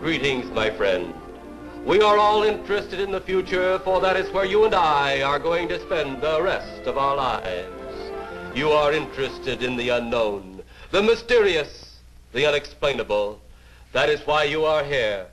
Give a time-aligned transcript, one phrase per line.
[0.00, 1.12] Greetings, my friend.
[1.84, 5.38] We are all interested in the future, for that is where you and I are
[5.38, 8.10] going to spend the rest of our lives.
[8.54, 11.98] You are interested in the unknown, the mysterious,
[12.32, 13.42] the unexplainable.
[13.92, 15.26] That is why you are here.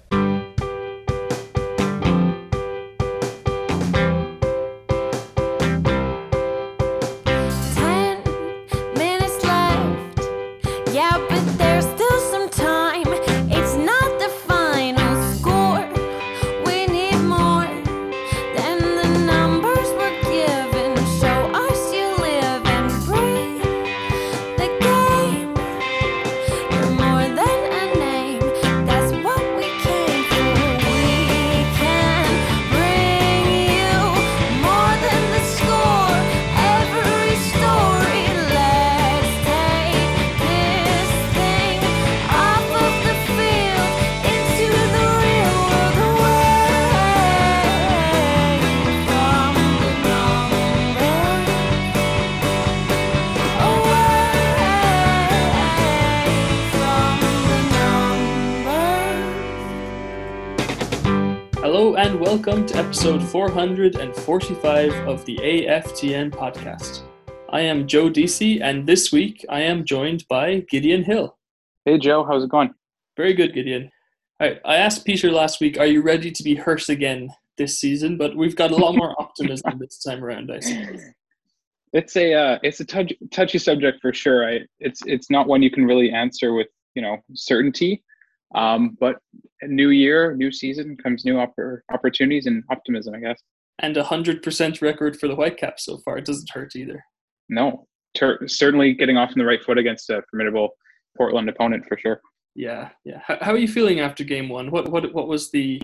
[62.58, 67.04] Welcome to episode 445 of the AFTN podcast.
[67.50, 71.38] I am Joe DC, and this week I am joined by Gideon Hill.
[71.86, 72.74] Hey Joe, how's it going?
[73.16, 73.92] Very good, Gideon.
[74.40, 78.18] I, I asked Peter last week, are you ready to be hurt again this season?
[78.18, 81.04] But we've got a lot more optimism this time around, I suppose.
[81.94, 84.50] It's a uh, it's a touch, touchy subject for sure.
[84.50, 88.04] I, it's it's not one you can really answer with you know certainty.
[88.56, 89.18] Um, but
[89.64, 93.16] new year, new season comes new oppor- opportunities and optimism.
[93.16, 93.42] I guess.
[93.80, 96.18] And a 100% record for the Whitecaps so far.
[96.18, 97.04] It doesn't hurt either.
[97.48, 100.70] No, ter- certainly getting off on the right foot against a formidable
[101.16, 102.20] Portland opponent for sure.
[102.56, 103.22] Yeah, yeah.
[103.24, 104.72] How, how are you feeling after game one?
[104.72, 105.80] What, what, what was the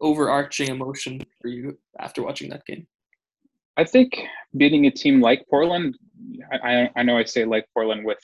[0.00, 2.86] overarching emotion for you after watching that game?
[3.76, 4.16] I think
[4.56, 5.98] beating a team like Portland,
[6.52, 8.18] I, I, I know I say like Portland with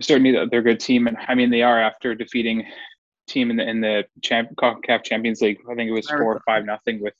[0.00, 2.64] certainly that they're a good team, and I mean they are after defeating
[3.28, 5.58] team in the in the champ, CONCACAF Champions League.
[5.70, 7.14] I think it was four or five nothing with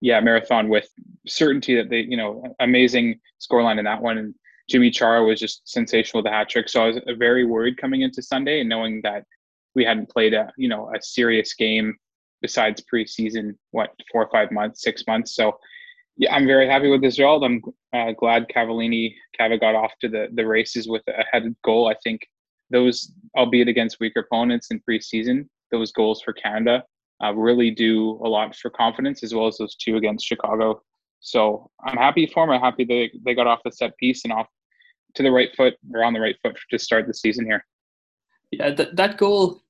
[0.00, 0.88] yeah marathon with
[1.26, 4.34] certainty that they you know amazing scoreline in that one and
[4.72, 6.70] Yimmi Chara was just sensational with the hat trick.
[6.70, 9.24] So I was very worried coming into Sunday and knowing that
[9.74, 11.96] we hadn't played a you know a serious game
[12.42, 15.58] besides preseason what four or five months six months so
[16.16, 17.42] yeah, I'm very happy with this result.
[17.42, 17.60] I'm
[17.92, 21.88] uh, glad Cavallini Cava got off to the the races with a headed goal.
[21.88, 22.20] I think
[22.70, 26.84] those, albeit against weaker opponents in preseason, those goals for Canada
[27.22, 30.82] uh, really do a lot for confidence, as well as those two against Chicago.
[31.20, 32.54] So I'm happy for them.
[32.54, 34.46] I'm happy they they got off the set piece and off
[35.14, 37.64] to the right foot or on the right foot to start the season here.
[38.50, 39.62] Yeah, that that goal,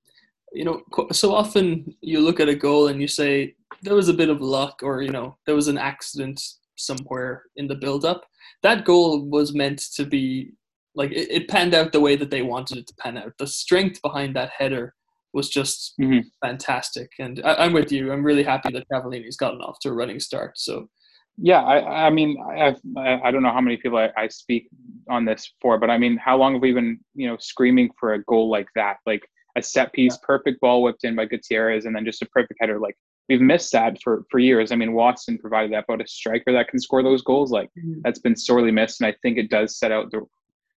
[0.53, 0.83] you know,
[1.13, 4.41] so often you look at a goal and you say there was a bit of
[4.41, 6.41] luck or you know there was an accident
[6.77, 8.25] somewhere in the build up.
[8.63, 10.53] That goal was meant to be
[10.95, 13.33] like it, it panned out the way that they wanted it to pan out.
[13.39, 14.95] The strength behind that header
[15.35, 16.25] was just Mhm.
[16.41, 18.13] fantastic, and I, I'm with you.
[18.13, 20.59] I'm really happy that Cavallini's gotten off to a running start.
[20.59, 20.89] So
[21.37, 22.31] Yeah, I, I mean,
[22.65, 24.69] I've, I I don't know how many people I, I speak
[25.11, 28.15] on this for, but I mean, how long have we been, you know, screaming for
[28.15, 29.23] a goal like that, like
[29.57, 32.79] a set piece, perfect ball whipped in by Gutierrez, and then just a perfect header?
[32.79, 32.97] Like
[33.29, 34.71] we've missed that for for years.
[34.71, 37.71] I mean, Waston provided that, but a striker that can score those goals, like
[38.05, 40.21] that's been sorely missed, and I think it does set out the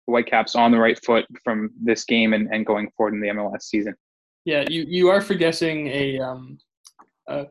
[0.08, 3.64] Whitecaps on the right foot from this game and, and going forward in the MLS
[3.64, 3.94] season.
[4.46, 6.58] Yeah, you, you are forgetting a um
[7.28, 7.48] a,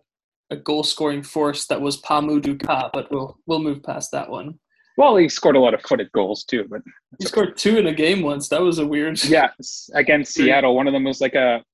[0.51, 4.59] a goal scoring force that was Pamu Duka, but we'll we'll move past that one.
[4.97, 6.81] Well, he scored a lot of footed goals too, but
[7.19, 8.49] He scored two in a game once.
[8.49, 9.23] That was a weird.
[9.37, 9.49] yeah,
[9.95, 11.65] against Seattle, one of them was like a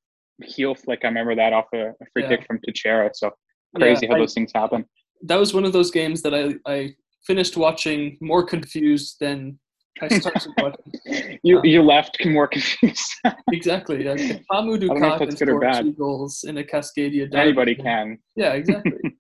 [0.43, 1.01] heel flick.
[1.05, 2.29] I remember that off a, a free Yeah.
[2.31, 3.11] kick from Teixeira.
[3.13, 3.31] So
[3.77, 4.87] crazy Yeah, how I- those things happen.
[5.23, 6.95] That was one of those games that I I
[7.27, 9.59] finished watching more confused than I started watching.
[11.43, 13.13] You you left more confused.
[13.53, 14.05] Exactly.
[14.05, 15.85] Like, if Pamu know if can good or score bad.
[15.85, 17.31] two goals in a Cascadia.
[17.31, 18.19] derby, Anybody can.
[18.37, 18.99] Yeah, exactly.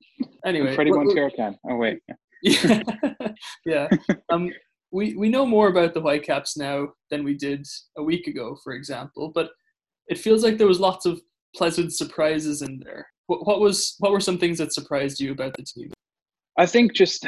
[0.46, 1.55] Anyway, Fredy Montero can.
[1.69, 1.99] Oh wait.
[2.43, 2.82] Yeah,
[3.67, 3.88] yeah.
[4.31, 4.50] Um,
[4.90, 7.66] we we know more about the Whitecaps now than we did
[7.99, 9.32] a week ago, for example.
[9.34, 9.50] But
[10.08, 11.20] it feels like there was lots of
[11.55, 13.06] pleasant surprises in there.
[13.26, 15.90] What, what was what were some things that surprised you about the team?
[16.56, 17.26] I think just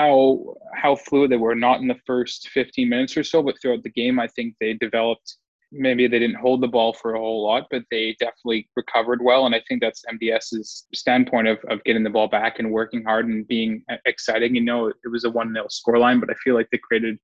[0.00, 1.54] how how fluid they were.
[1.54, 4.74] Not in the first 15 minutes or so, but throughout the game, I think they
[4.74, 5.36] developed.
[5.72, 9.46] Maybe they didn't hold the ball for a whole lot, but they definitely recovered well.
[9.46, 13.28] And I think that's MDS's standpoint of, of getting the ball back and working hard
[13.28, 14.56] and being exciting.
[14.56, 17.18] You know, it was a 1 0 scoreline, but I feel like they created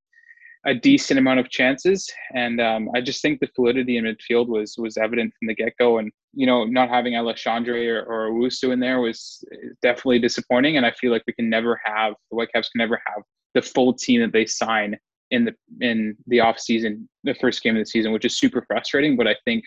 [0.64, 4.76] a decent amount of chances, and um, I just think the fluidity in midfield was
[4.76, 5.99] was evident from the get go.
[5.99, 10.76] And you know, not having Alexandre or, or Owusu in there was eh, definitely disappointing.
[10.76, 13.24] And I feel like we can never have the Whitecaps can never have
[13.54, 14.98] the full team that they sign
[15.30, 18.62] in the in the off season, the first game of the season, which is super
[18.68, 19.16] frustrating.
[19.16, 19.64] But I think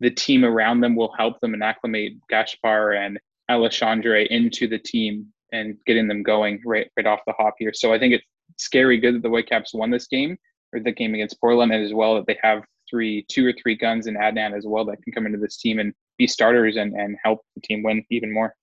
[0.00, 3.20] the team around them will help them and acclimate Gaspar and
[3.50, 7.74] Alexandre into the team and getting them going right right off the hop here.
[7.74, 8.24] So I think it's
[8.56, 10.38] scary good that the Whitecaps won this game
[10.72, 13.76] or the game against Portland, and as well that they have three, two or three
[13.76, 16.94] guns in Adnan as well that can come into this team and be starters and
[16.94, 18.54] and help the team win even more.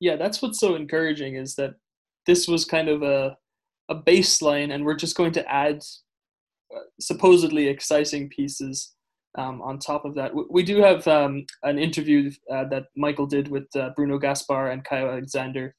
[0.00, 1.74] Yeah, that's what's so encouraging is that
[2.26, 3.36] this was kind of a
[3.88, 5.82] a baseline, and we're just going to add
[6.74, 8.94] uh, supposedly exciting pieces
[9.38, 10.32] um, on top of that.
[10.50, 14.84] We, do have um, an interview uh, that Michael did with uh, Bruno Gaspar and
[14.84, 15.74] Caio Alexandre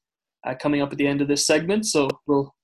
[0.46, 2.54] uh, coming up at the end of this segment, so we'll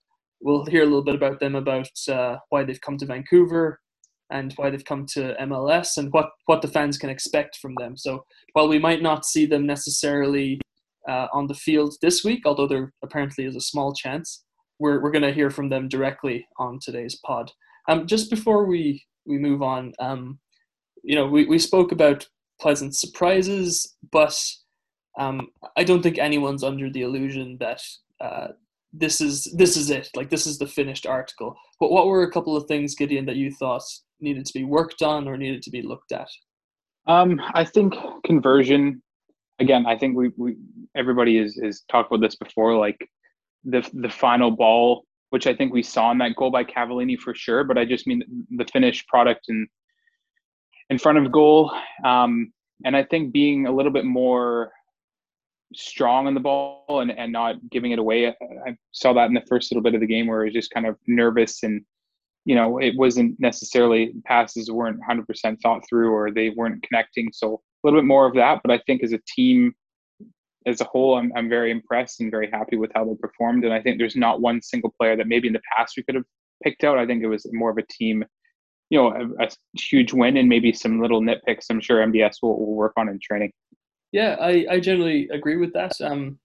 [0.41, 3.81] we'll hear a little bit about them about uh, why they've come to Vancouver
[4.31, 7.97] and why they've come to MLS and what what the fans can expect from them.
[7.97, 10.61] So while we might not see them necessarily
[11.09, 14.45] uh, on the field this week, although there apparently is a small chance
[14.79, 17.51] we're, we're going to hear from them directly on today's pod.
[17.89, 20.39] Um, just before we, we move on, um,
[21.03, 22.27] you know, we, we spoke about
[22.61, 24.39] pleasant surprises, but
[25.19, 27.81] um, I don't think anyone's under the illusion that
[28.21, 28.49] uh,
[28.93, 30.09] this is this is it.
[30.15, 31.57] Like this is the finished article.
[31.81, 33.83] But what were a couple of things, Gideon, that you thought
[34.25, 36.29] needed to be worked on or needed to be looked at?
[37.07, 37.95] Um, I think
[38.25, 39.03] conversion.
[39.61, 40.57] Again, I think we, we
[40.97, 42.77] everybody is is talked about this before.
[42.77, 42.99] Like
[43.65, 47.35] the the final ball, which I think we saw in that goal by Cavallini for
[47.35, 47.63] sure.
[47.63, 49.69] But I just mean the finished product in
[50.91, 51.73] in front of goal,
[52.05, 52.53] um,
[52.85, 54.73] and I think being a little bit more
[55.75, 58.29] strong on the ball and, and not giving it away.
[58.29, 58.35] I,
[58.67, 60.71] I saw that in the first little bit of the game where it was just
[60.71, 61.85] kind of nervous and
[62.45, 67.55] you know it wasn't necessarily passes weren't 100% thought through or they weren't connecting so
[67.55, 69.75] a little bit more of that but i think as a team
[70.67, 73.65] as a whole, I'm, I'm very impressed and very happy with how they performed.
[73.65, 76.15] And I think there's not one single player that maybe in the past we could
[76.15, 76.25] have
[76.63, 76.99] picked out.
[76.99, 78.25] I think it was more of a team,
[78.89, 79.09] you know,
[79.39, 82.95] a, a huge win and maybe some little nitpicks I'm sure MDS will, will work
[82.97, 83.53] on in training.
[84.13, 85.93] Yeah, I, I generally agree with that.
[86.01, 86.39] Um,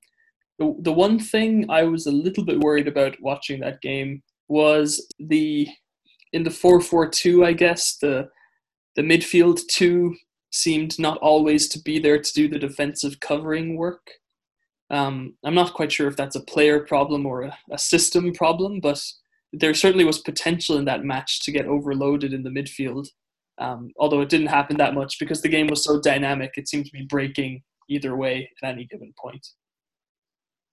[0.57, 5.07] the, the one thing I was a little bit worried about watching that game was
[5.19, 5.69] the
[6.33, 8.29] in the 4-4-2, I guess, the
[8.95, 10.15] the midfield two
[10.51, 14.09] seemed not always to be there to do the defensive covering work.
[14.89, 18.79] Um, I'm not quite sure if that's a player problem or a, a, system problem,
[18.81, 19.01] but
[19.53, 23.07] there certainly was potential in that match to get overloaded in the midfield.
[23.59, 26.85] Um, although it didn't happen that much because the game was so dynamic, it seemed
[26.85, 29.45] to be breaking either way at any given point.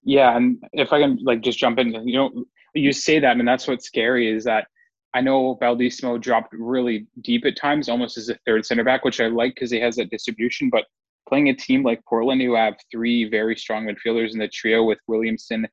[0.02, 2.44] Yeah, and if I can like just jump in, you know,
[2.74, 4.68] you say that, and that's what's scary is that
[5.14, 9.20] I know Baldisimo dropped really deep at times, almost as a third center back, which
[9.20, 10.68] I like because he has that distribution.
[10.70, 10.84] But
[11.28, 14.98] playing a team like Portland, who have three very strong midfielders in the trio with
[15.06, 15.66] Williamson,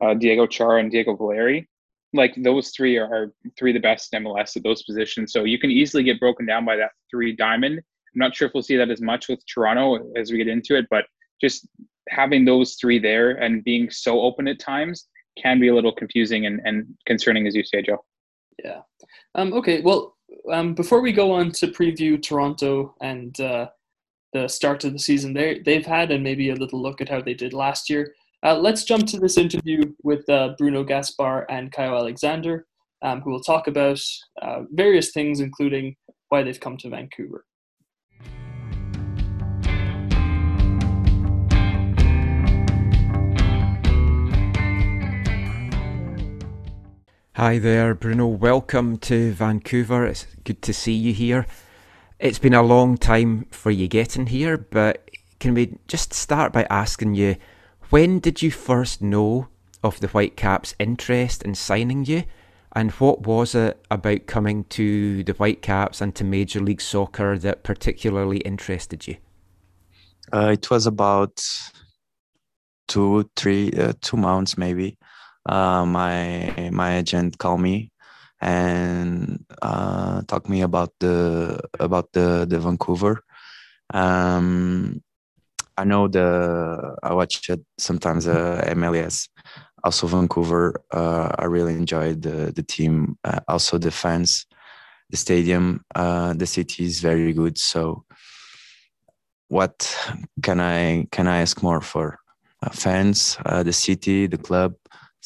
[0.00, 1.68] uh, Diego Chara, and Diego Valeri,
[2.12, 5.32] like those three are, are three of the best in MLS at those positions.
[5.32, 7.78] So you can easily get broken down by that three diamond.
[7.78, 10.76] I'm not sure if we'll see that as much with Toronto as we get into
[10.76, 11.04] it, but
[11.40, 11.68] just
[12.08, 16.46] having those three there and being so open at times can be a little confusing
[16.46, 18.02] and, and concerning, as you say, Joe.
[18.62, 18.80] Yeah.
[19.34, 19.80] Um, okay.
[19.82, 20.16] Well,
[20.52, 23.68] um, before we go on to preview Toronto and uh,
[24.32, 27.20] the start of the season they they've had, and maybe a little look at how
[27.20, 28.14] they did last year,
[28.44, 32.66] uh, let's jump to this interview with uh, Bruno Gaspar and Caio Alexandre,
[33.02, 34.00] um, who will talk about
[34.42, 35.96] uh, various things, including
[36.28, 37.45] why they've come to Vancouver.
[47.36, 48.28] Hi there, Bruno.
[48.28, 50.06] Welcome to Vancouver.
[50.06, 51.44] It's good to see you here.
[52.18, 56.66] It's been a long time for you getting here, but can we just start by
[56.70, 57.36] asking you
[57.90, 59.48] when did you first know
[59.84, 62.24] of the Whitecaps' interest in signing you?
[62.74, 67.64] And what was it about coming to the Whitecaps and to Major League Soccer that
[67.64, 69.18] particularly interested you?
[70.32, 71.44] Uh, it was about
[72.88, 74.96] two, three, uh, two months maybe
[75.48, 77.90] uh, my my agent called me
[78.40, 83.22] and uh, talked me about the about the the Vancouver.
[83.92, 85.02] Um,
[85.76, 89.28] I know the I watch it sometimes uh, MLS,
[89.84, 90.82] also Vancouver.
[90.90, 94.46] Uh, I really enjoyed the the team, uh, also the fans,
[95.10, 95.84] the stadium.
[95.94, 97.58] Uh, the city is very good.
[97.58, 98.04] So,
[99.48, 99.96] what
[100.42, 102.18] can I can I ask more for?
[102.62, 104.74] Uh, fans, uh, the city, the club,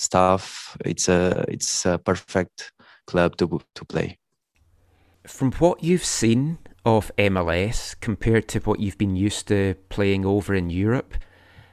[0.01, 0.77] stuff.
[0.85, 2.73] It's a it's a perfect
[3.07, 4.19] club to to play.
[5.27, 10.55] From what you've seen of MLS compared to what you've been used to playing over
[10.55, 11.15] in Europe,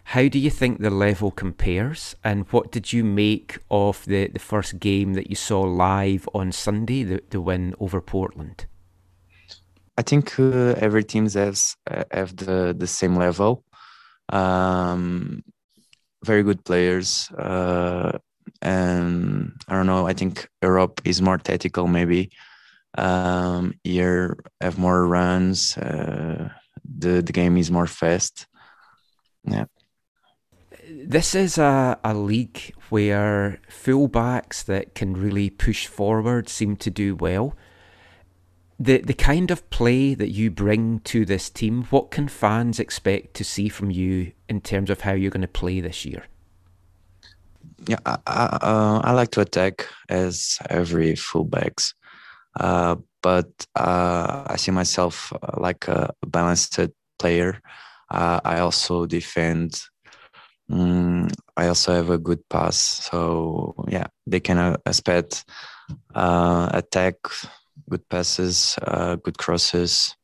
[0.03, 2.15] how do you think the level compares?
[2.23, 6.51] And what did you make of the, the first game that you saw live on
[6.51, 8.65] Sunday, the, the win over Portland?
[9.97, 13.63] I think uh, every team has uh, have the the same level.
[14.29, 15.43] Um,
[16.23, 18.17] very good players, uh,
[18.61, 20.07] and I don't know.
[20.07, 22.31] I think Europe is more tactical, maybe.
[22.97, 25.77] Um, here have more runs.
[25.77, 26.49] Uh,
[26.83, 28.47] the the game is more fast.
[29.43, 29.65] Yeah.
[30.89, 37.15] This is a, a league where fullbacks that can really push forward seem to do
[37.15, 37.55] well.
[38.79, 43.33] The the kind of play that you bring to this team, what can fans expect
[43.35, 46.25] to see from you in terms of how you're going to play this year?
[47.87, 51.93] Yeah, I, I, uh, I like to attack as every fullbacks.
[52.59, 56.79] Uh, but uh, I see myself uh, like a balanced
[57.19, 57.61] player.
[58.09, 59.79] Uh, I also defend.
[60.71, 65.45] Mm, I also have a good pass, so yeah, they can expect
[66.13, 67.15] attack,
[67.89, 68.77] good passes,
[69.23, 70.15] good crosses.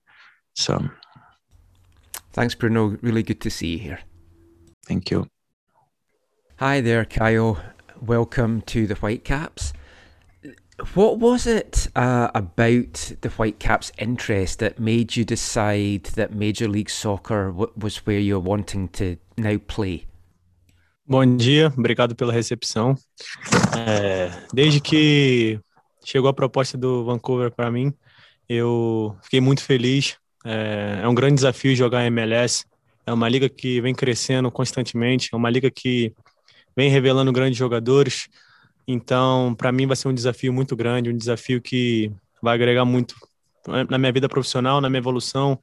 [0.56, 0.90] So,
[2.34, 2.98] thanks, Bruno.
[3.02, 4.00] Really good to see you here.
[4.86, 5.28] Thank you.
[6.60, 7.58] Hi there, Caio.
[8.02, 9.74] Welcome to the Whitecaps.
[10.96, 16.90] What was it uh, about the Whitecaps' interest that made you decide that Major League
[16.90, 20.08] Soccer was where you're wanting to now play?
[21.08, 22.98] Bom dia, obrigado pela recepção.
[23.78, 25.60] É, desde que
[26.04, 27.94] chegou a proposta do Vancouver para mim,
[28.48, 30.18] eu fiquei muito feliz.
[30.46, 32.66] É, é um grande desafio jogar MLS.
[33.06, 36.14] É uma liga que vem crescendo constantemente, é uma liga que
[36.76, 38.28] vem revelando grandes jogadores.
[38.88, 43.16] Então, para mim vai ser um desafio muito grande, um desafio que vai agregar muito
[43.90, 45.58] na minha vida profissional, na minha evolução,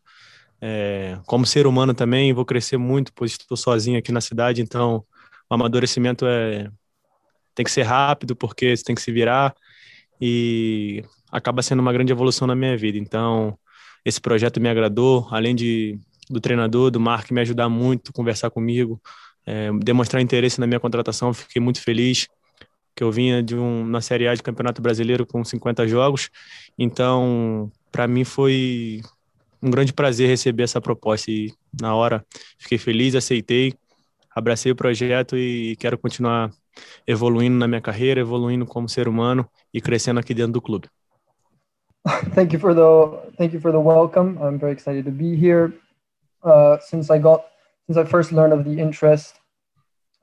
[0.61, 2.33] é, como ser humano também.
[2.33, 4.63] Vou crescer muito, pois estou sozinho aqui na cidade.
[4.63, 5.05] Então,
[5.49, 6.71] o amadurecimento é
[7.55, 9.55] tem que ser rápido, porque você tem que se virar
[10.21, 12.99] e acaba sendo uma grande evolução na minha vida.
[12.99, 13.59] Então,
[14.05, 15.99] esse projeto me agradou, além de
[16.29, 19.01] do treinador, do Mark me ajudar muito, conversar comigo,
[19.45, 21.35] é, demonstrar interesse na minha contratação.
[21.35, 22.29] Fiquei muito feliz
[22.95, 26.31] que eu vinha de um, uma Série A de Campeonato Brasileiro com 50 jogos.
[26.79, 29.01] Então, para mim foi
[29.63, 32.25] um grande prazer receber essa proposta e na hora
[32.59, 33.75] fiquei feliz, aceitei,
[34.35, 36.51] abracei o projeto e quero continuar
[37.07, 40.89] evoluindo na minha carreira, evoluindo como ser humano e crescendo aqui dentro do clube.
[42.35, 44.39] Thank you for the thank you for the welcome.
[44.41, 45.73] I'm very excited to be here.
[46.43, 47.45] Uh, since I got
[47.87, 49.41] since I first learned of the interest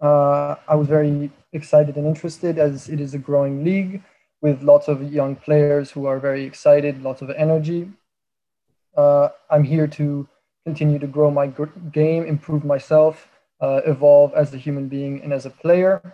[0.01, 4.03] uh, I was very excited and interested as it is a growing league
[4.41, 7.89] with lots of young players who are very excited, lots of energy.
[8.95, 10.27] Uh, I'm here to
[10.65, 11.51] continue to grow my
[11.91, 13.27] game, improve myself,
[13.61, 16.13] uh, evolve as a human being and as a player,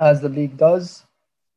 [0.00, 1.04] as the league does.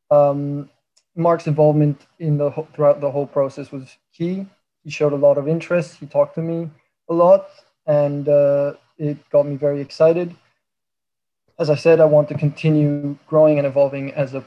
[0.09, 0.69] Um,
[1.15, 4.45] Marc's involvement in the throughout the whole process was key.
[4.83, 5.97] He showed a lot of interest.
[5.97, 6.69] He talked to me
[7.09, 7.49] a lot,
[7.85, 10.35] and uh, it got me very excited
[11.61, 14.43] as I said, I want to continue growing and evolving as a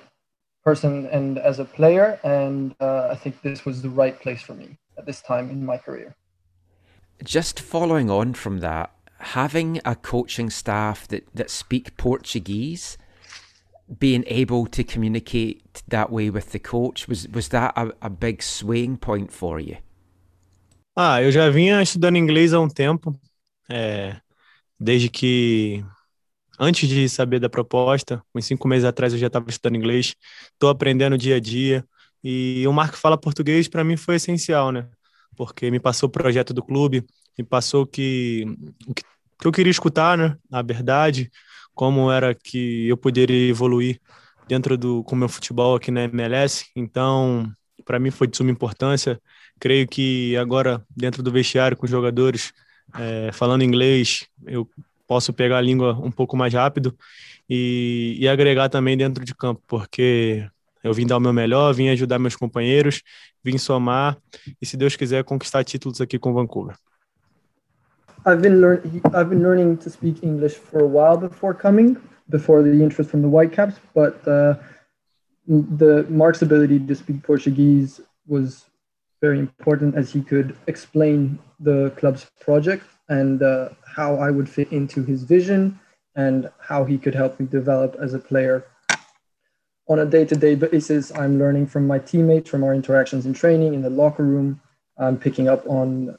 [0.65, 2.19] person and as a player.
[2.25, 5.65] And uh, I think this was the right place for me at this time in
[5.65, 6.17] my career.
[7.23, 12.99] Just following on from that, having a coaching staff that, that speak Portuguese,
[13.89, 18.43] being able to communicate that way with the coach, was, was that a, a big
[18.43, 19.77] swaying point for you?
[20.97, 23.19] Ah, eu já vinha estudando inglês há um tempo,
[23.69, 24.17] é,
[24.79, 25.85] desde que
[26.59, 30.15] antes de saber da proposta, uns cinco meses atrás eu já estava estudando inglês,
[30.53, 31.85] estou aprendendo dia a dia.
[32.23, 34.89] E o Marco fala português para mim foi essencial, né?
[35.37, 37.05] Porque me passou o projeto do clube,
[37.37, 38.45] me passou que,
[38.87, 39.03] o que,
[39.47, 40.37] eu queria escutar, né?
[40.51, 41.31] A verdade,
[41.75, 44.01] como era que eu poderia evoluir
[44.49, 46.67] dentro do com meu futebol aqui na MLS.
[46.77, 47.51] Então,
[47.85, 49.21] para mim foi de suma importância.
[49.59, 52.53] Creio que agora, dentro do vestiário com os jogadores,
[52.99, 54.69] é, falando inglês, eu
[55.07, 56.97] posso pegar a língua um pouco mais rápido
[57.49, 60.49] e, e agregar também dentro de campo, porque
[60.83, 63.03] eu vim dar o meu melhor, vim ajudar meus companheiros,
[63.43, 64.19] vim somar
[64.61, 66.77] e, se Deus quiser, conquistar títulos aqui com Vancouver.
[68.27, 69.03] I've been learning.
[69.13, 72.01] I've been learning to speak English for a while before coming,
[72.31, 73.79] before the interest from the Whitecaps.
[73.95, 74.55] But uh,
[75.47, 78.65] the Marc's ability to speak Portuguese was
[79.21, 84.73] very important, as he could explain the club's project and uh, how I would fit
[84.73, 85.79] into his vision
[86.17, 88.65] and how he could help me develop as a player.
[89.87, 93.83] on a day-to-day basis, I'm learning from my teammates, from our interactions in training, in
[93.83, 94.61] the locker room.
[94.97, 96.17] I'm picking up on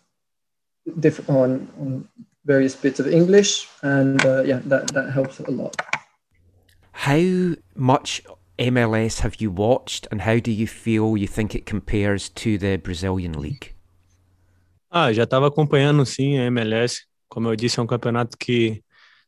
[1.27, 2.07] on, on
[2.45, 5.75] various bits of English, and uh, yeah, that that helps a lot.
[6.91, 8.21] How much
[8.57, 12.77] MLS have you watched, and how do you feel you think it compares to the
[12.77, 13.73] Brazilian league?
[14.89, 17.03] Ah, já estava acompanhando sim a MLS.
[17.27, 18.81] Como eu disse, é um campeonato que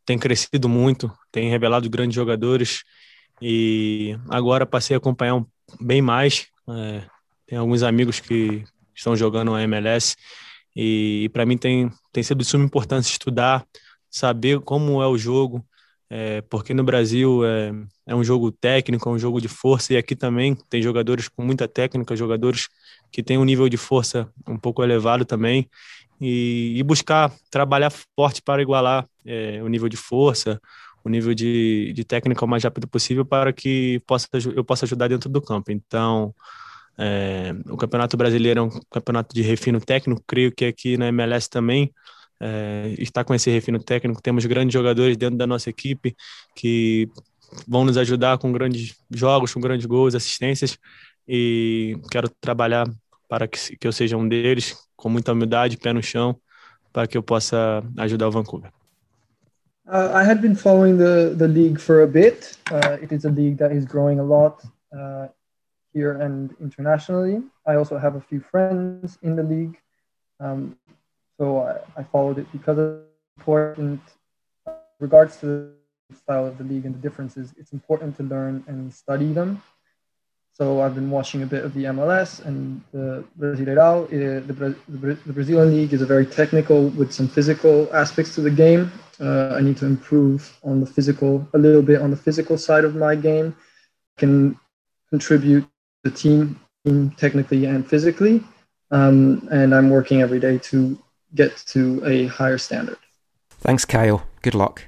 [0.05, 2.83] tem crescido muito, tem revelado grandes jogadores
[3.41, 5.45] e agora passei a acompanhar um,
[5.81, 6.47] bem mais.
[6.69, 7.01] É,
[7.45, 8.63] tem alguns amigos que
[8.95, 10.15] estão jogando a MLS
[10.77, 13.65] e, e para mim tem, tem sido de suma importância estudar,
[14.11, 15.65] saber como é o jogo,
[16.07, 17.73] é, porque no Brasil é,
[18.05, 21.43] é um jogo técnico, é um jogo de força, e aqui também tem jogadores com
[21.43, 22.69] muita técnica, jogadores
[23.11, 25.67] que têm um nível de força um pouco elevado também,
[26.21, 30.61] e, e buscar trabalhar forte para igualar é, o nível de força,
[31.03, 35.07] o nível de, de técnica o mais rápido possível para que possa, eu possa ajudar
[35.07, 35.71] dentro do campo.
[35.71, 36.35] Então,
[36.97, 41.49] é, o Campeonato Brasileiro é um campeonato de refino técnico, creio que aqui na MLS
[41.49, 41.93] também
[42.39, 44.21] é, está com esse refino técnico.
[44.21, 46.15] Temos grandes jogadores dentro da nossa equipe
[46.55, 47.09] que
[47.67, 50.77] vão nos ajudar com grandes jogos, com grandes gols, assistências,
[51.27, 52.87] e quero trabalhar
[53.29, 56.35] para que, que eu seja um deles, com muita humildade, pé no chão,
[56.91, 58.71] para que eu possa ajudar o Vancouver.
[59.85, 62.57] Uh, I had been following the, the league for a bit.
[62.69, 64.61] Uh, it is a league that is growing a lot
[64.91, 65.27] uh,
[65.97, 67.35] here and internationally.
[67.65, 69.77] I also have a few friends in the league.
[70.39, 70.77] Um,
[71.37, 74.01] so I, I, followed it because it's important.
[74.99, 75.45] Regards to
[76.09, 79.51] the style of the league and the differences, it's important to learn and study them.
[80.57, 83.95] So I've been watching a bit of the MLS and the Brasileirão.
[84.09, 88.83] The, Brazilian league is a very technical with some physical aspects to the game.
[89.19, 92.85] Uh, I need to improve on the physical, a little bit on the physical side
[92.89, 93.55] of my game.
[94.21, 94.59] Can
[95.11, 95.67] contribute
[96.03, 98.43] the team, team technically and physically.
[98.91, 100.97] Um, and I'm working every day to
[101.35, 102.97] get to a higher standard.
[103.49, 104.23] Thanks, Caio.
[104.41, 104.85] Good luck.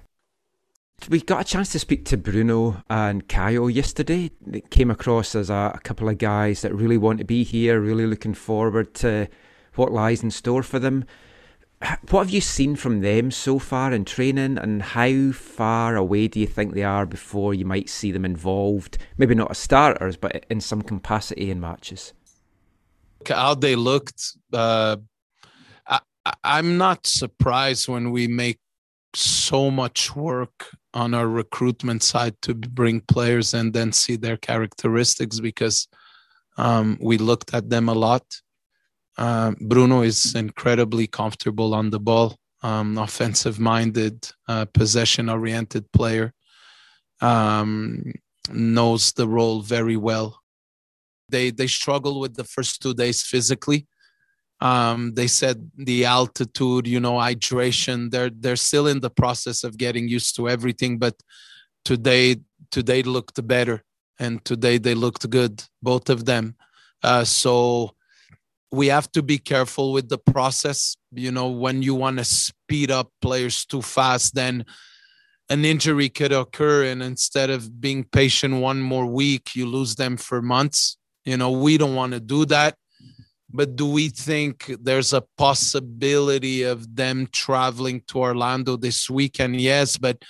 [1.10, 4.32] We got a chance to speak to Bruno and Caio yesterday.
[4.52, 7.80] It came across as a, a couple of guys that really want to be here,
[7.80, 9.28] really looking forward to
[9.76, 11.06] what lies in store for them
[12.10, 16.40] what have you seen from them so far in training, and how far away do
[16.40, 18.98] you think they are before you might see them involved?
[19.18, 22.14] Maybe not as starters, but in some capacity in matches.
[23.28, 24.98] How they looked, uh,
[25.88, 26.00] I,
[26.44, 28.60] I'm not surprised when we make
[29.16, 35.40] so much work on our recruitment side to bring players and then see their characteristics
[35.40, 35.88] because
[36.58, 38.24] um, we looked at them a lot
[39.20, 46.34] uh, Bruno is incredibly comfortable on the ball, um, offensive minded, uh, possession oriented player,
[47.20, 48.14] um,
[48.50, 50.40] knows the role very well.
[51.28, 53.88] They, they struggle with the first two days physically.
[54.62, 58.12] Um, they said the altitude, you know, hydration.
[58.12, 61.16] They're they're still in the process of getting used to everything, but
[61.86, 62.38] today
[62.70, 63.84] today looked better,
[64.20, 66.56] and today they looked good, both of them.
[67.02, 67.96] Uh, so
[68.72, 70.96] we have to be careful with the process.
[71.12, 74.66] You know, when you want to speed up players too fast, then
[75.50, 76.86] an injury could occur.
[76.86, 80.98] And instead of being patient one more week, you lose them for months.
[81.26, 82.76] You know, we don't want to do that.
[83.52, 89.60] But do we think there's a possibility of them traveling to Orlando this weekend?
[89.60, 90.24] Yes, but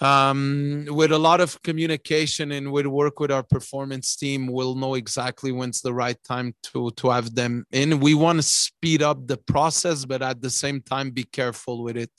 [0.00, 4.94] um, with a lot of communication and with work with our performance team, we'll know
[4.94, 8.00] exactly when's the right time to to have them in.
[8.00, 11.96] We want to speed up the process, but at the same time, be careful with
[11.96, 12.10] it.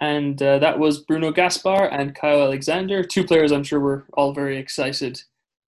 [0.00, 4.34] And uh, that was Bruno Gaspar and Caio Alexandre, two players I'm sure we're all
[4.34, 5.22] very excited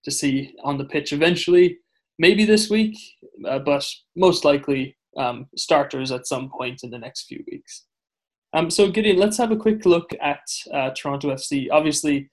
[0.03, 1.79] to see on the pitch eventually
[2.17, 2.97] maybe this week,
[3.47, 7.85] uh, but most likely um, starters at some point in the next few weeks.
[8.53, 10.41] Um, so, Gideon, let's have a quick look at
[10.73, 11.67] uh, Toronto FC.
[11.71, 12.29] Obviously,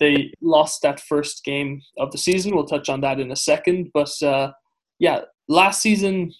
[0.00, 2.54] they lost that first game of the season.
[2.54, 3.90] We'll touch on that in a second.
[3.92, 4.52] But uh,
[4.98, 6.32] yeah, last season,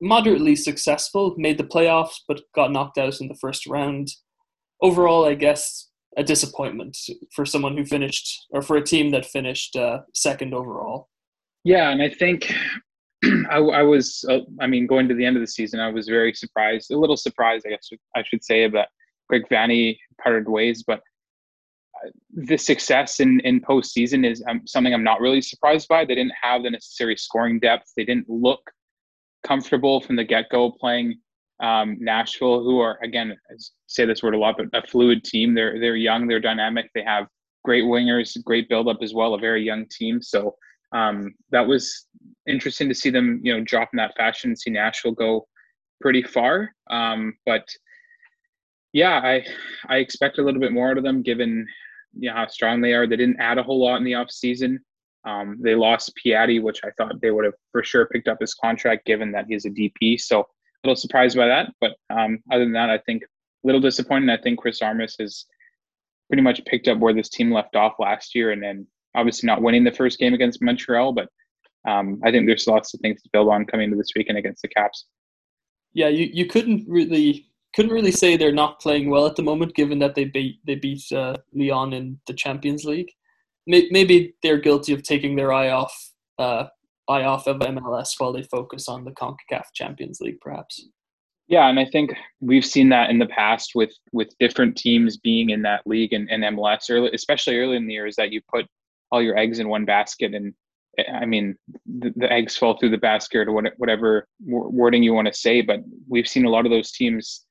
[0.00, 4.08] moderately successful, made the playoffs, but got knocked out in the first round.
[4.80, 6.96] Overall, I guess a disappointment
[7.34, 11.08] for someone who finished, or for a team that finished uh, second overall.
[11.68, 12.50] Yeah, and I think
[13.50, 16.08] I, I, was, uh, I mean, going to the end of the season, I was
[16.08, 18.86] very surprised, a little surprised, I guess I should say, about
[19.28, 20.82] Greg Vanney parted ways.
[20.86, 21.00] But
[22.02, 26.06] uh, the success in in postseason is um, something I'm not really surprised by.
[26.06, 27.92] They didn't have the necessary scoring depth.
[27.98, 28.62] They didn't look
[29.46, 31.18] comfortable from the get go playing
[31.62, 33.54] um, Nashville, who are again I
[33.88, 35.52] say this word a lot, but a fluid team.
[35.52, 37.26] They're they're young, they're dynamic, they have
[37.62, 39.34] great wingers, great build up as well.
[39.34, 40.54] A very young team, so
[40.92, 42.06] um, that was
[42.46, 44.50] interesting to see them, you know, drop in that fashion.
[44.50, 45.46] And see Nashville go
[46.00, 47.66] pretty far, um, but
[48.92, 49.44] yeah, I
[49.88, 51.66] I expect a little bit more out of them given
[52.18, 53.06] you know, how strong they are.
[53.06, 54.80] They didn't add a whole lot in the off season.
[55.24, 58.54] Um, they lost Piatti, which I thought they would have for sure picked up his
[58.54, 60.20] contract given that he's a DP.
[60.20, 60.44] So a
[60.84, 61.72] little surprised by that.
[61.80, 63.26] But um, other than that, I think a
[63.66, 64.30] little disappointed.
[64.30, 65.44] I think Chris Armas has
[66.28, 68.86] pretty much picked up where this team left off last year and then
[69.18, 71.28] obviously not winning the first game against Montreal, but
[71.88, 74.62] um, I think there's lots of things to build on coming into this weekend against
[74.62, 75.06] the Caps.
[75.92, 79.74] Yeah, you, you couldn't really couldn't really say they're not playing well at the moment,
[79.74, 83.10] given that they beat they beat uh, León in the Champions League.
[83.66, 85.94] Maybe they're guilty of taking their eye off
[86.38, 86.64] uh,
[87.08, 90.88] eye off of MLS while they focus on the Concacaf Champions League, perhaps.
[91.48, 95.50] Yeah, and I think we've seen that in the past with with different teams being
[95.50, 98.40] in that league and, and MLS early, especially early in the year, is that you
[98.52, 98.66] put
[99.10, 100.54] all your eggs in one basket, and
[101.12, 105.34] I mean the, the eggs fall through the basket or whatever wording you want to
[105.34, 105.60] say.
[105.60, 107.46] But we've seen a lot of those teams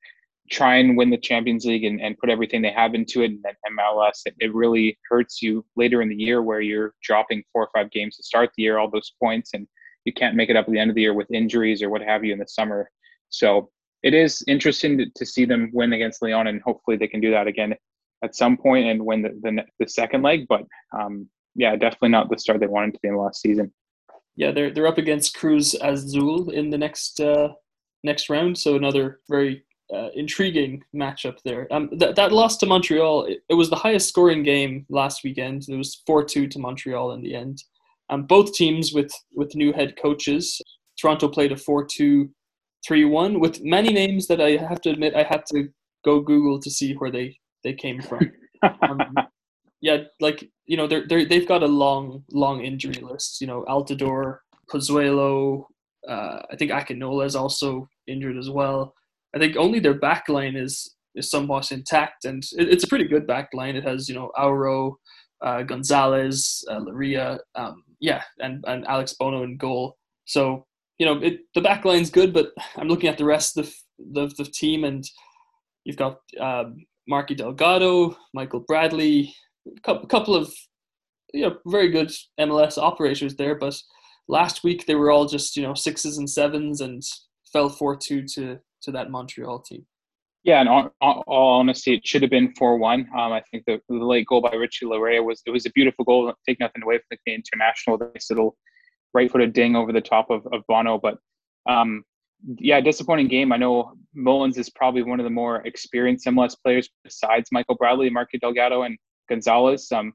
[0.50, 3.26] try and win the Champions League and, and put everything they have into it.
[3.26, 7.42] And then MLS, it, it really hurts you later in the year where you're dropping
[7.52, 9.66] four or five games to start the year, all those points, and
[10.04, 12.02] you can't make it up at the end of the year with injuries or what
[12.02, 12.90] have you in the summer.
[13.28, 13.70] So
[14.02, 17.30] it is interesting to, to see them win against Leon, and hopefully they can do
[17.30, 17.74] that again
[18.24, 20.46] at some point and win the, the, the second leg.
[20.48, 20.62] But
[20.98, 23.72] um, yeah, definitely not the start they wanted to be in the last season.
[24.36, 27.48] Yeah, they're they're up against Cruz Azul in the next uh,
[28.04, 31.66] next round, so another very uh, intriguing matchup there.
[31.72, 35.64] Um, th- that loss to Montreal, it, it, was the highest scoring game last weekend.
[35.68, 37.64] It was four two to Montreal in the end.
[38.08, 40.62] Um, both teams with with new head coaches.
[41.00, 42.28] Toronto played a 4-2
[42.88, 45.68] 3-1 with many names that I have to admit I had to
[46.04, 48.32] go Google to see where they they came from.
[48.82, 49.14] um,
[49.80, 53.40] yeah, like you know they're they're they've got a long long injury list.
[53.40, 54.38] You know Altidore,
[54.70, 55.64] Pozuelo,
[56.06, 58.94] uh, I think Akinola is also injured as well.
[59.34, 63.08] I think only their back line is is somewhat intact, and it, it's a pretty
[63.08, 63.76] good back line.
[63.76, 64.98] It has you know Auro,
[65.42, 69.96] uh, Gonzalez, uh, Laryea, um, yeah, and and Alex Bono in goal.
[70.26, 70.66] So
[70.98, 74.30] you know it, the back line's good, but I'm looking at the rest of the,
[74.36, 75.02] the team, and
[75.84, 79.34] you've got um, Marky Delgado, Michael Bradley,
[79.84, 80.52] a couple, of
[81.32, 83.80] you know very good MLS operators there, but
[84.28, 87.02] last week they were all just you know sixes and sevens and
[87.52, 89.86] fell four two to to that Montreal team.
[90.44, 93.08] Yeah, and all, all honesty, it should have been four one.
[93.14, 96.04] Um, I think the, the, late goal by Richie Laryea was it was a beautiful
[96.04, 96.32] goal.
[96.48, 97.98] Take nothing away from the international.
[97.98, 98.56] Nice little
[99.14, 101.18] right-footed ding over the top of, of Bono, but
[101.68, 102.04] um,
[102.58, 103.52] yeah, disappointing game.
[103.52, 108.10] I know Mullins is probably one of the more experienced MLS players besides Michael Bradley,
[108.10, 108.96] Marky Delgado, and
[109.28, 109.90] Gonzalez.
[109.92, 110.12] Um,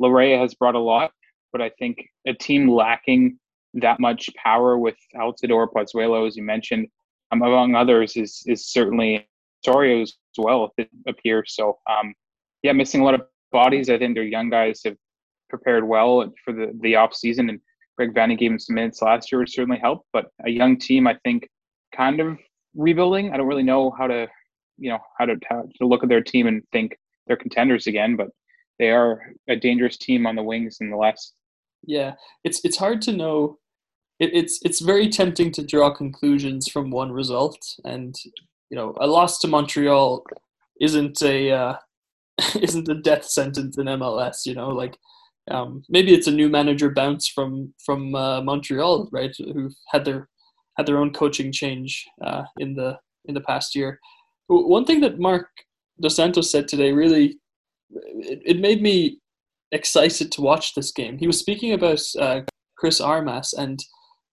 [0.00, 1.12] Laryea has brought a lot,
[1.52, 3.38] but I think a team lacking
[3.74, 6.88] that much power with Altidore, Pozuelo, as you mentioned,
[7.32, 9.28] um, among others, is is certainly
[9.66, 10.72] Osorio as well.
[10.78, 11.78] It appears so.
[11.90, 12.14] Um,
[12.62, 13.22] yeah, missing a lot of
[13.52, 13.90] bodies.
[13.90, 14.96] I think their young guys have
[15.50, 17.60] prepared well for the the off season, and
[17.96, 20.06] Greg Vanney gave him some minutes last year, which certainly helped.
[20.12, 21.48] But a young team, I think,
[21.94, 22.38] kind of
[22.74, 23.32] rebuilding.
[23.32, 24.28] I don't really know how to,
[24.78, 26.96] you know, how to, how to look at their team and think
[27.26, 28.28] they're contenders again, but
[28.78, 31.34] they are a dangerous team on the wings in the last.
[31.86, 33.58] Yeah, it's it's hard to know
[34.20, 38.14] it, it's it's very tempting to draw conclusions from one result, and
[38.70, 40.24] you know, a loss to Montreal
[40.80, 41.76] isn't a uh,
[42.60, 44.46] isn't a death sentence in MLS.
[44.46, 44.98] You know, like
[45.50, 49.34] um, maybe it's a new manager bounce from from uh, Montreal, right?
[49.38, 50.28] Who had their
[50.76, 53.98] had their own coaching change uh, in the in the past year.
[54.48, 55.48] One thing that Marc
[56.00, 57.38] Dos Santos said today really
[57.90, 59.18] it, it made me
[59.72, 61.18] excited to watch this game.
[61.18, 62.42] He was speaking about uh,
[62.76, 63.82] Chris Armas and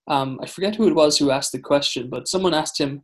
[0.08, 3.04] um, I forget who it was who asked the question, but someone asked him,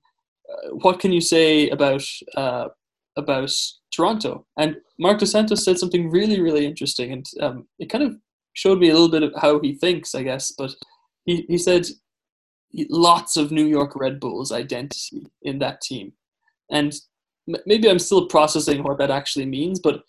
[0.51, 2.03] uh, "What can you say about
[2.35, 2.69] uh,
[3.15, 3.51] about
[3.91, 8.17] Toronto?" And Marc Dos Santos said something really, really interesting, and um, it kind of
[8.53, 10.51] showed me a little bit of how he thinks, I guess.
[10.51, 10.71] But
[11.25, 11.87] he he said
[12.89, 16.13] lots of New York Red Bulls identity in that team,
[16.71, 16.93] and
[17.65, 20.03] maybe I'm still processing what that actually means, but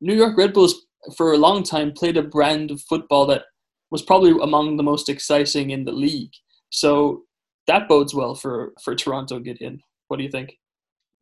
[0.00, 3.44] New York Red Bulls for a long time played a brand of football that
[3.90, 6.32] was probably among the most exciting in the league.
[6.70, 7.22] So
[7.66, 9.80] that bodes well for for Toronto Gideon.
[10.08, 10.58] What do you think?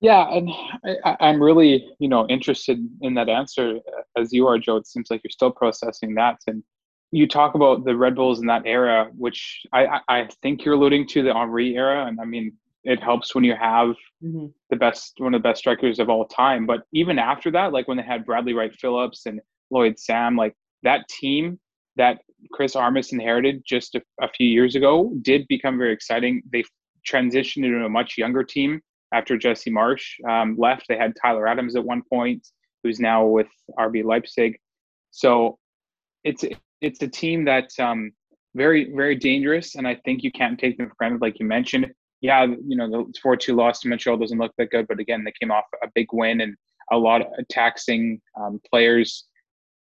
[0.00, 0.50] Yeah, and
[1.04, 3.78] I, I'm really you know interested in that answer
[4.16, 4.76] as you are, Joe.
[4.76, 6.62] It seems like you're still processing that, and
[7.12, 11.06] you talk about the Red Bulls in that era, which I, I think you're alluding
[11.08, 12.52] to the Henry era, and I mean
[12.86, 13.94] it helps when you have
[14.24, 14.46] Mm-hmm.
[14.70, 16.64] the best one of the best strikers of all time.
[16.64, 20.54] But even after that, like when they had Bradley Wright Phillips and Lloyd Sam, like
[20.84, 21.60] that team
[21.96, 22.20] that
[22.50, 26.42] Chris Armas inherited just a, a few years ago did become very exciting.
[26.50, 26.64] They
[27.06, 28.80] transitioned into a much younger team
[29.12, 30.86] after Jesse Marsch um, left.
[30.88, 32.48] They had Tyler Adams at one point,
[32.82, 34.56] who's now with RB Leipzig.
[35.10, 35.58] So
[36.24, 36.42] it's
[36.80, 38.12] it's a team that's um,
[38.54, 41.92] very very dangerous, and I think you can't take them for granted, like you mentioned
[42.26, 45.22] yeah, you know, the 4 2 loss to Montreal doesn't look that good, but again,
[45.22, 46.56] they came off a big win and
[46.90, 49.26] a lot of taxing um, players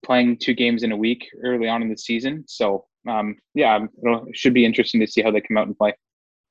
[0.03, 2.43] playing two games in a week early on in the season.
[2.47, 5.93] So, um, yeah, it should be interesting to see how they come out and play.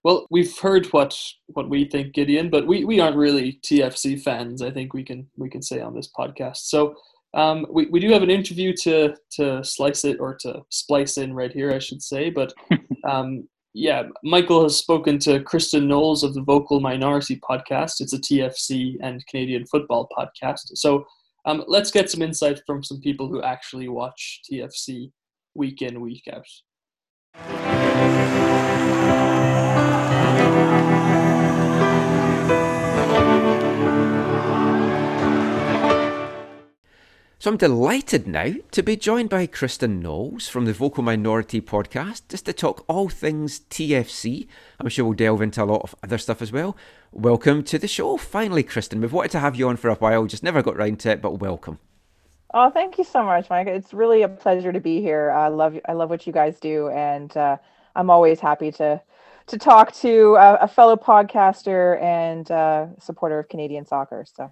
[0.05, 1.19] Well, we've heard what
[1.49, 4.63] what we think, Gideon, but we, we aren't really TFC fans.
[4.63, 6.59] I think we can we can say on this podcast.
[6.73, 6.95] So
[7.35, 11.35] um, we, we do have an interview to to slice it or to splice in
[11.35, 12.31] right here, I should say.
[12.31, 12.53] But
[13.05, 18.01] um, yeah, Michael has spoken to Kristen Knowles of the Vocal Minority podcast.
[18.01, 20.77] It's a TFC and Canadian football podcast.
[20.77, 21.05] So
[21.45, 25.11] um, let's get some insight from some people who actually watch TFC
[25.55, 26.47] week in, week out.
[37.45, 42.23] So I'm delighted now to be joined by Kristen Knowles from the Vocal Minority podcast
[42.31, 44.47] just to talk all things TFC.
[44.81, 46.75] I'm sure we'll delve into a lot of other stuff as well.
[47.13, 49.03] Welcome to the show, finally, Kristen.
[49.03, 51.21] We've wanted to have you on for a while, just never got round to it,
[51.21, 51.81] but welcome.
[52.55, 53.67] Oh, thank you so much, Mike.
[53.67, 55.31] It's really a pleasure to be here.
[55.31, 57.59] I love I love what you guys do, and uh,
[57.95, 59.03] I'm always happy to
[59.49, 64.25] to talk to a, a fellow podcaster and uh, supporter of Canadian soccer.
[64.35, 64.51] So.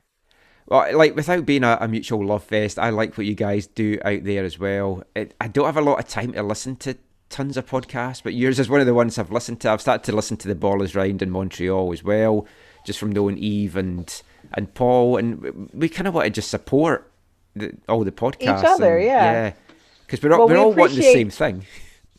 [0.67, 3.99] Well, like without being a, a, mutual love fest, I like what you guys do
[4.05, 5.03] out there as well.
[5.15, 6.97] It, I don't have a lot of time to listen to
[7.29, 9.71] tons of podcasts, but yours is one of the ones I've listened to.
[9.71, 12.47] I've started to listen to the Ballers Round in Montreal as well,
[12.87, 14.23] just from knowing Eve and
[14.55, 17.11] and Paul, and we kind of want to just support
[17.57, 18.61] the, all the podcasts.
[18.61, 19.33] Each other, and, yeah.
[19.33, 19.53] Yeah,
[20.07, 21.65] because we're all, well, we're we all wanting the same thing.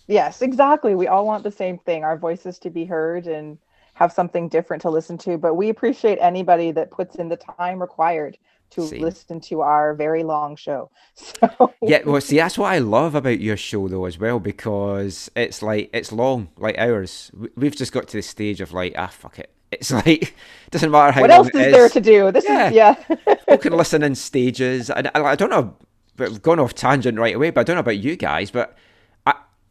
[0.08, 0.96] Yes, exactly.
[0.96, 3.58] We all want the same thing: our voices to be heard and
[3.94, 5.38] have something different to listen to.
[5.38, 8.38] But we appreciate anybody that puts in the time required
[8.72, 9.00] to see.
[9.00, 10.90] listen to our very long show.
[11.16, 15.30] So yeah, well, see, that's what I love about your show though as well because
[15.36, 17.32] it's like it's long, like ours.
[17.56, 19.52] We've just got to the stage of like, ah, fuck it.
[19.72, 20.36] It's like
[20.72, 21.22] doesn't matter how.
[21.22, 22.32] What else is, is there to do?
[22.32, 22.68] This yeah.
[22.68, 22.94] is yeah.
[23.38, 25.76] People can listen in stages, and I, I don't know.
[26.16, 27.50] But we've gone off tangent right away.
[27.50, 28.78] But I don't know about you guys, but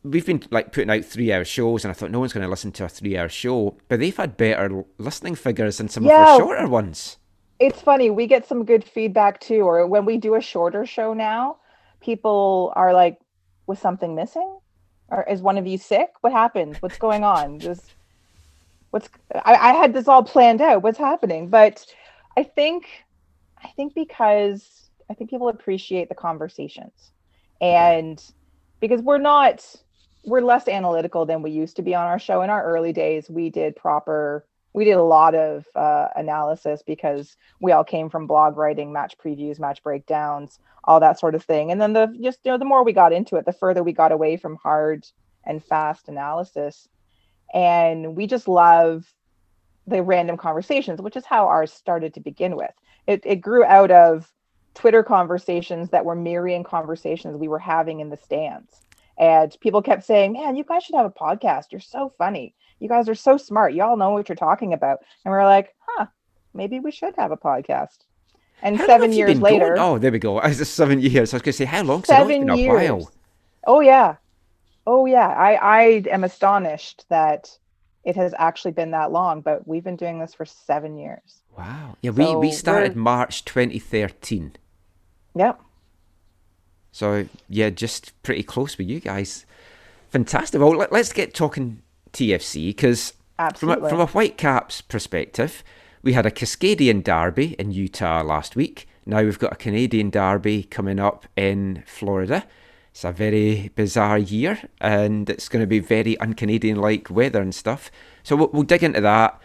[0.05, 2.51] we've been like putting out three hour shows and I thought no one's going to
[2.51, 6.23] listen to a three hour show, but they've had better listening figures than some yeah,
[6.23, 7.19] of our shorter ones.
[7.59, 11.15] It's funny, we get some good feedback too, or when we do a shorter show
[11.15, 11.59] now,
[12.01, 13.21] people are like,
[13.67, 14.59] was something missing?
[15.09, 16.11] Or is one of you sick?
[16.23, 16.79] What happened?
[16.79, 17.61] What's going on?
[17.61, 17.93] Just
[18.91, 19.09] what's
[19.45, 20.83] I, I had this all planned out.
[20.83, 21.49] What's happening?
[21.49, 21.85] But
[22.37, 22.87] I think
[23.63, 27.13] I think because I think people appreciate the conversations.
[27.61, 28.25] And
[28.81, 29.65] because we're not
[30.25, 32.43] we're less analytical than we used to be on our show.
[32.43, 37.37] In our early days we did proper we did a lot of uh, analysis because
[37.61, 41.71] we all came from blog writing match previews match breakdowns all that sort of thing.
[41.71, 43.93] And then the just you know the more we got into it the further we
[43.93, 45.07] got away from hard
[45.45, 46.89] and fast analysis.
[47.53, 49.13] And we just love
[49.87, 52.73] the random conversations which is how ours started to begin with.
[53.07, 54.33] It, it grew out of
[54.75, 58.81] twitter conversations that were mirroring conversations we were having in the stands
[59.19, 61.67] and people kept saying, Man, you guys should have a podcast.
[61.71, 62.55] You're so funny.
[62.79, 63.75] You guys are so smart.
[63.75, 64.99] Y'all know what you're talking about.
[65.25, 66.07] And we are like, Huh,
[66.55, 67.99] maybe we should have a podcast.
[68.63, 69.75] And how seven years later.
[69.75, 69.79] Going?
[69.79, 70.39] Oh, there we go.
[70.41, 71.33] I was seven years.
[71.33, 72.05] I was going to say, How long?
[72.05, 72.89] Seven it's years.
[72.89, 73.13] a while.
[73.67, 74.17] Oh, yeah.
[74.87, 75.29] Oh, yeah.
[75.29, 77.57] I, I am astonished that
[78.05, 81.43] it has actually been that long, but we've been doing this for seven years.
[81.57, 81.97] Wow.
[82.03, 84.57] Yeah, we, so we started March 2013.
[85.37, 85.61] Yep.
[86.93, 89.47] So yeah, just pretty close with you guys.
[90.11, 90.61] Fantastic.
[90.61, 93.15] Well, let, us get talking TFC because
[93.57, 95.65] from a, from a Whitecaps perspective,
[96.03, 98.87] we had a Cascadian derby in Utah last week.
[99.07, 102.45] Now we've got a Canadian derby coming up in Florida.
[102.93, 107.55] It's a very bizarre year, and it's going to be very un-Canadian like weather and
[107.55, 107.91] stuff.
[108.23, 109.41] So we'll, we'll dig into that,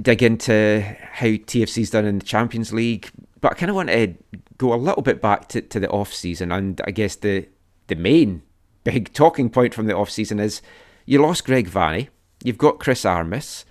[0.00, 3.10] dig into how TFC's done in the Champions League.
[3.44, 4.14] But I kind of want to
[4.56, 7.46] go a little bit back to, to the off season, and I guess the
[7.88, 8.40] the main
[8.84, 10.62] big talking point from the off season is
[11.04, 12.08] you lost Greg Vanney,
[12.42, 13.66] you've got Chris Armas.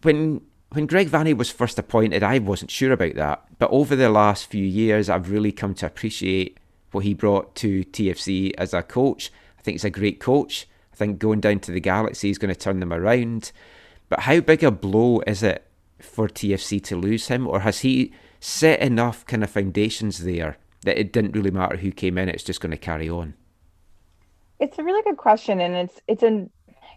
[0.00, 4.08] When when Greg Vanney was first appointed, I wasn't sure about that, but over the
[4.08, 6.58] last few years, I've really come to appreciate
[6.92, 9.30] what he brought to TFC as a coach.
[9.58, 10.66] I think he's a great coach.
[10.94, 13.52] I think going down to the Galaxy is going to turn them around.
[14.08, 15.66] But how big a blow is it
[16.04, 20.98] for TFC to lose him, or has he set enough kind of foundations there that
[20.98, 23.34] it didn't really matter who came in; it's just going to carry on?
[24.60, 26.50] It's a really good question, and it's it's an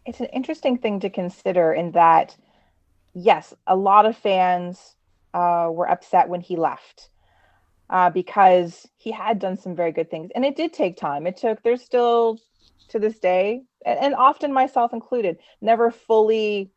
[0.06, 2.36] it's an interesting thing to consider in that,
[3.14, 4.96] yes, a lot of fans
[5.34, 7.10] uh, were upset when he left
[7.90, 11.28] uh, because he had done some very good things, and it did take time.
[11.28, 11.62] It took.
[11.64, 12.40] There's still
[12.90, 16.72] to this day, and, and often myself included, never fully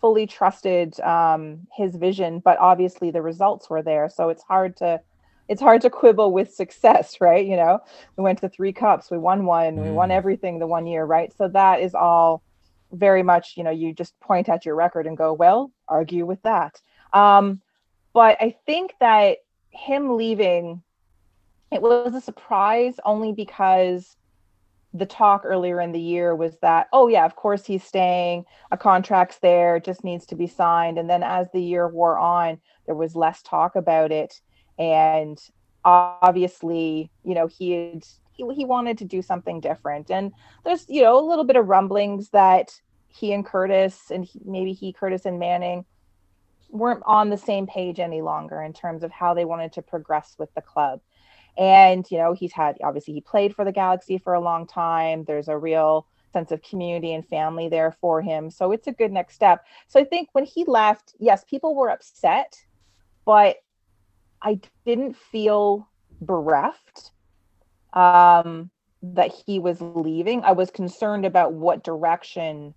[0.00, 4.08] fully trusted um, his vision, but obviously the results were there.
[4.08, 5.00] So it's hard to
[5.48, 7.44] it's hard to quibble with success, right?
[7.44, 7.80] You know,
[8.16, 9.84] we went to three cups, we won one, mm.
[9.84, 11.32] we won everything the one year, right?
[11.36, 12.42] So that is all
[12.92, 16.42] very much, you know, you just point at your record and go, well, argue with
[16.42, 16.80] that.
[17.12, 17.60] Um,
[18.12, 19.38] but I think that
[19.70, 20.82] him leaving,
[21.70, 24.16] it was a surprise only because
[24.92, 28.76] the talk earlier in the year was that, oh, yeah, of course he's staying, a
[28.76, 30.98] contract's there, just needs to be signed.
[30.98, 34.40] And then as the year wore on, there was less talk about it.
[34.78, 35.38] And
[35.84, 40.10] obviously, you know, he had he, wanted to do something different.
[40.10, 40.32] And
[40.64, 42.70] there's, you know, a little bit of rumblings that
[43.08, 45.84] he and Curtis and he, maybe he, Curtis and Manning
[46.70, 50.36] weren't on the same page any longer in terms of how they wanted to progress
[50.38, 51.00] with the club.
[51.60, 55.24] And, you know, he's had obviously he played for the Galaxy for a long time.
[55.24, 58.50] There's a real sense of community and family there for him.
[58.50, 59.66] So it's a good next step.
[59.86, 62.56] So I think when he left, yes, people were upset,
[63.26, 63.56] but
[64.40, 65.86] I didn't feel
[66.22, 67.10] bereft
[67.92, 68.70] um,
[69.02, 70.42] that he was leaving.
[70.42, 72.74] I was concerned about what direction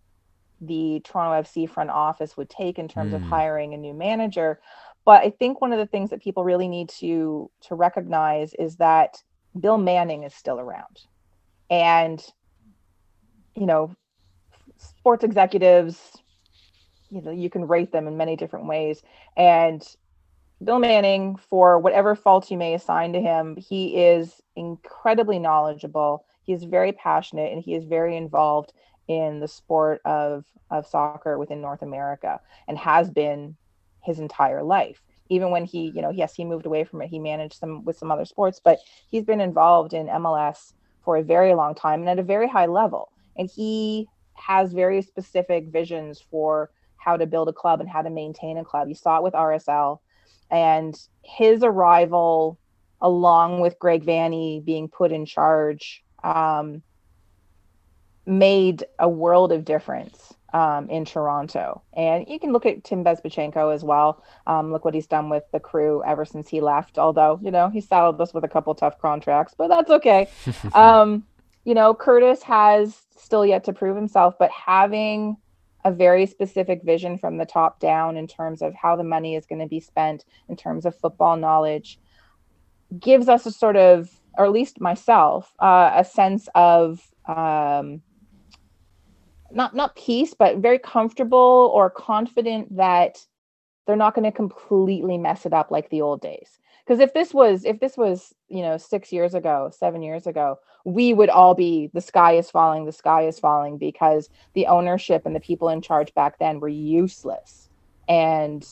[0.60, 3.16] the Toronto FC front office would take in terms mm.
[3.16, 3.30] of hmm.
[3.30, 4.62] hiring a new manager.
[5.06, 8.78] But I think one of the things that people really need to to recognize is
[8.78, 9.22] that
[9.60, 11.02] Bill Manning is still around.
[11.70, 12.24] And
[13.56, 13.96] you know,
[14.78, 16.18] sports executives,
[17.10, 19.04] you know, you can rate them in many different ways.
[19.38, 19.84] And
[20.64, 26.26] Bill Manning, for whatever faults you may assign to him, he is incredibly knowledgeable.
[26.44, 28.74] He is very passionate and he is very involved
[29.08, 33.56] in the sport of, of soccer within North America and has been
[34.04, 35.02] his entire life.
[35.30, 37.98] Even when he, you know, yes, he moved away from it, he managed some with
[37.98, 42.10] some other sports, but he's been involved in MLS for a very long time and
[42.10, 43.10] at a very high level.
[43.38, 48.10] And he has very specific visions for how to build a club and how to
[48.10, 48.88] maintain a club.
[48.88, 50.00] You saw it with RSL
[50.52, 52.60] and his arrival
[53.02, 56.82] along with Greg Vanney being put in charge um,
[58.26, 61.82] made a world of difference um, in Toronto.
[61.94, 64.24] And you can look at Tim Bezbatchenko as well.
[64.48, 66.98] Um, look what he's done with the crew ever since he left.
[66.98, 70.30] Although, you know, he saddled us with a couple tough contracts, but that's okay.
[70.74, 71.26] um,
[71.66, 75.38] you know, Curtis has still yet to prove himself, but having
[75.86, 79.46] a very specific vision from the top down in terms of how the money is
[79.46, 82.00] going to be spent, in terms of football knowledge,
[83.00, 88.02] gives us a sort of, or at least myself, uh, a sense of um,
[89.54, 93.26] not not peace, but very comfortable or confident that
[93.86, 96.60] they're not going to completely mess it up like the old days.
[96.86, 100.58] Because if this was if this was you know six years ago, seven years ago,
[100.86, 105.24] we would all be the sky is falling, the sky is falling because the ownership
[105.26, 107.70] and the people in charge back then were useless
[108.10, 108.68] and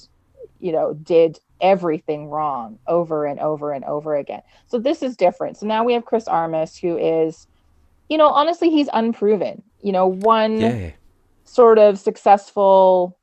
[0.60, 4.41] you know did everything wrong over and over and over again.
[4.67, 5.58] So this is different.
[5.58, 7.48] So now we have Chris Armas who is
[8.10, 10.91] you know honestly he's unproven you know, one yeah.
[11.44, 13.17] sort of successful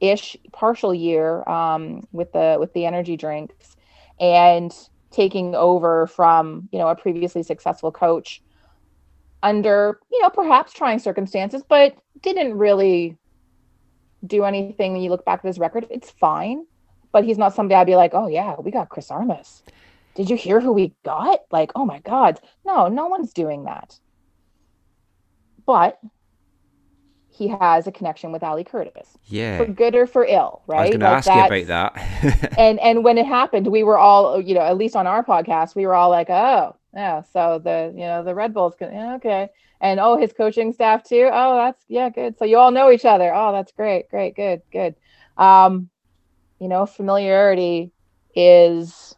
[0.00, 3.76] ish partial year um, with the with the energy drinks
[4.20, 4.74] and
[5.10, 8.42] taking over from you know a previously successful coach
[9.42, 13.16] under you know perhaps trying circumstances but didn't really
[14.26, 14.92] do anything.
[14.92, 16.66] When you look back at his record it's fine
[17.12, 19.62] but he's not somebody i'd be like oh yeah we got chris armas.
[20.14, 21.40] Did you hear who we got?
[21.50, 22.40] Like oh my god.
[22.64, 23.98] No no one's doing that
[25.66, 25.98] but
[27.36, 29.18] he has a connection with Ali Curtis.
[29.26, 29.58] Yeah.
[29.58, 30.78] For good or for ill, right?
[30.78, 32.54] I was going to ask you about that.
[32.58, 35.74] and and when it happened, we were all, you know, at least on our podcast,
[35.74, 37.22] we were all like, oh, yeah.
[37.32, 39.50] So the, you know, the Red Bulls, yeah, okay.
[39.82, 41.28] And oh, his coaching staff too.
[41.30, 42.38] Oh, that's yeah, good.
[42.38, 43.34] So you all know each other.
[43.34, 44.94] Oh, that's great, great, good, good.
[45.36, 45.90] Um,
[46.58, 47.92] you know, familiarity
[48.34, 49.14] is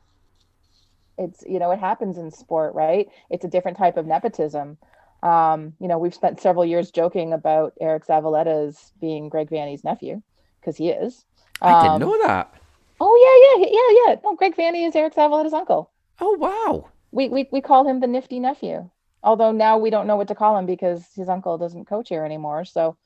[1.19, 4.79] it's you know it happens in sport right it's a different type of nepotism
[5.23, 10.23] um, you know, we've spent several years joking about Eric Zavaleta's being Greg Vanney's nephew
[10.61, 11.25] because he is.
[11.61, 12.55] Um, I didn't um, know that.
[13.01, 14.21] Oh yeah, yeah, yeah, yeah.
[14.25, 15.91] No, Greg Vanney is Eric Zavaleta's uncle.
[16.21, 16.89] Oh wow.
[17.11, 18.89] we, we we call him the nifty nephew.
[19.23, 22.25] Although now we don't know what to call him because his uncle doesn't coach here
[22.25, 22.65] anymore.
[22.65, 22.97] So,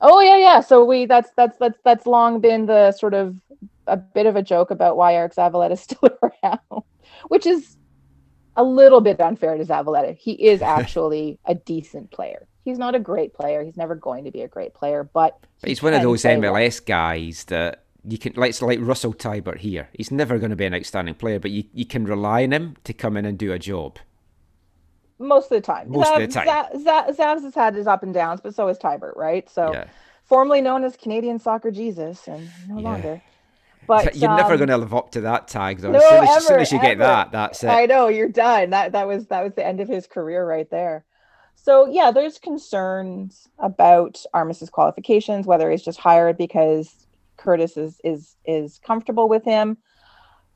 [0.00, 0.60] oh yeah, yeah.
[0.60, 3.36] So we that's that's that's that's long been the sort of
[3.86, 6.82] a bit of a joke about why Eric Zavaleta is still around,
[7.28, 7.76] which is
[8.56, 10.16] a little bit unfair to Zavaleta.
[10.16, 12.46] He is actually a decent player.
[12.64, 13.62] He's not a great player.
[13.62, 16.36] He's never going to be a great player, but, But he's one of those play
[16.38, 16.54] well.
[16.54, 19.88] MLS guys that you can, like, like Russell Teibert here.
[19.92, 22.76] He's never going to be an outstanding player, but you, you can rely on him
[22.84, 23.98] to come in and do a job.
[25.18, 25.90] most of the time.
[25.90, 26.46] Most of the time.
[26.46, 29.48] Zav- Zav- Zavs has had his up and downs, but so has Teibert, right?
[29.50, 29.84] So Yeah.
[30.24, 32.82] formerly known as Canadian Soccer Jesus, and no Yeah.
[32.90, 33.22] longer.
[33.86, 35.92] But You're never um, going to live up to that tag, though.
[35.92, 37.68] No, as, soon as, as soon as you get that, that's it.
[37.68, 38.70] I know you're done.
[38.70, 41.04] That that was that was the end of his career right there.
[41.54, 47.06] So yeah, there's concerns about Armas's qualifications, whether he's just hired because
[47.36, 49.78] Curtis is is is comfortable with him.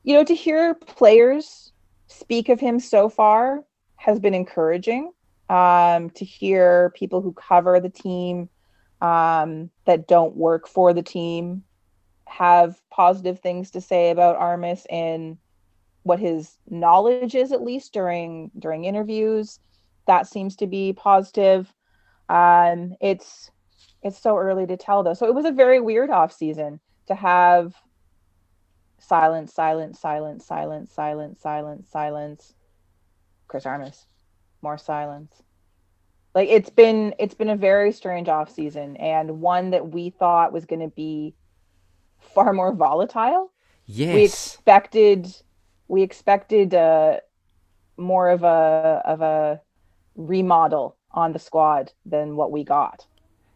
[0.03, 1.71] You know, to hear players
[2.07, 3.63] speak of him so far
[3.95, 5.11] has been encouraging.
[5.49, 8.49] Um, to hear people who cover the team
[9.01, 11.63] um, that don't work for the team
[12.29, 15.37] have positive things to say about Armas and
[16.03, 19.59] what his knowledge is at least during during interviews.
[20.07, 21.73] That seems to be positive.
[22.29, 23.51] Um it's
[24.03, 25.13] it's so early to tell though.
[25.13, 27.75] So it was a very weird off season to have
[28.99, 32.55] silence silence silence silence silence silence silence.
[33.47, 34.05] Chris armas
[34.61, 35.43] more silence.
[36.35, 40.53] Like it's been it's been a very strange off season and one that we thought
[40.53, 41.35] was going to be
[42.19, 43.51] far more volatile
[43.85, 44.13] Yes.
[44.15, 45.35] we expected
[45.87, 47.17] we expected uh
[47.97, 49.61] more of a of a
[50.15, 53.05] remodel on the squad than what we got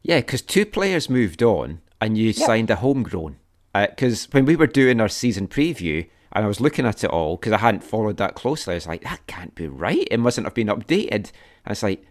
[0.01, 2.45] Yeah, because two players moved on and you Yeah.
[2.45, 3.37] signed a homegrown.
[3.73, 7.37] Because when we were doing our season preview and I was looking at it all,
[7.37, 10.07] because I hadn't followed that closely, I was like, that can't be right.
[10.11, 11.31] It mustn't have been updated.
[11.63, 12.03] And it's like,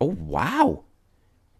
[0.00, 0.84] oh, wow.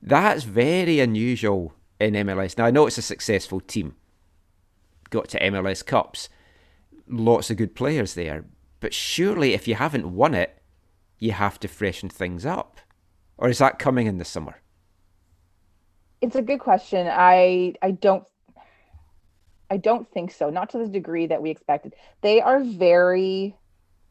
[0.02, 2.58] That's very unusual in MLS.
[2.58, 3.94] Now, I know it's a successful team,
[5.12, 6.28] got to MLS Cups,
[7.06, 8.44] lots of good players there.
[8.80, 10.60] But surely if you haven't won it,
[11.20, 12.78] you have to freshen things up.
[13.36, 14.62] Or is that coming in the summer?
[16.22, 18.24] it's a good question i i don't
[19.70, 23.54] i don't think so not to the degree that we expected they are very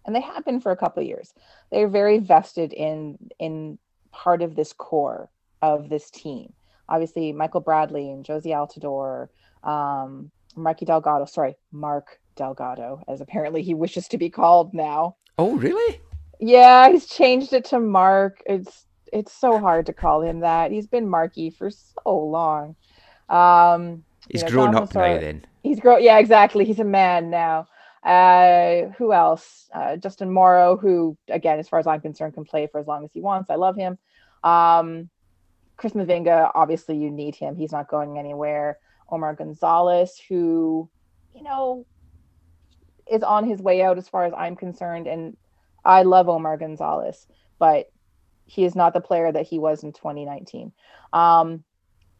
[0.05, 1.33] and they have been for a couple of years
[1.71, 3.79] they're very vested in in
[4.11, 5.29] part of this core
[5.61, 6.51] of this team
[6.89, 9.29] obviously michael bradley and Jozy Altidore
[9.67, 15.55] um marky delgado sorry mark delgado as apparently he wishes to be called now Oh,
[15.55, 15.99] really?
[16.39, 18.43] yeah, he's changed it to Mark.
[18.45, 20.71] It's it's so hard to call him that.
[20.71, 22.75] He's been Marky for so long.
[23.27, 25.45] Um, He's you know, grown up now then.
[25.63, 26.03] He's grown.
[26.03, 26.63] Yeah, exactly.
[26.65, 27.67] He's a man now.
[28.03, 29.69] Uh, who else?
[29.73, 33.03] Uh, Justin Morrow, who again, as far as I'm concerned, can play for as long
[33.03, 33.49] as he wants.
[33.49, 33.97] I love him.
[34.43, 35.09] Um,
[35.77, 37.55] Chris Mavinga, obviously, you need him.
[37.55, 38.77] He's not going anywhere.
[39.11, 40.89] Omar Gonzalez, who,
[41.35, 41.85] you know,
[43.11, 45.07] is on his way out as far as I'm concerned.
[45.07, 45.35] And
[45.83, 47.27] I love Omar Gonzalez,
[47.59, 47.91] but
[48.45, 50.71] he is not the player that he was in 2019.
[51.13, 51.63] Um,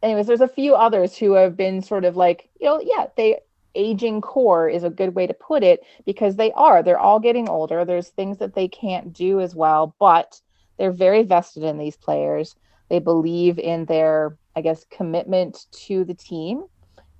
[0.02, 3.38] anyways, there's a few others who have been sort of like, you know, yeah, they
[3.74, 6.82] aging core is a good way to put it because they are.
[6.82, 7.84] They're all getting older.
[7.84, 10.40] There's things that they can't do as well, but
[10.78, 12.54] they're very vested in these players.
[12.90, 16.64] They believe in their, I guess, commitment to the team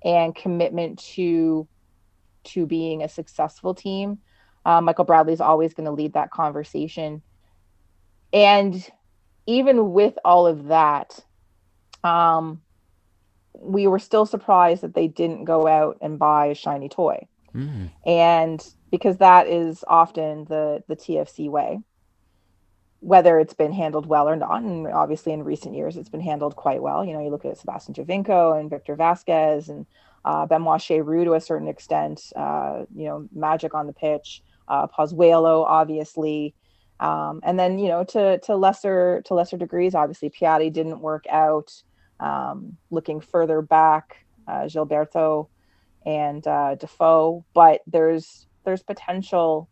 [0.03, 1.67] and commitment to
[2.45, 4.19] to being a successful team.
[4.65, 7.21] Uh, Michael Bradley is always going to lead that conversation.
[8.33, 8.85] And
[9.45, 11.19] even with all of that,
[12.03, 12.61] um,
[13.53, 17.27] we were still surprised that they didn't go out and buy a shiny toy.
[17.55, 17.91] Mm.
[18.05, 21.79] And because that is often the the TFC way,
[23.03, 24.63] whether it's been handled well or not.
[24.63, 27.03] And obviously, in recent years, it's been handled quite well.
[27.03, 29.85] You know, you look at Sebastian Giovinco and Victor Vasquez and
[30.23, 32.31] uh, Benoit Cheyrou to a certain extent.
[32.35, 34.41] Uh, you know, magic on the pitch.
[34.69, 36.55] Uh, Pozuelo, obviously,
[37.01, 39.93] um, and then you know to to lesser to lesser degrees.
[39.93, 41.73] Obviously, Piatti didn't work out.
[42.21, 45.49] Um, looking further back, uh, Gilberto
[46.05, 49.67] and uh, Defoe, but there's there's potential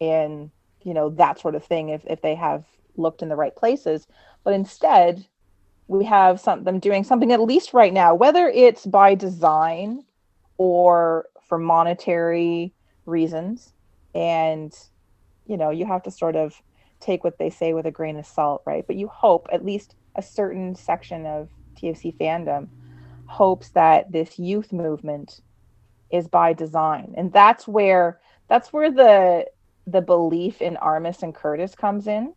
[0.00, 0.50] in
[0.84, 2.64] you know that sort of thing if if they have
[2.96, 4.06] looked in the right places.
[4.44, 5.26] But instead,
[5.88, 10.04] we have some them doing something at least right now, whether it's by design
[10.58, 12.74] or for monetary
[13.06, 13.72] reasons,
[14.14, 14.72] and
[15.46, 16.54] you know you have to sort of
[17.00, 18.86] take what they say with a grain of salt, right?
[18.86, 21.48] But you hope at least a certain section of
[21.80, 22.68] TFC fandom
[23.26, 25.40] hopes that this youth movement
[26.10, 29.46] is by design and that's where that's where the
[29.86, 32.34] the belief in Armas and Curtis comes in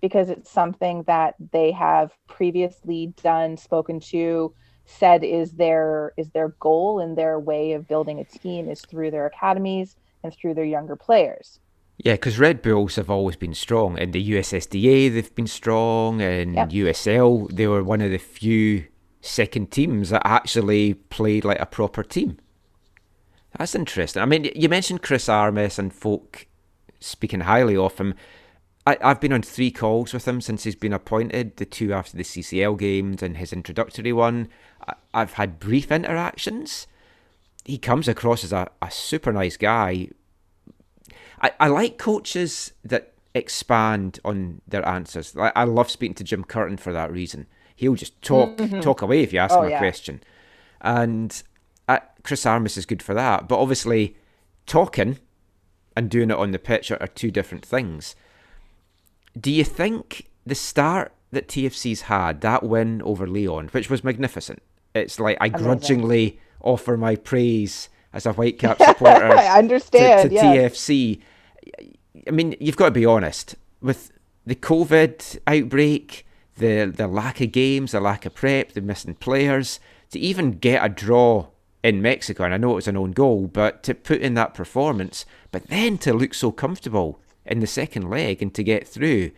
[0.00, 6.50] because it's something that they have previously done, spoken to, said is their is their
[6.60, 10.64] goal and their way of building a team is through their academies and through their
[10.64, 11.60] younger players.
[11.98, 13.96] Yeah, because Red Bulls have always been strong.
[13.98, 16.20] In the USSDA, they've been strong.
[16.20, 16.68] In Yep.
[16.70, 18.84] USL, they were one of the few
[19.22, 22.38] second teams that actually played like a proper team.
[23.58, 24.22] That's interesting.
[24.22, 26.46] I mean, you mentioned Chris Armas and folk
[27.00, 28.14] speaking highly of him.
[28.86, 32.16] I, I've been on three calls with him since he's been appointed, the two after
[32.16, 34.48] the CCL games and his introductory one.
[34.86, 36.86] I, I've had brief interactions.
[37.64, 40.08] He comes across as a, a super nice guy.
[41.42, 45.34] I, I like coaches that expand on their answers.
[45.34, 47.46] Like, I love speaking to Jim Curtin for that reason.
[47.74, 48.80] He'll just talk Mhm.
[48.80, 49.78] talk away if you ask Oh, him a yeah.
[49.78, 50.22] question.
[50.80, 51.42] And
[51.88, 53.48] uh, Chris Armas is good for that.
[53.48, 54.16] But obviously,
[54.64, 55.18] talking
[55.96, 58.14] and doing it on the pitch are, are two different things.
[59.38, 64.62] Do you think the start that TFC's had, that win over León, which was magnificent,
[64.94, 70.34] it's like I grudgingly offer my praise as a Whitecap supporter I understand, to, to
[70.34, 70.78] yes.
[70.78, 71.20] TFC.
[72.26, 74.12] I mean, you've got to be honest with
[74.46, 76.26] the COVID outbreak,
[76.56, 79.80] the the lack of games, the lack of prep, the missing players.
[80.10, 81.48] To even get a draw
[81.86, 84.54] in Mexico, and I know it was an own goal, but to put in that
[84.54, 89.30] performance, but then to look so comfortable in the second leg and to get through,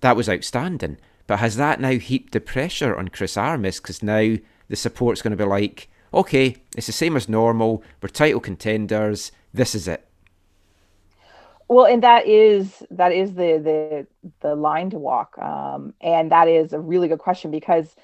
[0.00, 0.96] that was outstanding.
[1.26, 3.80] But has that now heaped the pressure on Chris Armas?
[3.80, 4.36] Because now
[4.68, 7.82] the support's going to be like, okay, it's the same as normal.
[8.00, 9.32] We're title contenders.
[9.52, 10.06] This is it.
[11.66, 14.06] Well, and that is that is the the
[14.38, 17.96] the line to walk, um, and that is a really good question because,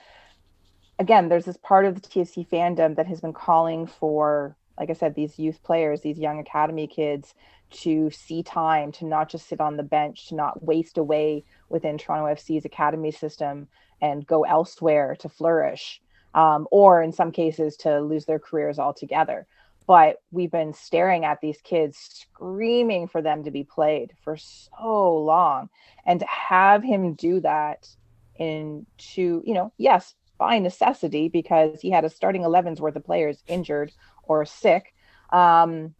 [1.02, 4.92] again, there's this part of the TFC fandom that has been calling for, like I
[4.92, 7.34] said, these youth players, these young academy kids,
[7.70, 11.98] to see time, to not just sit on the bench, to not waste away within
[11.98, 13.66] Toronto FC's academy system
[14.00, 16.00] and go elsewhere to flourish,
[16.34, 19.44] um, or in some cases to lose their careers altogether.
[19.88, 25.16] But we've been staring at these kids screaming for them to be played for so
[25.18, 25.68] long.
[26.06, 27.88] And to have him do that
[28.36, 33.04] in to you know yes by necessity because he had a starting 11's worth of
[33.04, 33.92] players injured
[34.24, 34.92] or sick.
[35.30, 35.94] Um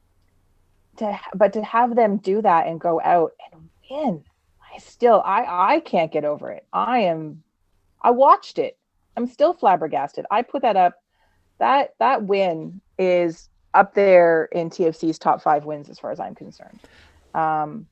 [0.96, 4.24] to but to have them do that and go out and win
[4.74, 6.66] i still i i can't get over it.
[6.72, 7.44] I am
[8.02, 8.76] i watched it.
[9.16, 10.26] I'm still flabbergasted.
[10.30, 10.94] I put that up.
[11.60, 16.34] That that win is up there in TFC's top five wins as far as I'm
[16.34, 16.80] concerned,
[17.32, 17.86] um,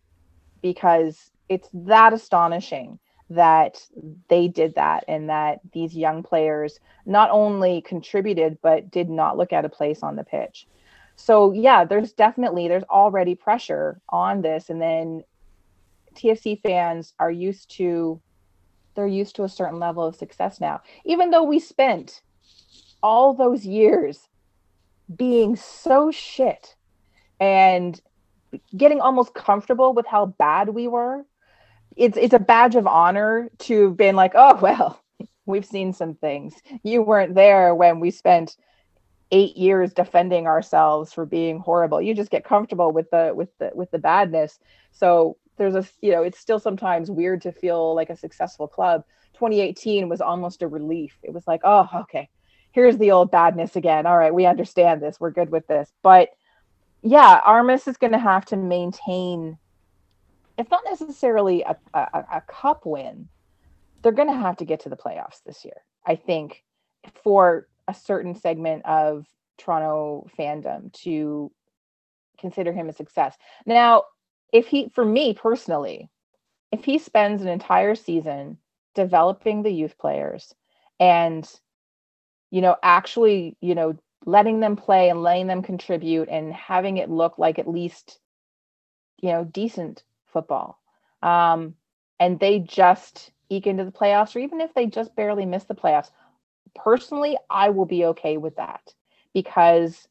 [0.63, 2.99] because it's that astonishing
[3.31, 3.81] that
[4.29, 9.53] they did that and that these young players not only contributed but did not look
[9.53, 10.67] at a place on the pitch.
[11.17, 15.23] So yeah, there's definitely there's already pressure on this, and then
[16.15, 18.21] TFC fans are used to
[18.95, 22.23] they're used to a certain level of success now, even though we spent
[23.03, 24.29] all those years
[25.17, 26.75] being so shit
[27.39, 28.01] and
[28.77, 31.25] getting almost comfortable with how bad we were
[31.97, 35.03] it's it's a badge of honor to have been like oh well
[35.47, 38.57] we've seen some things you weren't there when we spent
[39.33, 43.71] eight years defending ourselves for being horrible you just get comfortable with the with the
[43.75, 44.59] with the badness
[44.93, 49.05] so there's a you know it's still sometimes weird to feel like a successful club
[49.35, 52.29] 2018 was almost a relief it was like oh okay
[52.73, 54.07] here's the old badness again.
[54.07, 55.19] All right, we understand this.
[55.19, 55.93] We're good with this.
[56.03, 56.31] But
[57.03, 59.59] yeah, Armas is going to have to maintain,
[60.61, 63.29] if not necessarily a, a, a cup win,
[64.03, 65.83] they're going to have to get to the playoffs this year.
[66.07, 66.63] I think
[67.23, 69.27] for a certain segment of
[69.59, 71.51] Toronto fandom to
[72.39, 73.37] consider him a success.
[73.67, 74.05] Now,
[74.53, 76.09] if he, for me personally,
[76.73, 78.59] if he spends an entire season
[78.95, 80.55] developing the youth players
[80.99, 81.49] and
[82.51, 83.97] you know, actually, you know,
[84.27, 88.19] letting them play and letting them contribute and having it look like at least,
[89.23, 90.03] you know, decent
[90.33, 90.79] football.
[91.23, 91.75] Um,
[92.19, 95.75] and they just eke into the playoffs, or even if they just barely miss the
[95.75, 96.11] playoffs,
[96.75, 98.95] personally, I will be okay with that
[99.35, 100.09] because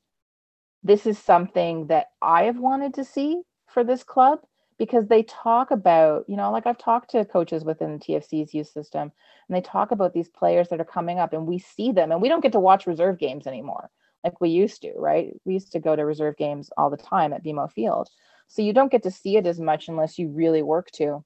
[0.84, 4.40] this is something that I have wanted to see for this club
[4.78, 8.70] because they talk about, you know, like I've talked to coaches within the TFC's youth
[8.70, 9.12] system,
[9.48, 12.22] and they talk about these players that are coming up, and we see them, and
[12.22, 13.90] we don't get to watch reserve games anymore
[14.24, 15.34] like we used to, right?
[15.46, 18.10] We used to go to reserve games all the time at BMO Field.
[18.50, 21.24] So you don't get to see it as much unless you really work to.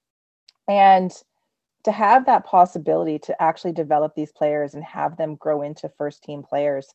[0.67, 1.11] And
[1.83, 6.23] to have that possibility to actually develop these players and have them grow into first
[6.23, 6.93] team players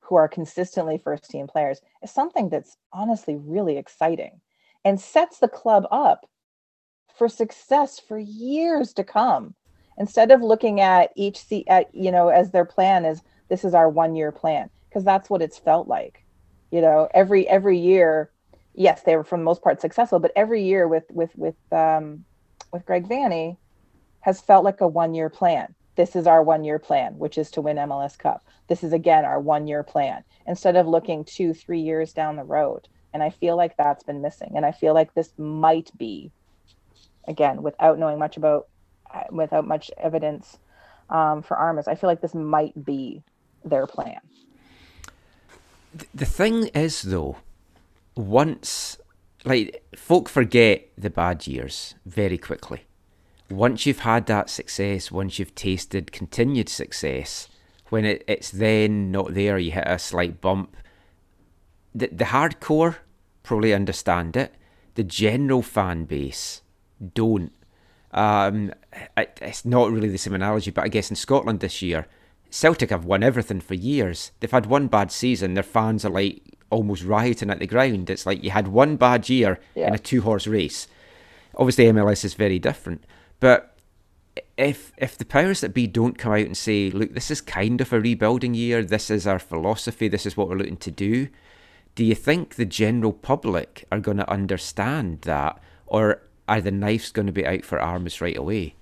[0.00, 4.40] who are consistently first team players is something that's honestly really exciting
[4.84, 6.24] and sets the club up
[7.14, 9.54] for success for years to come
[9.98, 13.74] instead of looking at each se- at you know as their plan is this is
[13.74, 16.24] our one year plan because that's what it's felt like
[16.70, 18.30] you know every every year
[18.74, 22.24] yes they were for the most part successful but every year with with with um
[22.72, 23.56] with greg vanney
[24.20, 25.74] has felt like a one year plan.
[25.96, 28.44] This is our one year plan which is to win mls cup.
[28.68, 32.44] This is again our one year plan instead of looking two three years down the
[32.44, 32.88] road.
[33.12, 34.52] And i feel like that's been missing.
[34.54, 36.30] And i feel like this might be
[37.26, 38.68] again without knowing much about
[39.30, 40.58] without much evidence
[41.08, 43.22] um, for armas i feel like this might be
[43.64, 44.20] their plan.
[46.14, 47.38] The thing is, though,
[48.18, 48.98] once,
[49.44, 52.82] like, folk forget the bad years very quickly.
[53.48, 57.48] Once you've had that success, once you've tasted continued success,
[57.90, 60.76] when it, it's then not there, you hit a slight bump.
[61.94, 62.96] The, the hardcore
[63.44, 64.52] probably understand it.
[64.96, 66.62] The general fan base
[67.14, 67.52] don't.
[68.10, 68.72] Um,
[69.16, 72.08] it, it's not really the same analogy, but I guess in Scotland this year,
[72.50, 74.32] Celtic have won everything for years.
[74.40, 75.54] They've had one bad season.
[75.54, 78.10] Their fans are like almost rioting at the ground.
[78.10, 79.88] It's like you had one bad year Yeah.
[79.88, 80.86] in a two horse race.
[81.56, 83.04] Obviously, MLS is very different.
[83.40, 83.74] But
[84.56, 87.80] if if the powers that be don't come out and say, look, this is kind
[87.80, 91.28] of a rebuilding year, this is our philosophy, this is what we're looking to do,
[91.94, 95.58] do you think the general public are going to understand that?
[95.86, 98.74] Or are the knives going to be out for Armas right away?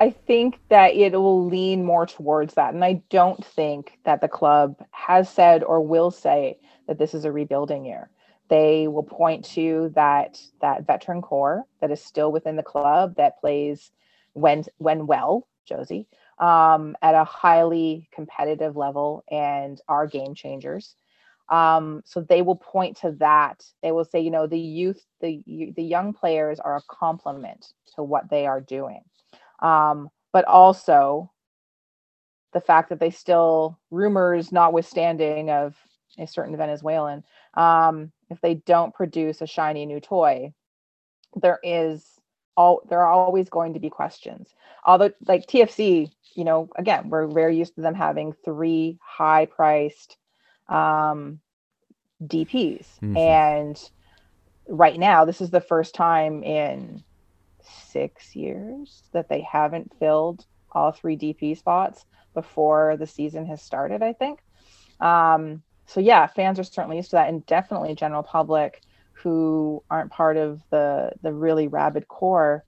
[0.00, 2.74] I think that it will lean more towards that.
[2.74, 7.24] And I don't think that the club has said or will say that this is
[7.24, 8.10] a rebuilding year.
[8.48, 13.40] They will point to that that veteran core that is still within the club that
[13.40, 13.90] plays
[14.34, 16.06] when when well, Jozy,
[16.38, 20.96] um, at a highly competitive level and are game changers.
[21.48, 23.64] Um, so they will point to that.
[23.82, 28.02] They will say, you know, the youth, the the young players are a complement to
[28.02, 29.00] what they are doing
[29.64, 31.30] um, but also
[32.52, 35.74] the fact that they still rumors notwithstanding of
[36.18, 40.52] a certain Venezuelan, um, if they don't produce a shiny new toy,
[41.34, 42.20] there is
[42.56, 44.54] all there are always going to be questions.
[44.84, 50.16] Although like TFC, you know, again, we're very used to them having three high priced
[50.68, 51.40] um
[52.24, 52.86] DPs.
[53.02, 53.16] Mhm.
[53.18, 53.90] And
[54.68, 57.02] right now, this is the first time in
[57.94, 64.02] six years that they haven't filled all three DP spots before the season has started,
[64.02, 64.40] I think.
[65.00, 68.82] Um, so yeah, fans are certainly used to that, and definitely general public
[69.12, 72.64] who aren't part of the the really rabid core.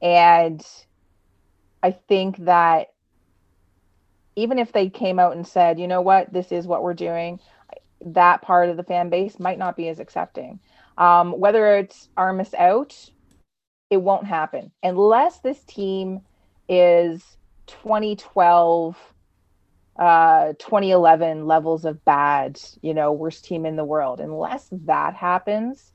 [0.00, 0.64] And
[1.82, 2.88] I think that
[4.36, 7.40] even if they came out and said, you know what, this is what we're doing,
[8.06, 10.60] that part of the fan base might not be as accepting.
[10.98, 13.10] Um, whether it's Armas out,
[13.94, 16.20] it won't happen unless this team
[16.68, 17.22] is
[17.68, 18.96] 2012
[19.96, 24.20] uh 2011 levels of bad you know worst team in the world.
[24.20, 25.92] Unless that happens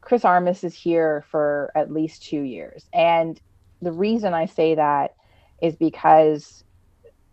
[0.00, 2.88] chris armas is here for at least two years.
[2.92, 3.40] And
[3.80, 5.14] the reason i say that
[5.62, 6.64] is because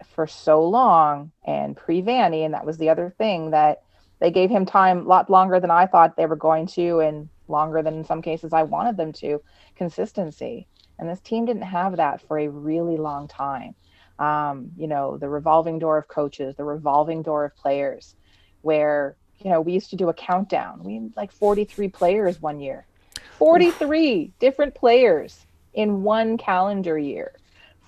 [0.05, 3.79] for so long and pre vanney and that was the other thing that
[4.19, 7.29] they gave him time a lot longer than i thought they were going to and
[7.49, 9.41] longer than in some cases i wanted them to
[9.77, 10.67] consistency.
[10.99, 13.75] And this team didn't have that for a really long time.
[14.19, 18.15] Um, you know the revolving door of coaches the revolving door of players
[18.63, 20.83] where you know we used to do a countdown.
[20.83, 22.87] We had like 43 players one year.
[23.37, 25.45] 43 different players
[25.75, 27.33] in one calendar year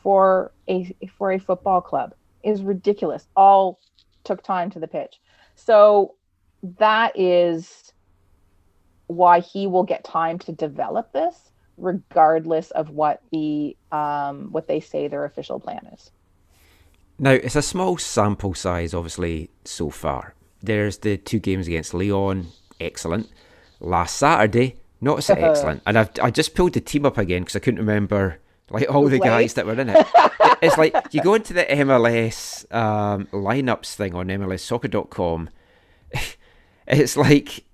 [0.04, 2.14] for a for a football club.
[2.44, 3.28] Is ridiculous.
[3.36, 3.80] All
[4.24, 5.20] took time to the pitch.
[5.56, 6.14] So
[6.78, 7.89] that is
[9.10, 14.80] why he will get time to develop this regardless of what the um, what they
[14.82, 16.12] say their official plan is
[17.18, 20.36] Now, it's a small sample size, obviously, so far.
[20.62, 22.48] There's the two games against León,
[22.80, 23.30] excellent.
[23.82, 25.82] Last Saturday, not so excellent.
[25.86, 28.40] And I've I just pulled the team up again because I couldn't remember
[28.70, 30.00] like all the guys that were in it.
[30.42, 35.50] It- it's like you go into the MLS um, lineups thing on MLSsoccer.com.
[36.88, 37.66] It's like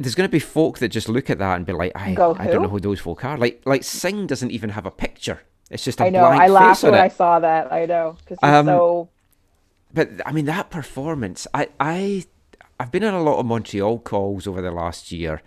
[0.00, 2.36] there's going to be folk that just look at that and be like, I, Go,
[2.38, 3.36] I don't know who those folk are.
[3.36, 5.40] Like like Singh doesn't even have a picture.
[5.70, 7.00] It's just a i know blank i laughed when it.
[7.00, 9.10] i saw that i know because he's Um, so
[9.92, 12.24] But I mean that performance, I I
[12.80, 15.42] I've been on a lot of Montreal calls over the last year,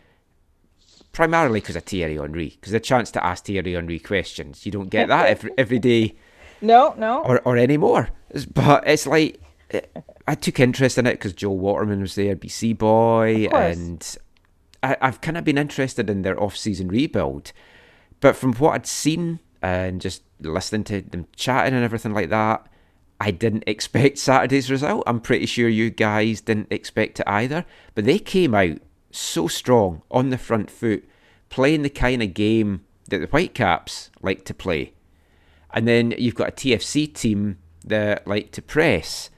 [1.11, 4.89] primarily because of Thierry Henry, because the chance to ask Thierry Henry questions, you don't
[4.89, 6.15] get that every every day
[6.61, 8.09] no no or or anymore.
[8.53, 9.39] But it's like
[9.71, 9.81] eh,
[10.27, 14.17] I took interest in it because Joel Waterman was there, BC boy, and
[14.83, 17.51] I, I've kind of been interested in their off-season rebuild,
[18.19, 22.67] but from what I'd seen and just listening to them chatting and everything like that,
[23.19, 25.03] I didn't expect Saturday's result.
[25.05, 27.65] I'm pretty sure you guys didn't expect it either.
[27.93, 28.79] But they came out
[29.11, 31.07] so strong on the front foot,
[31.49, 34.93] playing the kind of game that the Whitecaps like to play.
[35.73, 39.29] And then you've got a TFC team that like to press,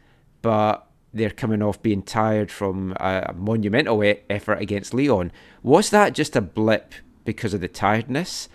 [0.42, 5.30] but they're coming off being tired from a monumental e- effort against León.
[5.62, 6.94] Was that just a blip
[7.24, 8.50] because of the tiredness,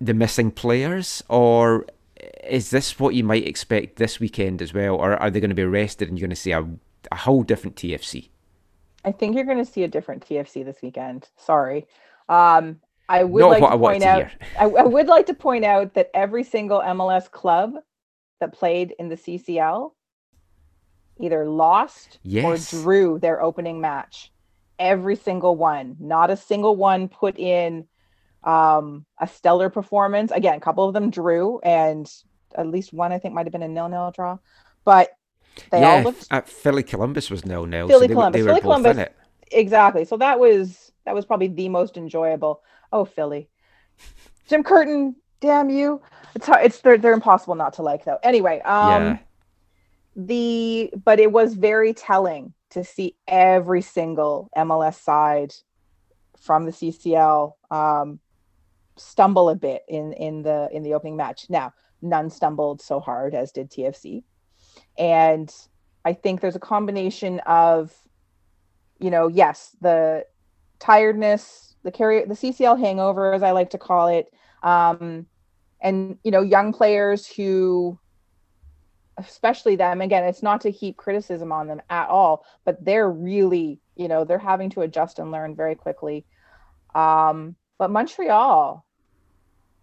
[0.00, 1.86] the missing players, or
[2.44, 4.96] is this what you might expect this weekend as well?
[4.96, 6.66] Or are they going to be rested and you're going to see a,
[7.12, 8.28] a whole different TFC?
[9.04, 11.28] I think you're going to see a different TFC this weekend.
[11.36, 11.86] Sorry.
[12.28, 14.18] Um, I would Not like to I point out.
[14.18, 14.32] hear.
[14.58, 17.74] I, I would like to point out that every single MLS club
[18.40, 19.92] that played in the CCL
[21.22, 22.72] either lost Yes.
[22.72, 24.32] or drew their opening match.
[24.78, 25.96] Every single one.
[26.00, 27.86] Not a single one put in
[28.44, 30.30] um, a stellar performance.
[30.30, 32.10] Again, a couple of them drew, and
[32.54, 34.38] at least one I think might have been a nil-nil draw.
[34.84, 35.10] But
[35.70, 37.88] they all yeah, looked uh, Philly Columbus was nil nil.
[37.88, 38.40] Philly so they, Columbus.
[38.40, 39.08] They Philly Columbus.
[39.50, 40.04] exactly.
[40.04, 42.62] So that was that was probably the most enjoyable.
[42.92, 43.48] Oh, Philly,
[44.48, 46.00] Jim Curtin, damn you!
[46.34, 48.18] It's hard, it's they're they're impossible not to like though.
[48.22, 49.18] Anyway, um, yeah.
[50.16, 55.52] The but it was very telling to see every single MLS side
[56.40, 58.20] from the CCL um,
[58.96, 61.46] stumble a bit in in the in the opening match.
[61.48, 64.24] Now, none stumbled so hard as did TFC,
[64.98, 65.52] and
[66.04, 67.92] I think there's a combination of,
[68.98, 70.24] you know, yes, the
[70.78, 74.32] tiredness, the carry, the CCL hangover, as I like to call it,
[74.62, 75.26] um,
[75.80, 77.98] and you know, young players who
[79.28, 83.80] especially them again it's not to heap criticism on them at all but they're really
[83.96, 86.24] you know they're having to adjust and learn very quickly.
[86.94, 88.84] Um but montreal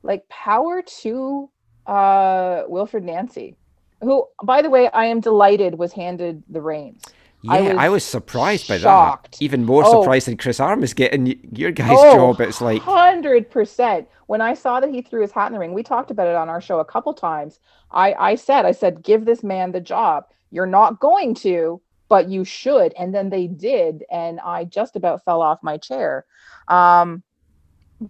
[0.03, 1.49] like power to
[1.85, 3.55] uh Wilfried Nancy
[4.01, 7.03] who by the way i am delighted was handed the reins
[7.43, 9.33] Yeah, I I was was, surprised by shocked.
[9.39, 9.41] that.
[9.43, 10.01] Even more Oh.
[10.01, 12.41] surprised than Chris Armas getting your guy's Oh, job.
[12.41, 14.07] It's like, hundred percent.
[14.25, 16.35] When I saw that he threw his hat in the ring, we talked about it
[16.35, 17.59] on our show a couple times.
[17.91, 20.25] I I said, I said, give this man the job.
[20.51, 22.93] You're not going to, but you should.
[22.97, 26.25] And then they did, and I just about fell off my chair.
[26.67, 27.23] Um,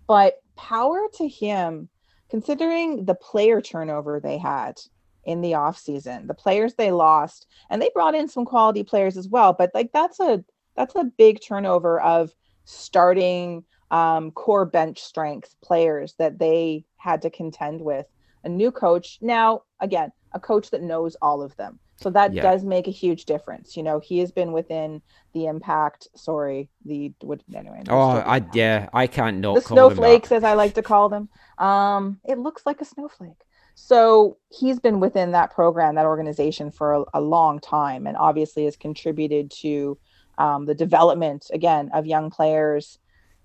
[0.07, 1.89] but power to him,
[2.30, 4.80] considering the player turnover they had
[5.28, 9.28] in the offseason, the players they lost, and they brought in some quality players as
[9.28, 9.53] well.
[9.53, 10.43] But like that's a
[10.75, 12.32] that's a big turnover of
[12.63, 18.05] starting um, core bench strength players that they had to contend with.
[18.43, 19.17] A new coach.
[19.21, 21.80] Now, again, a coach that knows all of them.
[21.97, 22.43] So that Yeah.
[22.43, 23.75] does make a huge difference.
[23.75, 25.01] You know, he has been within
[25.34, 26.07] the impact.
[26.15, 27.82] Sorry, the what anyway.
[27.89, 31.30] oh, I yeah, I can't not the snowflakes, as I like to call them.
[31.57, 33.41] Um, it looks like a snowflake.
[33.80, 38.65] So he's been within that program, that organization for a, a long time, and obviously
[38.65, 39.99] has contributed to
[40.39, 42.97] um, the development again of young players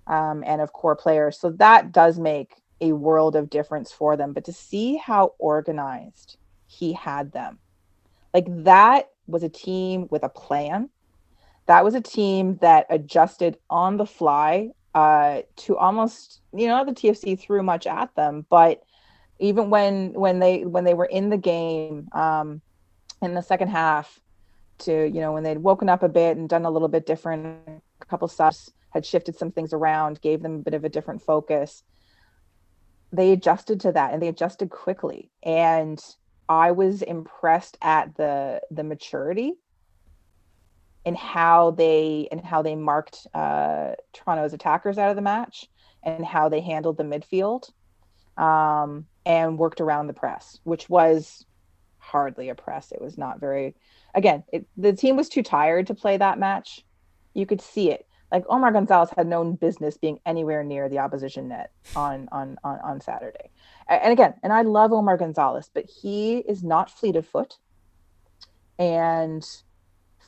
[0.07, 1.39] um, and of core players.
[1.39, 4.33] So that does make a world of difference for them.
[4.33, 7.59] But to see how organized he had them,
[8.33, 10.89] like that was a team with a plan.
[11.66, 16.93] That was a team that adjusted on the fly uh, to almost, you know, the
[16.93, 18.83] TFC threw much at them, but
[19.43, 22.62] even when when they when they were in the game um,
[23.20, 24.20] in the second half,
[24.78, 27.59] to you know when they'd woken up a bit and done a little bit different,
[28.01, 31.22] a couple subs had shifted some things around, gave them a bit of a different
[31.22, 31.82] focus.
[33.12, 36.01] They adjusted to that and they adjusted quickly, and
[36.49, 39.55] I was impressed at the the maturity
[41.05, 45.66] and how they and how they marked uh, Toronto's attackers out of the match
[46.05, 47.68] and how they handled the midfield
[48.36, 51.45] um, and worked around the press, which was
[51.99, 52.93] hardly a press.
[52.93, 53.75] It was not very.
[54.14, 56.85] Again, it, the team was too tired to play that match.
[57.35, 58.07] You could see it.
[58.31, 62.79] Like Omar Gonzalez had no business being anywhere near the opposition net on on on,
[62.81, 63.51] on Saturday.
[63.89, 67.59] And again, and I love Omar Gonzalez, but he is not fleet of foot.
[68.79, 69.47] And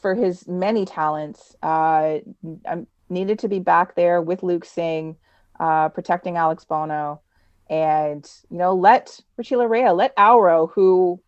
[0.03, 2.19] for his many talents, uh,
[2.67, 5.17] um, needed to be back there with Luke Singh,
[5.59, 7.23] uh, protecting Alex Bono,
[7.71, 11.21] and you know let Richie Laryea, let Auro, who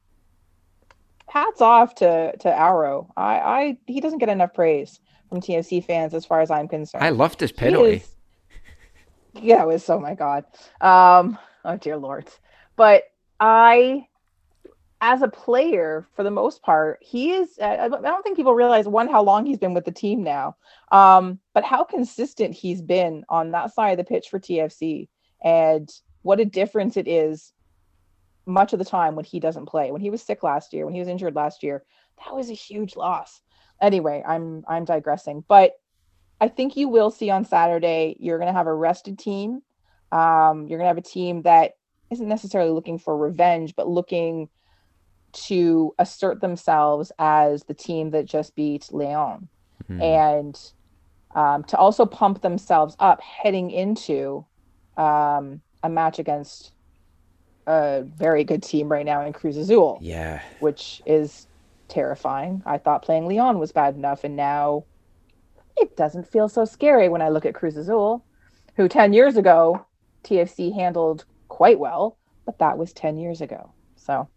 [1.28, 3.12] hats off to to Auro.
[3.16, 7.04] I, I he doesn't get enough praise from TFC fans as far as I'm concerned.
[7.04, 7.96] I loved his penalty.
[7.96, 8.12] is-
[9.34, 10.44] yeah, it was oh my god.
[10.80, 12.28] Um, oh dear lord.
[12.76, 13.04] But
[13.40, 14.06] I
[15.00, 17.58] as a player, for the most part, he is.
[17.60, 20.56] I I don't think people realize one how long he's been with the team now,
[20.90, 25.08] um, but how consistent he's been on that side of the pitch for TFC,
[25.44, 25.90] and
[26.26, 27.52] what a difference it is.
[28.46, 30.94] Much of the time when he doesn't play, when he was sick last year, when
[30.94, 31.84] he was injured last year,
[32.18, 33.40] that was a huge loss.
[33.80, 35.72] Anyway, I'm I'm digressing, but
[36.40, 38.16] I think you will see on Saturday.
[38.20, 39.62] You're going to have a rested team.
[40.12, 41.72] Um, you're going to have a team that
[42.10, 44.48] isn't necessarily looking for revenge, but looking
[45.32, 49.48] to assert themselves as the team that just beat León
[49.88, 50.00] Mhm.
[50.02, 50.72] and
[51.34, 54.46] um, to also pump themselves up heading into
[54.96, 56.72] um, a match against
[57.66, 60.40] a very good team right now in Cruz Azul, Yeah.
[60.60, 61.46] which is
[61.88, 62.62] terrifying.
[62.66, 64.84] I thought playing León was bad enough, and now
[65.76, 68.24] it doesn't feel so scary when I look at Cruz Azul,
[68.76, 69.84] who 10 years ago
[70.24, 73.70] TFC handled quite well, but that was 10 years ago.
[73.96, 74.28] So,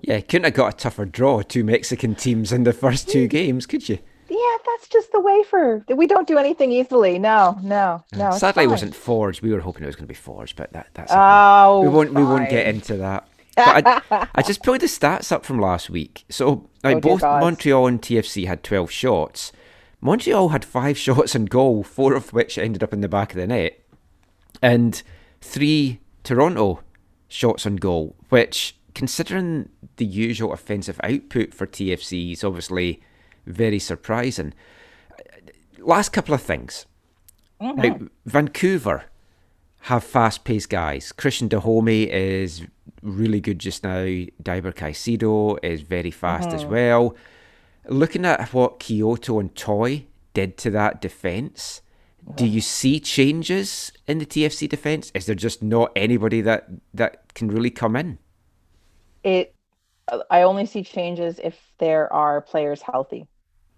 [0.00, 1.40] Yeah, couldn't have got a tougher draw.
[1.40, 3.28] Two Mexican teams in the first two hmm.
[3.28, 3.98] games, could you?
[4.34, 7.18] Yeah, that's just the way for we don't do anything easily.
[7.18, 8.32] No, no, no.
[8.32, 9.42] Sadly, it wasn't forged.
[9.42, 11.12] We were hoping it was going to be forged, but that, that's.
[11.14, 12.12] Oh, we won't.
[12.12, 13.28] We won't get into that.
[13.56, 16.24] But I, I just pulled the stats up from last week.
[16.28, 17.22] So, like Oh, both.
[17.22, 19.52] Montreal and TFC had twelve shots.
[20.00, 23.36] Montreal had five shots on goal, four of which ended up in the back of
[23.36, 23.78] the net,
[24.60, 25.00] and
[25.40, 26.80] three Toronto
[27.28, 29.68] shots on goal, which, considering
[29.98, 33.00] the usual offensive output for TFC, is obviously
[33.46, 34.54] very surprising.
[35.78, 36.86] Last couple of things.
[37.60, 37.80] Mm-hmm.
[37.80, 39.04] Like, Vancouver
[39.82, 41.12] have fast paced guys.
[41.16, 42.66] Cristian Dájome is
[43.02, 44.04] really good just now.
[44.42, 47.14] Deiber Caicedo is very fast as well.
[47.86, 51.82] Looking at what Quioto and Toye did to that defence,
[52.34, 55.12] do you see changes in the TFC defence?
[55.14, 58.18] Is there just not anybody that, that can really come in?
[59.24, 59.54] it
[60.30, 63.26] i only see changes if there are players healthy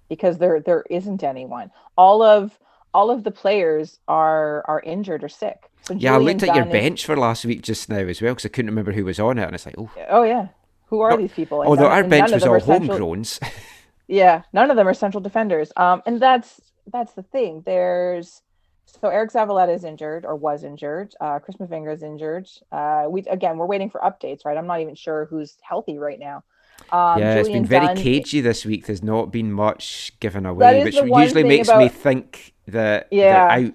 [0.09, 2.59] because there there isn't anyone all of
[2.95, 6.65] all of the players are are injured or sick so Yeah, I looked at your
[6.65, 9.05] Dunn is- bench for last week just now as well because I couldn't remember who
[9.05, 10.49] was on it, and it's like, oh, oh yeah
[10.87, 13.41] who are No, these people And although none- our bench was all are central- homegrowns.
[14.09, 16.61] yeah none of them are central defenders um and that's
[16.93, 18.43] that's the thing there's
[19.01, 21.13] so Eric Zavaleta is injured or was injured.
[21.21, 22.49] Uh, Chris Mavinga is injured.
[22.71, 24.57] Uh, we again, we're waiting for updates, right?
[24.57, 26.45] I'm not even sure who's healthy right now.
[26.91, 28.87] Um, yeah, it's Julian been very Dunn- cagey this week.
[28.87, 33.59] There's not been much given away, which usually makes me think that Yeah.
[33.59, 33.75] they're out.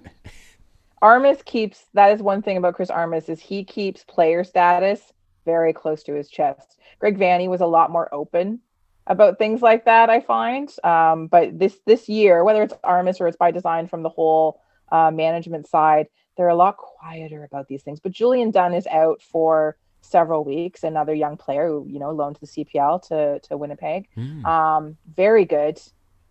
[1.00, 5.12] Armas keeps that is one thing about Chris Armas is he keeps player status
[5.44, 6.78] very close to his chest.
[7.00, 8.60] Greg Vanney was a lot more open
[9.08, 10.72] about things like that, I find.
[10.84, 14.60] Um, but this this year, whether it's Armas or it's by design from the whole
[14.92, 17.98] uh, management side, they're a lot quieter about these things.
[17.98, 20.82] But Julian Dunn is out for several weeks.
[20.82, 24.08] Another young player who you know loaned to the CPL to to Winnipeg.
[24.14, 24.44] Hmm.
[24.44, 25.80] Um, very good,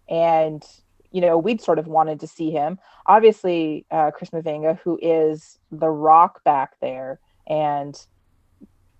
[0.07, 0.63] and
[1.11, 2.77] you know we'd sort of wanted to see him.
[3.07, 7.99] Obviously, uh, Chris Mavinga, who is the rock back there, and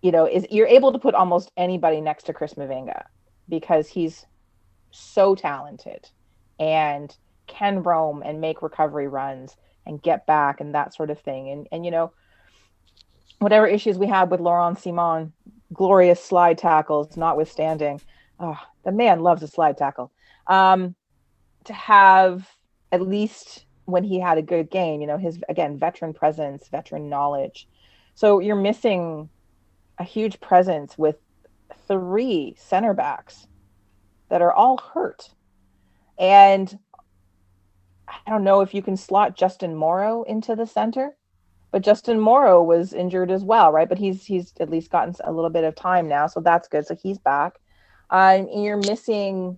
[0.02, 3.04] you know is you're able to put almost anybody next to Chris Mavinga
[3.48, 4.26] because he's
[4.92, 6.10] so talented
[6.60, 7.16] and
[7.48, 9.56] can roam and make recovery runs
[9.86, 11.50] and get back and that sort of thing.
[11.50, 12.14] And and you know
[13.42, 15.32] whatever issues we had with Laurent Ciman,
[15.74, 18.00] glorious slide tackles notwithstanding,
[18.40, 20.12] oh, the man loves a slide tackle.
[20.46, 20.96] Um,
[21.64, 22.48] to have
[22.92, 27.10] at least when he had a good game, you know, his again veteran presence, veteran
[27.10, 27.68] knowledge.
[28.14, 29.30] So you're missing
[29.98, 31.16] a huge presence with
[31.88, 33.48] three center backs
[34.30, 35.32] that are all hurt.
[36.20, 36.78] And
[38.08, 41.16] I don't know if you can slot Justin Morrow into the center,
[41.72, 43.88] but Justin Morrow was injured as well, right?
[43.88, 46.86] But he's he's at least gotten a little bit of time now, so that's good.
[46.86, 47.56] So he's back.
[48.10, 49.58] Um, and you're missing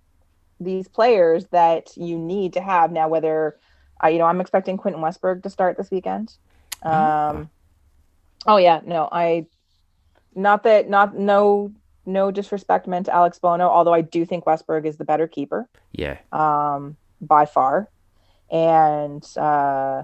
[0.60, 3.08] these players that you need to have now.
[3.08, 3.58] Whether
[4.04, 6.34] uh, you know, I'm expecting Quentin Westberg to start this weekend.
[6.84, 7.50] Um,
[8.46, 9.48] oh yeah, no, I
[10.36, 11.72] not that not no
[12.06, 15.70] no disrespect meant to Alex Bono, although I do think Westberg is the better keeper
[15.94, 17.90] Yeah, um, by far.
[18.52, 20.04] And uh,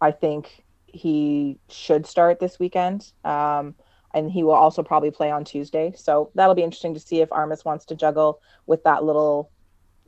[0.00, 3.12] I think he should start this weekend.
[3.24, 3.74] Um,
[4.12, 5.92] and he will also probably play on Tuesday.
[5.96, 9.50] So that'll be interesting to see if Armas wants to juggle with that little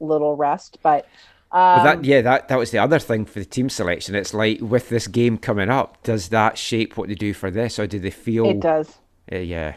[0.01, 0.79] little rest.
[0.83, 1.07] But
[1.53, 4.15] um, well, that yeah, that that was the other thing for the team selection.
[4.15, 7.79] It's like with this game coming up, does that shape what they do for this,
[7.79, 8.47] or do they feel?
[8.47, 8.99] it does.
[9.31, 9.77] Uh, yeah,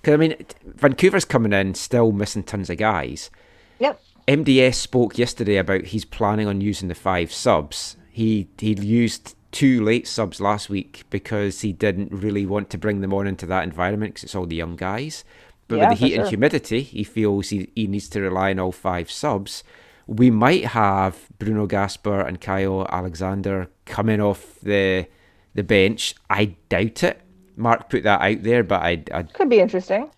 [0.00, 3.30] because I mean, Vancouver's coming in still missing tons of guys.
[3.78, 4.00] Yep.
[4.28, 7.96] MDS spoke yesterday about he's planning on using the five subs.
[8.10, 13.00] He he used two late subs last week because he didn't really want to bring
[13.00, 15.24] them on into that environment because it's all the young guys.
[15.68, 18.58] But Yeah, with the heat and humidity, he feels he, he needs to rely on
[18.58, 19.62] all five subs.
[20.08, 25.06] We might have Bruno Gaspar and Caio Alexandre coming off the
[25.54, 26.16] the bench.
[26.28, 27.20] I doubt it.
[27.56, 30.10] Marc put that out there, but I, I Could be interesting.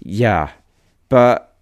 [0.00, 0.50] yeah,
[1.08, 1.56] but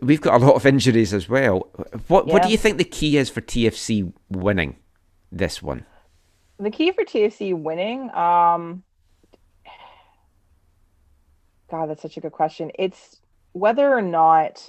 [0.00, 1.68] we've got a lot of injuries as well.
[2.08, 4.76] What what do you think the key is for TFC winning
[5.30, 5.84] this one?
[6.58, 8.82] The key for TFC winning, um,
[11.70, 12.70] God, that's such a good question.
[12.78, 13.20] It's
[13.52, 14.68] whether or not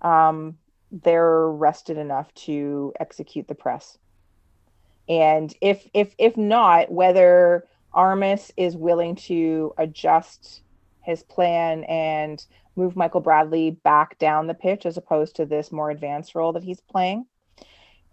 [0.00, 0.56] um,
[0.90, 3.98] they're rested enough to execute the press,
[5.08, 10.62] and if if if not, whether Armas is willing to adjust
[11.02, 12.44] his plan and
[12.76, 16.62] move Michael Bradley back down the pitch as opposed to this more advanced role that
[16.62, 17.26] he's playing,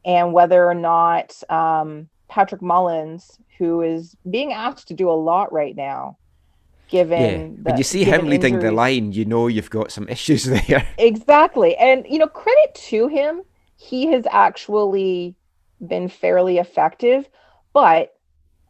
[0.03, 5.51] and whether or not um, Patrick Mullins, who is being asked to do a lot
[5.51, 6.17] right now,
[6.89, 10.43] given yeah, when you see him leading the line, you know you've got some issues
[10.43, 10.87] there.
[10.97, 11.75] Exactly.
[11.77, 13.41] And you know, credit to him,
[13.77, 15.35] he has actually
[15.85, 17.27] been fairly effective,
[17.73, 18.13] but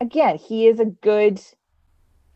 [0.01, 1.41] again, he is a good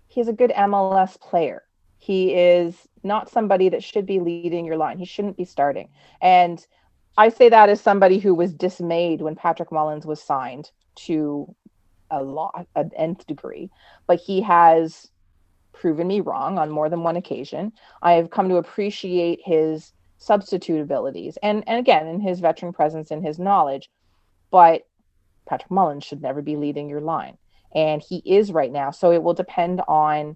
[0.08, 1.64] he is a good MLS player.
[1.98, 4.98] He is not somebody that should be leading your line.
[4.98, 5.90] He shouldn't be starting.
[6.22, 6.66] And
[7.18, 10.72] I say that as somebody who was dismayed when Patrick Mullins was signed
[11.06, 11.56] to
[12.12, 13.70] a lot an nth degree,
[14.08, 15.10] but he has
[15.74, 17.72] proven me wrong on more than one occasion.
[18.02, 23.12] I have come to appreciate his substitute abilities and, and again, in his veteran presence
[23.12, 23.90] and his knowledge.
[24.52, 24.84] But
[25.48, 27.38] Patrick Mullins should never be leading your line.
[27.74, 28.92] And he is right now.
[28.92, 30.36] So it will depend on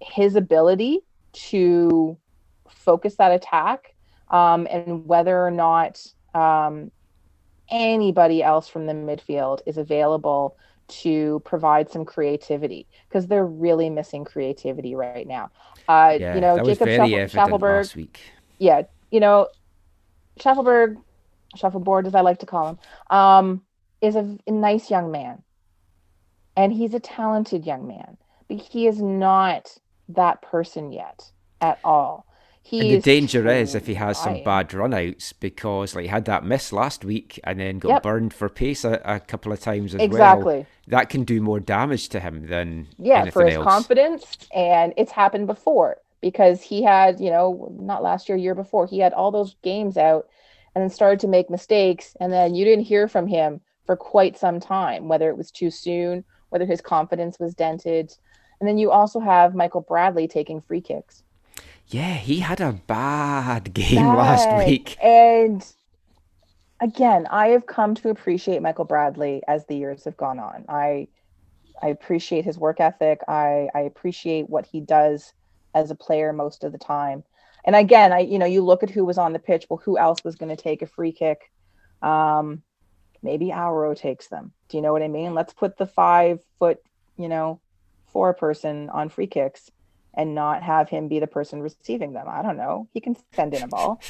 [0.00, 1.00] his ability
[1.50, 2.18] to
[2.68, 3.94] focus that attack
[4.30, 6.90] um, and whether or not um,
[7.70, 10.56] anybody else from the midfield is available
[10.86, 15.50] to provide some creativity because they're really missing creativity right now.
[15.88, 16.88] Uh, Yeah, you know, Jacob
[17.34, 17.90] Shaffelburg,
[18.58, 19.48] yeah, you know,
[20.38, 20.96] Shaffelburg,
[21.56, 22.78] Shuffleboard, as I like to call him,
[23.16, 23.62] um,
[24.00, 25.42] is a, a nice young man.
[26.56, 28.16] And he's a talented young man,
[28.48, 29.76] but he is not
[30.08, 32.23] that person yet at all.
[32.70, 36.72] The danger is if he has some bad runouts because like he had that miss
[36.72, 38.02] last week and then got Yep.
[38.02, 40.54] burned for pace a, a couple of times as Exactly.
[40.54, 40.66] well.
[40.88, 43.64] That can do more damage to him than yeah for his else.
[43.64, 48.86] confidence and it's happened before because he had you know not last year year before
[48.86, 50.26] he had all those games out
[50.74, 54.36] and then started to make mistakes and then you didn't hear from him for quite
[54.38, 58.12] some time whether it was too soon whether his confidence was dented
[58.60, 61.23] and then you also have michael bradley taking free kicks
[61.88, 64.96] yeah, he had a bad game last week.
[65.02, 65.64] And
[66.80, 70.64] again, I have come to appreciate Michael Bradley as the years have gone on.
[70.68, 71.08] I
[71.82, 73.20] I appreciate his work ethic.
[73.28, 75.32] I I appreciate what he does
[75.74, 77.24] as a player most of the time.
[77.64, 79.66] And again, I you know, you look at who was on the pitch.
[79.68, 81.50] Well, who else was going to take a free kick?
[82.02, 82.62] Um,
[83.22, 84.52] maybe Auro takes them.
[84.68, 85.34] Do you know what I mean?
[85.34, 86.78] Let's put the five foot,
[87.16, 87.60] you know,
[88.06, 89.70] four person on free kicks
[90.16, 92.26] and not have him be the person receiving them.
[92.28, 92.88] I don't know.
[92.92, 94.00] He can send in a ball.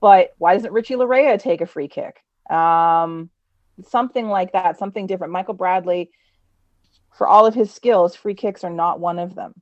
[0.00, 2.22] But why doesn't Richie Laryea take a free kick?
[2.50, 3.30] Um,
[3.84, 5.32] something like that, something different.
[5.32, 6.10] Michael Bradley,
[7.16, 9.54] for all of his skills, free kicks are not one of them.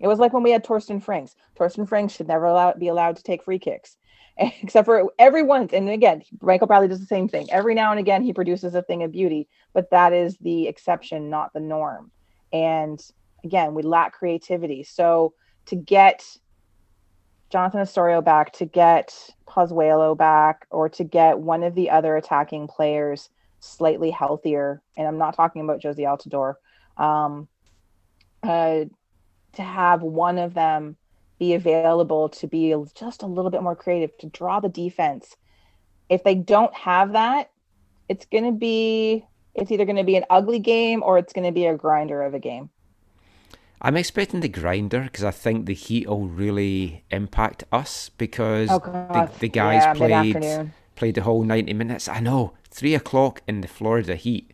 [0.00, 1.34] It was like when we had Torsten Frings.
[1.58, 3.96] Torsten Frings should never allow, be allowed to take free kicks,
[4.38, 5.72] except for every once.
[5.72, 7.48] And again, Michael Bradley does the same thing.
[7.50, 11.30] Every now and again, he produces a thing of beauty, but that is the exception,
[11.30, 12.10] not the norm.
[12.52, 13.00] And
[13.44, 14.82] again, we lack creativity.
[14.82, 15.34] So
[15.66, 16.24] to get
[17.50, 19.14] Jonathan Osorio back, to get
[19.46, 23.30] Pozuelo back, or to get one of the other attacking players
[23.60, 26.54] slightly healthier, and I'm not talking about Jozy Altidore,
[27.02, 27.48] um,
[28.42, 28.84] uh,
[29.54, 30.96] to have one of them
[31.38, 35.36] be available to be just a little bit more creative, to draw the defense.
[36.08, 37.50] If they don't have that,
[38.08, 39.24] it's going to be,
[39.54, 42.22] it's either going to be an ugly game or it's going to be a grinder
[42.22, 42.70] of a game.
[43.80, 48.78] I'm expecting the grinder because I think the heat will really impact us because Oh,
[48.80, 50.34] the, the guys Yeah, played
[50.96, 52.08] played the whole 90 minutes.
[52.08, 54.50] I know, three o'clock in the Florida heat.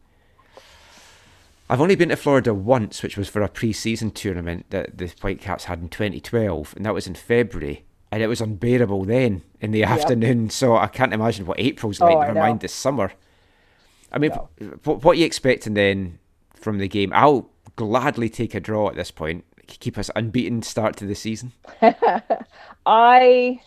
[1.71, 5.65] I've only been to Florida once, which was for a pre-season tournament that the Whitecaps
[5.65, 9.83] had in 2012, and that was in February, and it was unbearable then in the
[9.85, 10.51] afternoon.
[10.51, 12.15] So I can't imagine what April's like.
[12.15, 13.13] Oh, never mind this summer.
[14.13, 14.33] I mean,
[14.85, 16.19] what, what are you expecting then
[16.55, 17.11] from the game?
[17.15, 19.45] I'll gladly take a draw at this point.
[19.67, 21.53] Keep us unbeaten start to the season.
[22.87, 23.61] I,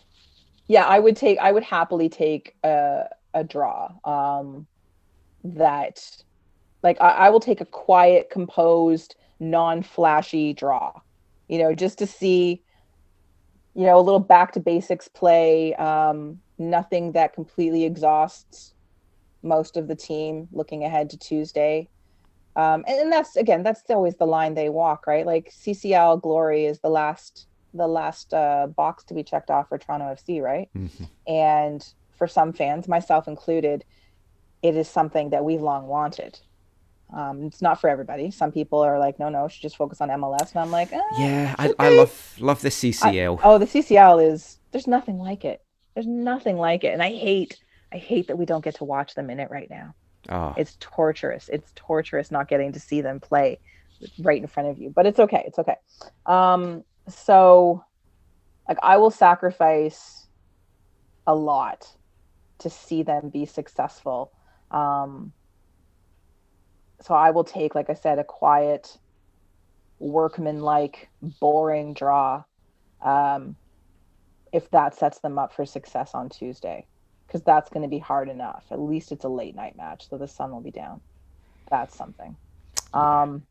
[0.68, 3.92] yeah, I would take, I would happily take a, a draw.
[4.04, 4.68] Um,
[5.44, 6.00] that,
[6.84, 10.94] like, I, I will take a quiet, composed, non-flashy draw.
[11.48, 12.62] You know, just to see
[13.78, 15.76] you know, a little back to basics play.
[15.76, 18.74] Um, nothing that completely exhausts
[19.44, 21.88] most of the team looking ahead to Tuesday.
[22.58, 25.26] Um, and, and that's again, that's always the line they walk, right?
[25.26, 29.78] Like CCL glory is the last the last uh, box to be checked off for
[29.78, 30.68] Toronto FC, right?
[30.76, 31.04] Mm-hmm.
[31.32, 31.88] And
[32.18, 33.86] for some fans, myself included,
[34.64, 36.40] it is something that we've long wanted.
[37.16, 38.32] Um, it's not for everybody.
[38.32, 41.00] Some people are like, no, no, should just focus on MLS, and I'm like, eh,
[41.20, 43.40] Yeah, I, I love love the CCL.
[43.44, 45.62] oh, the CCL is there's nothing like it.
[45.94, 47.60] There's nothing like it, and I hate
[47.94, 49.94] I hate that we don't get to watch them in it right now.
[50.30, 51.50] Oh, It's torturous.
[51.50, 53.60] It's torturous not getting to see them play
[54.20, 54.90] right in front of you.
[54.90, 55.44] But it's okay.
[55.48, 55.76] It's okay.
[56.26, 57.84] Um, so
[58.68, 60.28] like I will sacrifice
[61.26, 61.88] a lot
[62.60, 64.32] to see them be successful.
[64.72, 65.34] Um,
[67.02, 68.98] so I will take, like I said, a quiet,
[70.00, 72.44] workman-like, boring draw,
[73.02, 73.56] um,
[74.52, 76.88] if that sets them up for success on Tuesday,
[77.28, 78.66] because that's going to be hard enough.
[78.72, 81.02] At least it's a late night match, so the sun will be down.
[81.70, 82.36] That's something.
[82.94, 83.44] Um,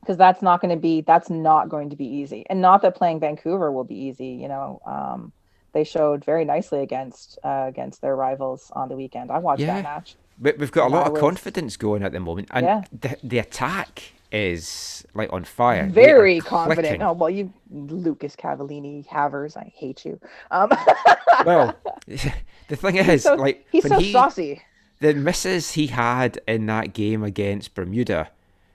[0.00, 2.96] because that's not going to be that's not going to be easy, and not that
[2.96, 4.28] playing Vancouver will be easy.
[4.28, 5.32] You know, um,
[5.72, 9.30] they showed very nicely against uh, against their rivals on the weekend.
[9.30, 9.74] I watched Yeah.
[9.74, 10.16] that match.
[10.38, 12.82] but we've got a lot of confidence going at the moment, and Yeah.
[13.00, 15.86] the the attack is like on fire.
[15.88, 16.86] Very confident.
[16.86, 17.02] clicking.
[17.02, 20.18] Oh well, you Lucas Cavallini Havers, I hate you.
[20.50, 20.70] Um,
[21.46, 21.74] Well,
[22.06, 24.62] the thing is, so, like he's when so he saucy.
[25.00, 28.28] the misses he had in that game against Bermuda,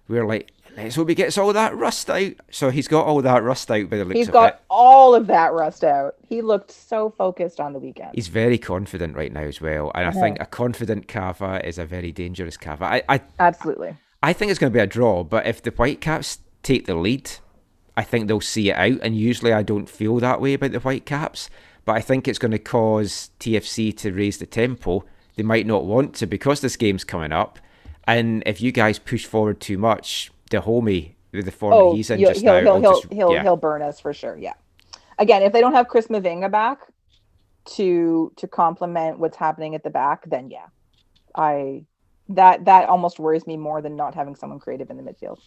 [0.10, 2.34] we were like, let's hope he gets all that rust out.
[2.51, 4.60] So he's got all that rust out by the looks He's got it.
[4.70, 6.16] all of that rust out.
[6.28, 8.12] He looked so focused on the weekend.
[8.16, 10.20] He's very confident right now as well, and I Uh-huh.
[10.20, 12.86] think a confident Cava is a very dangerous Cava.
[12.86, 13.95] I, I, Absolutely.
[14.22, 17.32] I think it's going to be a draw, but if the Whitecaps take the lead,
[17.95, 18.99] I think they'll see it out.
[19.01, 21.49] And usually I don't feel that way about the Whitecaps,
[21.86, 25.05] but I think it's going to cause TFC to raise the tempo.
[25.36, 27.59] They might not want to because this game's coming up.
[28.05, 32.09] And if you guys push forward too much, the homie with the form Oh, he's
[32.09, 33.43] in he'll just he'll now, he'll he'll, just- he'll, yeah.
[33.43, 34.38] he'll burn us for sure.
[34.38, 34.53] Yeah.
[35.20, 36.80] Again, if they don't have Chris Mavinga back
[37.76, 40.68] to to complement what's happening at the back, then yeah,
[41.36, 41.86] I
[42.30, 45.40] that that almost worries me more than not having someone creative in the midfield.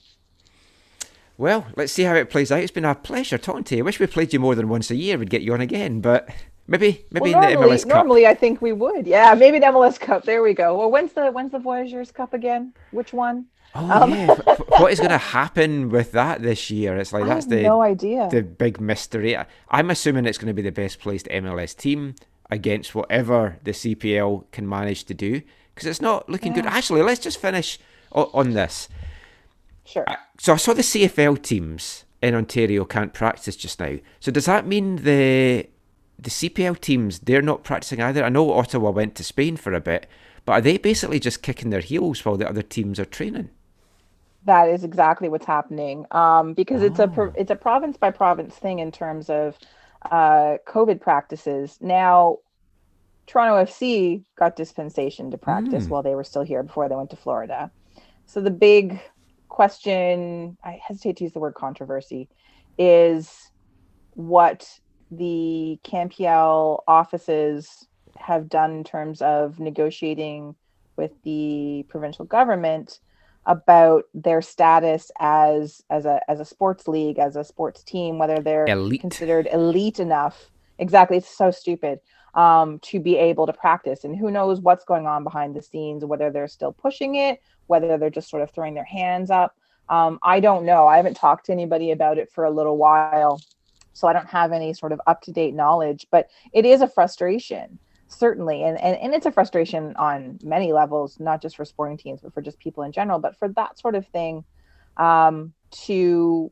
[1.38, 2.60] Well, let's see how it plays out.
[2.60, 3.82] It's been a pleasure talking to you.
[3.82, 5.16] I wish we played you more than once a year.
[5.16, 6.28] We'd get you on again, but
[6.66, 7.94] maybe maybe well, in the MLS Cup.
[7.96, 9.06] normally I think we would.
[9.06, 10.24] Yeah, maybe the MLS Cup.
[10.24, 10.76] There we go.
[10.78, 12.74] Well, when's the when's the Voyageurs Cup again?
[12.90, 13.46] Which one?
[13.74, 16.96] Oh Um, yeah, Wh- wh- what is going to happen with that this year?
[16.96, 18.28] It's like I that's the no idea.
[18.30, 19.36] the big mystery.
[19.70, 22.16] I'm assuming it's going to be the best placed MLS team
[22.50, 25.40] against whatever the CPL can manage to do
[25.80, 26.66] because it's not looking good.
[26.66, 27.78] Actually, let's just finish
[28.12, 28.86] o- on this.
[29.86, 30.04] Sure.
[30.38, 33.96] So I saw the CFL teams in Ontario can't practice just now.
[34.20, 35.66] So does that mean the
[36.18, 38.22] the CPL teams they're not practicing either?
[38.22, 40.06] I know Ottawa went to Spain for a bit,
[40.44, 43.48] but are they basically just kicking their heels while the other teams are training?
[44.44, 46.04] That is exactly what's happening.
[46.10, 47.32] Um, because it's a Oh.
[47.34, 49.58] it's a province by province thing in terms of
[50.10, 51.78] uh, COVID practices.
[51.80, 52.38] Now,
[53.30, 55.90] Toronto FC got dispensation to practice Mm.
[55.90, 57.70] while they were still here before they went to Florida.
[58.26, 59.00] So the big
[59.48, 62.28] question, I hesitate to use the word controversy,
[62.76, 63.32] is
[64.14, 64.68] what
[65.12, 70.56] the CanPL offices have done in terms of negotiating
[70.96, 72.98] with the provincial government
[73.46, 78.38] about their status as as a as a sports league as a sports team whether
[78.40, 79.00] they're Elite.
[79.00, 82.00] considered elite enough exactly it's so stupid
[82.34, 84.04] um to be able to practice.
[84.04, 87.96] And who knows what's going on behind the scenes whether they're still pushing it whether
[87.98, 89.56] they're just sort of throwing their hands up.
[89.88, 90.86] Um i don't know.
[90.86, 93.40] I haven't talked to anybody about it for a little while
[93.92, 96.88] so i don't have any sort of up to date knowledge but it is a
[96.88, 97.78] frustration
[98.12, 98.64] certainly.
[98.64, 102.34] And, and and it's a frustration on many levels not just for sporting teams but
[102.34, 103.18] for just people in general.
[103.18, 104.44] But for that sort of thing
[104.96, 105.52] um
[105.86, 106.50] to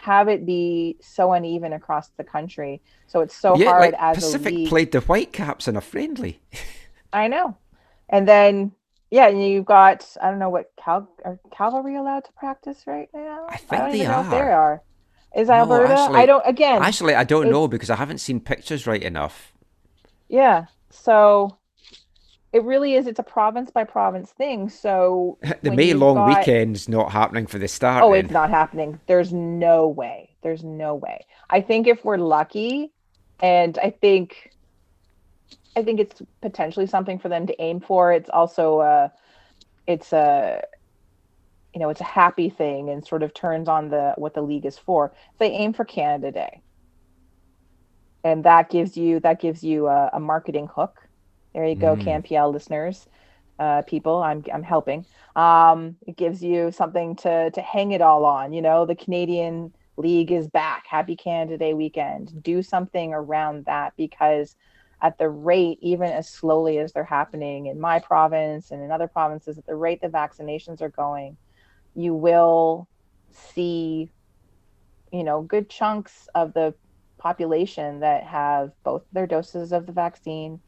[0.00, 4.16] have it be so uneven across the country so it's so yeah, hard like as
[4.16, 6.40] Pacific a league played the Whitecaps in a friendly.
[7.12, 7.56] i know
[8.08, 8.72] and then
[9.10, 13.08] yeah and you've got i don't know what cal are cavalry allowed to practice right
[13.14, 14.52] now I think don't they if they are.
[14.52, 14.82] are
[15.36, 18.86] is No, alberta i don't again Actually, I don't know because I haven't seen pictures
[18.86, 19.52] right enough.
[20.28, 20.66] Yeah.
[20.90, 21.56] So
[22.52, 23.06] it really is.
[23.06, 24.68] It's a province by province thing.
[24.68, 28.02] So The May long got- weekend's not happening for the start.
[28.02, 28.24] Oh, then.
[28.24, 28.98] it's not happening.
[29.06, 30.30] There's no way.
[30.42, 31.26] There's no way.
[31.50, 32.92] I think if we're lucky,
[33.40, 34.50] and I think,
[35.76, 38.12] I think it's potentially something for them to aim for.
[38.12, 39.12] It's also a,
[39.86, 40.62] it's a,
[41.74, 44.66] you know, it's a happy thing and sort of turns on the what the league
[44.66, 45.12] is for.
[45.38, 46.62] They aim for Canada Day.
[48.24, 51.06] and that gives you that gives you a, a marketing hook.
[51.54, 52.04] There you go, Mm.
[52.04, 53.06] CanPL listeners,
[53.58, 54.22] uh, people.
[54.22, 55.04] I'm I'm helping.
[55.36, 58.52] Um, it gives you something to to hang it all on.
[58.52, 60.86] You know, the Canadian League is back.
[60.88, 62.42] Happy Canada Day weekend.
[62.42, 64.56] Do something around that because
[65.02, 69.08] at the rate, even as slowly as they're happening in my province and in other
[69.08, 71.38] provinces, at the rate the vaccinations are going,
[71.94, 72.86] you will
[73.32, 74.10] see,
[75.12, 76.74] you know, good chunks of the
[77.18, 80.60] population that have both their doses of the vaccine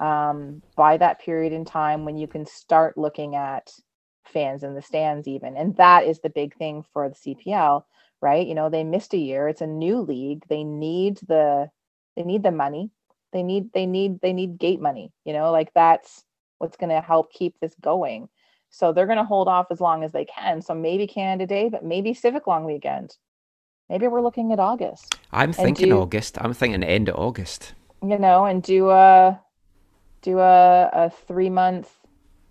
[0.00, 3.70] um, by that period in time when you can start looking at
[4.24, 5.56] fans in the stands even.
[5.56, 7.84] And that is the big thing for the cpl
[8.20, 8.46] right?
[8.46, 9.48] You know they missed a year.
[9.48, 10.44] It's a new league.
[10.48, 11.70] They need the
[12.16, 12.90] they need the money.
[13.32, 15.50] They need they need they need gate money you know?
[15.52, 16.24] Like that's
[16.58, 18.28] what's going to help keep this going.
[18.70, 20.62] So they're going to hold off as long as they can.
[20.62, 23.16] So maybe canada day but maybe civic long weekend.
[23.88, 25.18] Maybe we're looking at august.
[25.32, 26.38] I'm thinking do- August.
[26.40, 27.74] I'm thinking end of August.
[28.02, 29.40] you know, and do a
[30.26, 31.88] do a a three month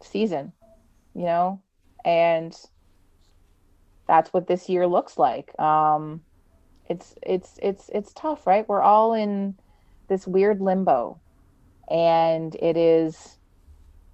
[0.02, 0.54] season,
[1.14, 1.62] you know,
[2.06, 2.56] and
[4.08, 5.58] that's what this year looks like.
[5.60, 6.22] Um,
[6.88, 8.68] it's it's it's it's tough, right?
[8.68, 9.56] We're all in
[10.08, 11.20] this weird limbo,
[11.92, 13.40] and it is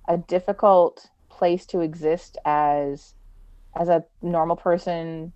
[0.08, 3.14] a difficult place to exist as
[3.80, 5.34] as a normal person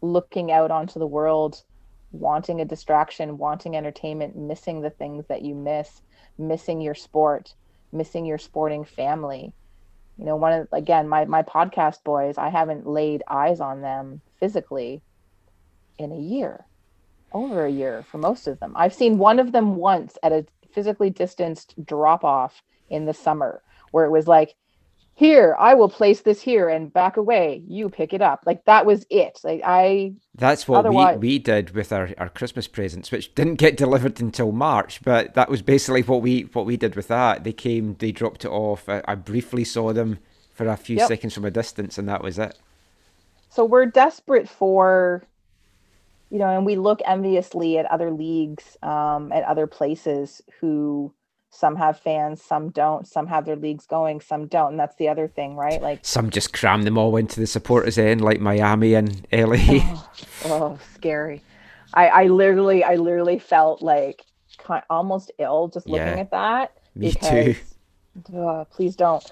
[0.00, 1.62] looking out onto the world
[2.10, 6.00] wanting a distraction, wanting entertainment, missing the things that you miss,
[6.38, 7.54] missing your sport,
[7.92, 9.52] missing your sporting family.
[10.16, 14.20] You know, one of again, my my podcast boys, I haven't laid eyes on them
[14.38, 15.02] physically
[15.98, 16.64] in a year.
[17.32, 18.72] Over a year for most of them.
[18.74, 23.62] I've seen one of them once at a physically distanced drop off in the summer
[23.90, 24.54] where it was like
[25.18, 27.64] here, I will place this here and back away.
[27.66, 28.44] You pick it up.
[28.46, 29.40] Like that was it.
[29.42, 33.56] Like I That's what Otherwise- we, we did with our, our Christmas presents, which didn't
[33.56, 37.42] get delivered until March, but that was basically what we what we did with that.
[37.42, 38.88] They came, they dropped it off.
[38.88, 40.20] I, I briefly saw them
[40.54, 41.08] for a few Yep.
[41.08, 42.56] seconds from a distance, and that was it.
[43.50, 45.24] so we're desperate for
[46.30, 51.12] you know and we look enviously at other leagues um, at other places who
[51.50, 53.06] some have fans some don't.
[53.06, 55.80] Some have their leagues going some don't and that's the other thing right?
[55.80, 59.56] Like Some just cram them all into the supporters end, like Miami and LA.
[59.68, 60.08] oh,
[60.44, 61.42] oh scary.
[61.94, 64.24] I i literally i literally felt like
[64.66, 66.20] ki almost ill just looking Yeah.
[66.20, 67.54] at that Me too.
[68.36, 69.24] uh, please don't.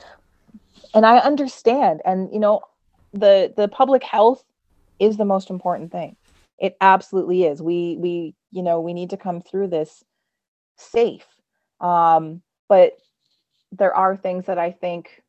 [0.95, 2.01] And i understand.
[2.05, 2.63] And you know
[3.13, 4.43] the the public health
[4.99, 6.17] is the most important thing.
[6.59, 7.61] It absolutely is.
[7.61, 10.03] We we you know we need to come through this
[10.79, 11.27] safe
[11.81, 12.93] um but
[13.73, 15.23] there are things that i think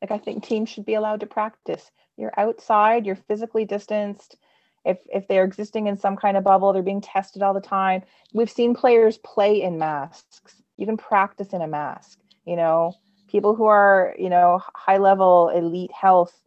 [0.00, 1.90] like i think teams should be allowed to practice.
[2.16, 4.36] You're outside you're physically distanced.
[4.84, 8.02] If if they're existing in some kind of bubble they're being tested all the time.
[8.32, 12.94] We've seen players play in masks you can practice in a mask you know?
[13.28, 16.38] People who are you know high level elite health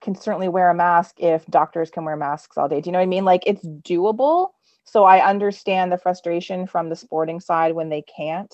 [0.00, 2.80] can certainly wear a mask if doctors can wear masks all day.
[2.80, 3.24] Do you know what i mean?
[3.24, 4.48] Like it's doable.
[4.84, 8.52] So i understand the frustration from the sporting side when they can't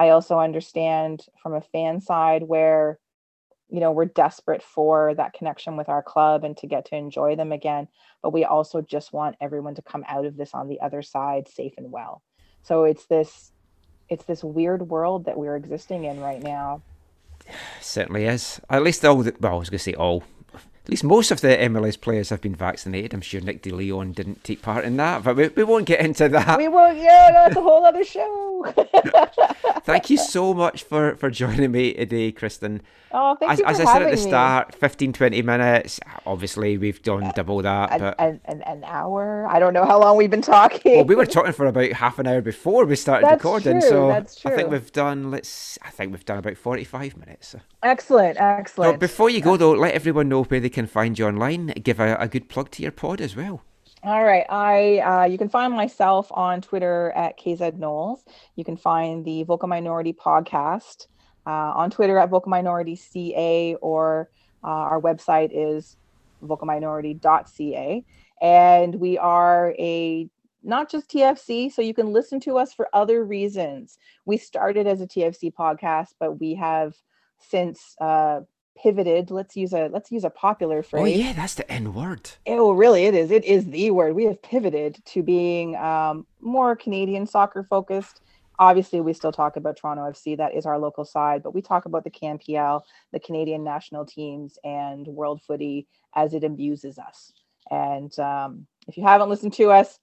[0.00, 2.98] i also understand from a fan side where
[3.68, 7.36] you know we're desperate for that connection with our club and to get to enjoy
[7.36, 7.86] them again
[8.22, 11.46] but we also just want everyone to come out of this on the other side
[11.48, 12.22] safe and well
[12.62, 13.52] so it's this
[14.08, 16.82] it's this weird world that we're existing in right now
[17.80, 18.60] Certainly is.
[18.68, 20.22] At least all the, well, I was going to say all.
[20.90, 23.14] Least most of the MLS players have been vaccinated.
[23.14, 26.28] I'm sure Nick DeLeon didn't take part in that, but we, we won't get into
[26.28, 26.58] that.
[26.58, 28.64] we won't yeah that's a whole other show
[29.84, 32.82] Thank you so much for, for joining me today, Kristen.
[33.12, 34.22] oh thank As, you for as I said at the me.
[34.22, 36.00] start, 15, 20 minutes.
[36.26, 39.84] Obviously, we've done uh, double that, an, but an, an, an hour i don't know
[39.84, 42.84] how long we've been talking well, we were talking for about half an hour before
[42.84, 43.80] we started That's recording.
[43.80, 45.30] true, So that's I think we've done.
[45.30, 45.78] Let's.
[45.82, 47.54] I think we've done about 45 minutes.
[47.82, 51.68] Excellent excellent before you go though, let everyone know where they can find you online.
[51.68, 53.62] Give a, a good plug to your pod as well.
[54.02, 54.46] All right.
[54.48, 58.24] I uh, you can find myself on Twitter at KZ Knowles.
[58.56, 61.06] You can find the Vocal Minority podcast
[61.46, 64.30] uh, on Twitter at Vocal Minority CA or
[64.64, 65.96] uh, our website is
[66.42, 68.04] vocalminority.ca.
[68.40, 70.28] And we are a
[70.62, 73.98] not just TFC, so you can listen to us for other reasons.
[74.26, 76.94] We started as a TFC podcast, but we have
[77.38, 78.40] since uh,
[78.82, 79.30] pivoted.
[79.30, 82.30] Let's use a let's use a popular phrase Oh yeah, that's the N word.
[82.46, 83.04] Oh, really?
[83.04, 83.30] It is.
[83.30, 84.14] It is the word.
[84.14, 88.20] We have pivoted to being um, more Canadian soccer focused.
[88.58, 90.36] Obviously, we still talk about Toronto FC.
[90.36, 92.82] That is our local side, but we talk about the CanPL,
[93.12, 97.32] the Canadian national teams, and world footy as it abuses us.
[97.70, 99.98] And um, if you haven't listened to us,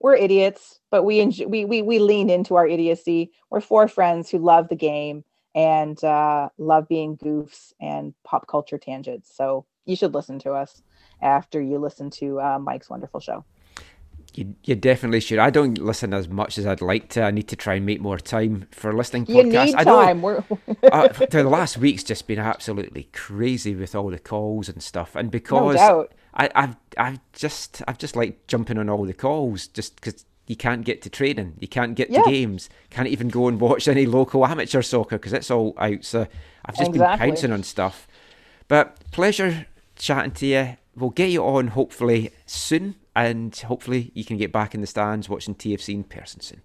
[0.00, 3.30] we're idiots, but we enjoy, we we we lean into our idiocy.
[3.50, 8.78] We're four friends who love the game and uh, love being goofs and pop culture
[8.78, 9.34] tangents.
[9.36, 10.82] So you should listen to us
[11.22, 13.44] after you listen to uh, Mike's wonderful show.
[14.34, 15.38] You, you definitely should.
[15.40, 17.22] I don't listen as much as I'd like to.
[17.24, 19.74] I need to try and make more time for listening You podcasts.
[19.74, 20.22] need I know time.
[20.22, 20.44] We're
[20.90, 25.30] uh, the last week's just been absolutely crazy with all the calls and stuff, and
[25.50, 26.12] no because doubt.
[26.34, 30.56] I, I've I've just I've just like jumping on all the calls just because you
[30.56, 32.22] can't get to training, you can't get Yeah.
[32.22, 36.04] to games, can't even go and watch any local amateur soccer because it's all out.
[36.04, 36.26] So
[36.64, 37.18] I've just Exactly.
[37.18, 38.06] been pouncing on stuff.
[38.68, 39.66] But pleasure
[39.96, 40.76] chatting to you.
[40.96, 45.28] We'll get you on hopefully soon, and hopefully you can get back in the stands
[45.28, 46.62] watching TFC in person soon.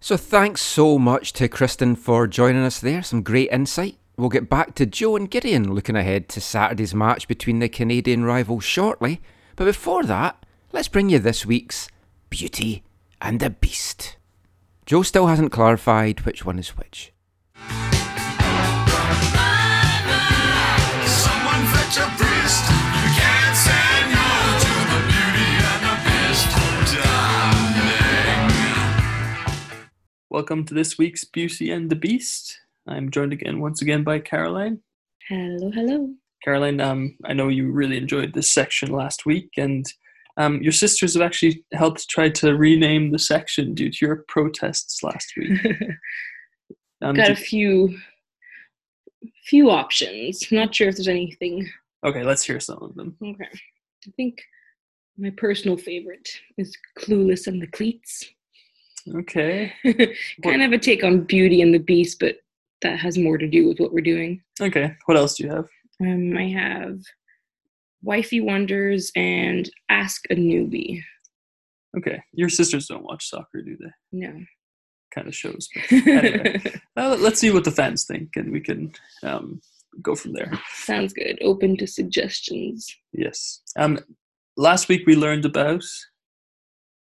[0.00, 3.02] So thanks so much to Kristen for joining us there.
[3.02, 3.96] Some great insight.
[4.18, 8.24] We'll get back to Joe and Gideon looking ahead to Saturday's match between the Canadian
[8.24, 9.20] rivals shortly.
[9.56, 11.88] But before that, let's bring you this week's
[12.28, 12.82] Beauty
[13.24, 14.18] and the Beast.
[14.84, 17.10] Joe still hasn't clarified which one is which.
[17.56, 17.94] Someone
[21.72, 22.68] fetch a priest.
[22.68, 24.28] You can't say no
[24.60, 26.48] to the beauty and the beast,
[27.02, 28.52] darling.
[30.28, 32.60] Welcome to this week's Beauty and the Beast.
[32.86, 34.80] I'm joined again, once again, by Caroline.
[35.30, 36.10] Hello, hello.
[36.44, 39.86] Caroline, um, I know you really enjoyed this section last week, and
[40.36, 45.02] um, your sisters have actually helped try to rename the section due to your protests
[45.02, 45.60] last week.
[47.02, 47.98] Um, Got a few
[49.44, 50.50] few options.
[50.50, 51.68] Not sure if there's anything.
[52.06, 53.14] okay, let's hear some of them.
[53.22, 53.48] Okay.
[54.06, 54.40] I think
[55.18, 58.24] my personal favorite is Clueless and the Cleats.
[59.14, 59.70] Okay,
[60.42, 62.36] kind of a take on Beauty and the Beast, but
[62.80, 64.40] that has more to do with what we're doing.
[64.60, 64.94] okay.
[65.04, 65.66] What else do you have?
[66.00, 67.00] Um, I have
[68.04, 71.02] Wifey Wonders and Ask a Newbie.
[71.96, 73.90] Okay, your sisters don't watch soccer, do they?
[74.12, 74.32] No.
[75.14, 75.68] Kind of shows.
[75.90, 76.60] Anyway,
[76.96, 79.60] uh, let's see what the fans think, and we can um,
[80.02, 80.52] go from there.
[80.72, 81.38] Sounds good.
[81.40, 82.86] Open to suggestions.
[83.12, 83.62] Yes.
[83.76, 83.98] Um,
[84.56, 85.84] last week we learned about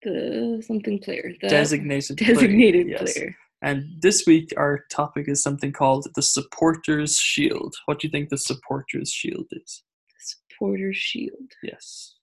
[0.04, 1.34] The something player.
[1.42, 2.34] The designated player.
[2.36, 3.14] designated Yes.
[3.14, 3.36] player.
[3.64, 7.76] And this week our topic is something called the supporters shield.
[7.86, 9.84] What do you think the supporters shield is?
[10.58, 11.52] Supporter Shield.
[11.64, 12.16] Yes.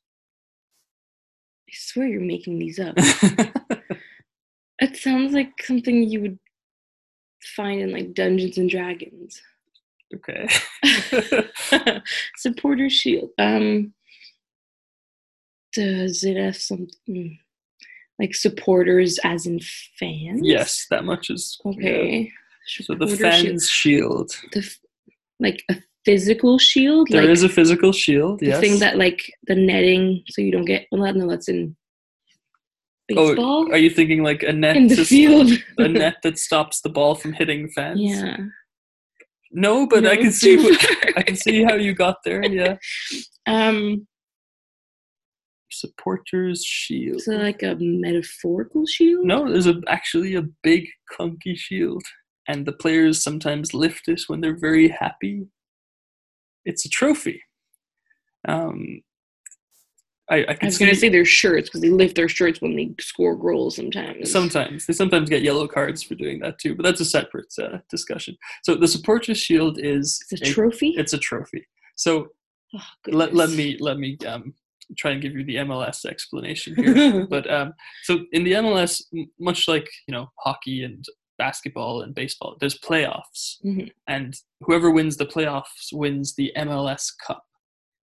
[1.69, 2.95] I swear you're making these up.
[4.81, 6.39] it sounds like something you would
[7.57, 9.41] find in like Dungeons and Dragons.
[10.15, 10.49] Okay.
[12.37, 13.31] Supporter Shield.
[13.39, 13.93] Um
[15.73, 17.37] does it have something
[18.21, 19.59] like supporters as in
[19.99, 20.41] fans?
[20.45, 21.71] yes, that much is yeah.
[21.73, 22.33] Okay.
[22.67, 23.47] So the Supporter shield.
[23.47, 24.31] fans shield.
[24.53, 24.79] The f-
[25.41, 27.09] like a physical shield?
[27.11, 28.41] There like is a physical shield.
[28.41, 28.61] the Yes.
[28.61, 31.77] thing that like the netting so you don't get well no that's in
[33.09, 33.67] baseball.
[33.69, 35.51] Oh, are you thinking like a net In the field.
[35.79, 38.01] a net that stops the ball from hitting fans?
[38.01, 38.37] yeah.
[39.57, 40.77] No, but I can see what.
[41.17, 42.43] I can see how you got there.
[42.51, 42.77] Yeah.
[43.47, 44.07] Um
[45.71, 47.21] Supporters shield.
[47.23, 49.27] so like a metaphorical shield?
[49.27, 52.03] No, there's a, actually a big clunky shield,
[52.47, 55.47] and the players sometimes lift it when they're very happy.
[56.65, 57.43] It's a trophy.
[58.47, 59.03] Um,
[60.31, 62.95] I, I I was gonna say their shirts because they lift their shirts when they
[62.99, 64.33] score goals sometimes.
[64.33, 67.79] sometimes they sometimes get yellow cards for doing that too, but that's a separate uh,
[67.91, 68.37] discussion.
[68.63, 70.95] So the supporters shield is It's a trophy?
[70.97, 71.67] It's a trophy.
[71.97, 72.29] So
[72.75, 74.55] Oh, let, let me let me um,
[74.99, 77.27] try and give you the MLS explanation here.
[77.31, 77.73] but um,
[78.03, 79.03] so in the MLS,
[79.39, 81.05] much like you know hockey and
[81.39, 83.91] basketball and baseball, there's playoffs, Mhm.
[84.07, 87.45] and whoever wins the playoffs wins the MLS Cup,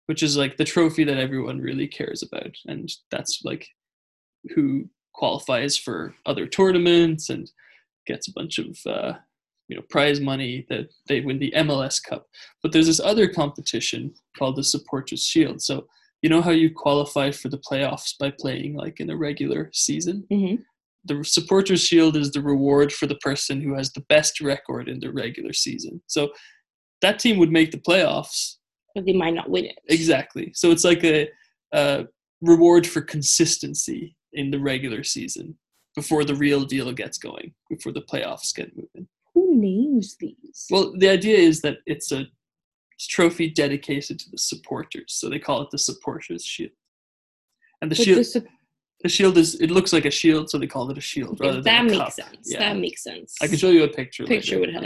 [0.07, 3.67] which is like the trophy that everyone really cares about, and that's like
[4.55, 7.51] who qualifies for other tournaments and
[8.07, 9.13] gets a bunch of uh,
[9.67, 12.27] you know prize money that they win the MLS Cup.
[12.61, 15.61] But there's this other competition called the Supporters Shield.
[15.61, 15.87] So
[16.21, 20.25] you know how you qualify for the playoffs by playing like in a regular season.
[20.31, 20.65] Mhm.
[21.05, 24.99] The Supporters Shield is the reward for the person who has the best record in
[24.99, 26.01] the regular season.
[26.07, 26.31] So
[27.01, 28.57] that team would make the playoffs.
[28.93, 29.79] But they might not win it.
[29.87, 30.51] Exactly.
[30.53, 31.29] So it's like a,
[31.73, 32.05] a
[32.41, 35.57] reward for consistency in the regular season
[35.95, 39.07] before the real deal gets going, before the playoffs get moving.
[39.33, 40.67] Who names these?
[40.69, 42.27] Well, the idea is that it's a
[42.99, 46.71] trophy dedicated to the supporters, so they call it the supporters shield.
[47.81, 48.43] And the But shield, the sup-
[49.03, 51.61] the shield is it looks like a shield, so they call it a shield rather
[51.61, 52.11] that than a makes cup.
[52.13, 52.47] sense.
[52.51, 52.59] Yeah.
[52.59, 53.35] That makes sense.
[53.41, 54.25] I can show you a picture.
[54.25, 54.71] Picture later.
[54.73, 54.85] would help.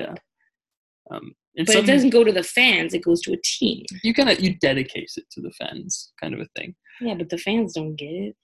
[1.12, 1.16] Yeah.
[1.18, 3.86] Um, but some- it doesn't go to the fans; it goes to a team.
[4.04, 6.76] You kind of you dedicate it to the fans, kind of a thing.
[7.02, 8.36] Yeah, but the fans don't get it.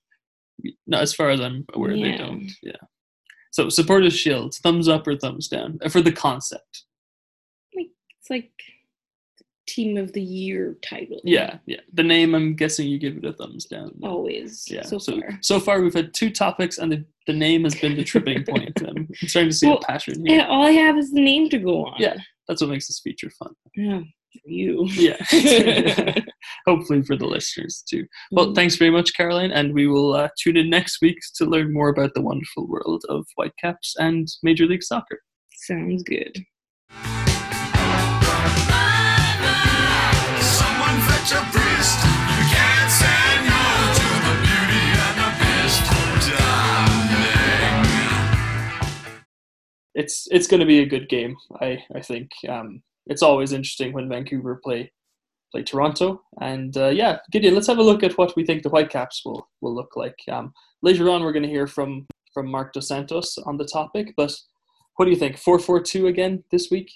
[0.88, 2.50] No, as far as I'm aware, they don't.
[2.62, 2.74] Yeah.
[3.52, 6.86] So supporters shield, thumbs up or thumbs down uh, for the concept.
[7.76, 7.88] Like
[8.20, 8.52] It's like
[9.74, 11.20] team of the year title.
[11.24, 11.80] Yeah, yeah.
[11.94, 13.92] The name, I'm guessing you give it a thumbs down.
[14.04, 14.66] Always.
[14.70, 14.84] Yeah.
[14.84, 15.40] So, so far.
[15.42, 18.82] so far we've had two topics, and the, the name has been the tripping point.
[18.88, 20.46] I'm starting to see Well, a pattern here.
[20.50, 21.96] all I have is the name to go on.
[22.00, 22.18] Yeah,
[22.48, 23.54] that's what makes this feature fun.
[23.76, 24.02] Yeah.
[24.44, 24.86] For you.
[24.92, 25.18] Yeah.
[26.68, 28.06] Hopefully for the listeners too.
[28.32, 28.56] Well, Mhm.
[28.56, 31.90] thanks very much, Caroline, and we will uh, tune in next week to learn more
[31.90, 35.20] about the wonderful world of Whitecaps and Major League Soccer.
[35.68, 36.34] Sounds good.
[49.94, 51.36] It's it's going to be a good game.
[51.60, 54.92] I I think um, it's always interesting when Vancouver play
[55.52, 58.70] play Toronto, and uh, yeah, Gideon, let's have a look at what we think the
[58.70, 60.18] Whitecaps will will look like.
[60.28, 64.16] Um, later on, we're going to hear from from Marc Dos Santos on the topic,
[64.18, 64.36] but
[64.96, 65.38] what do you think?
[65.38, 66.90] Four four two again this week?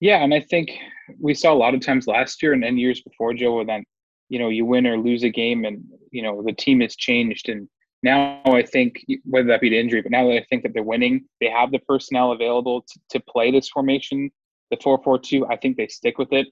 [0.00, 0.70] Yeah, and I think
[1.18, 3.84] we saw a lot of times last year and, and years before Joe where then,
[4.28, 7.48] you know, you win or lose a game and you know the team has changed
[7.48, 7.68] and
[8.02, 10.82] now I think whether that be the injury, but now that I think that they're
[10.82, 14.30] winning, they have the personnel available to, to play this formation,
[14.70, 15.46] the four four two.
[15.46, 16.46] I think they stick with it.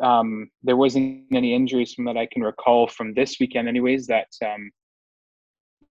[0.00, 4.06] Um, there wasn't any injuries from that I can recall from this weekend, anyways.
[4.06, 4.70] That um,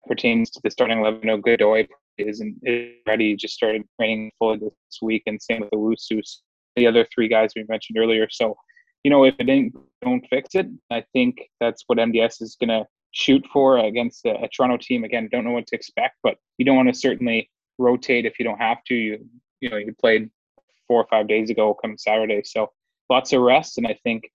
[0.07, 1.21] pertains to the starting eleven.
[1.23, 1.87] No, Godoy
[2.17, 3.35] isn't is ready.
[3.35, 6.21] Just started training fully this week, and same with the Wusu
[6.77, 8.27] the other three guys we mentioned earlier.
[8.29, 8.55] So,
[9.03, 10.67] you know, if it ain't, don't fix it.
[10.91, 15.03] I think that's what MDS is going to shoot for against a, a Toronto team.
[15.03, 18.45] Again, don't know what to expect, but you don't want to certainly rotate if you
[18.45, 18.95] don't have to.
[18.95, 19.25] You,
[19.59, 20.29] you know, you played
[20.87, 22.71] four or five days ago, come Saturday, so
[23.09, 24.29] lots of rest, and I think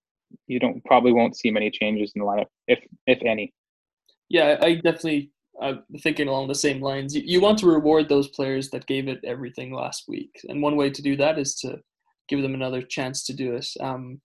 [0.46, 3.52] you don't probably won't see many changes in the lineup, if if any.
[4.28, 7.14] Yeah, I definitely I'm thinking along the same lines.
[7.14, 10.76] You, you want to reward those players that gave it everything last week, and one
[10.76, 11.78] way to do that is to
[12.28, 13.66] give them another chance to do it.
[13.80, 14.20] Um,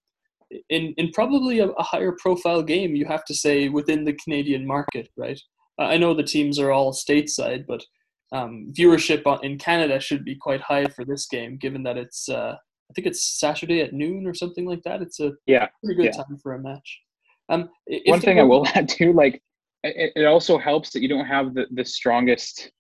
[0.70, 4.66] in in probably a, a higher profile game, you have to say within the Canadian
[4.66, 5.40] market, right?
[5.80, 7.84] I know the teams are all stateside, but
[8.32, 12.56] um, viewership in Canada should be quite high for this game, given that it's uh,
[12.90, 15.02] I think it's Saturday at noon or something like that.
[15.02, 16.24] It's a Yeah, pretty good yeah.
[16.24, 17.02] time for a match.
[17.50, 17.70] Um,
[18.06, 19.42] One thing I will add too, like
[19.84, 22.72] it, it also helps that you don't have the, the strongest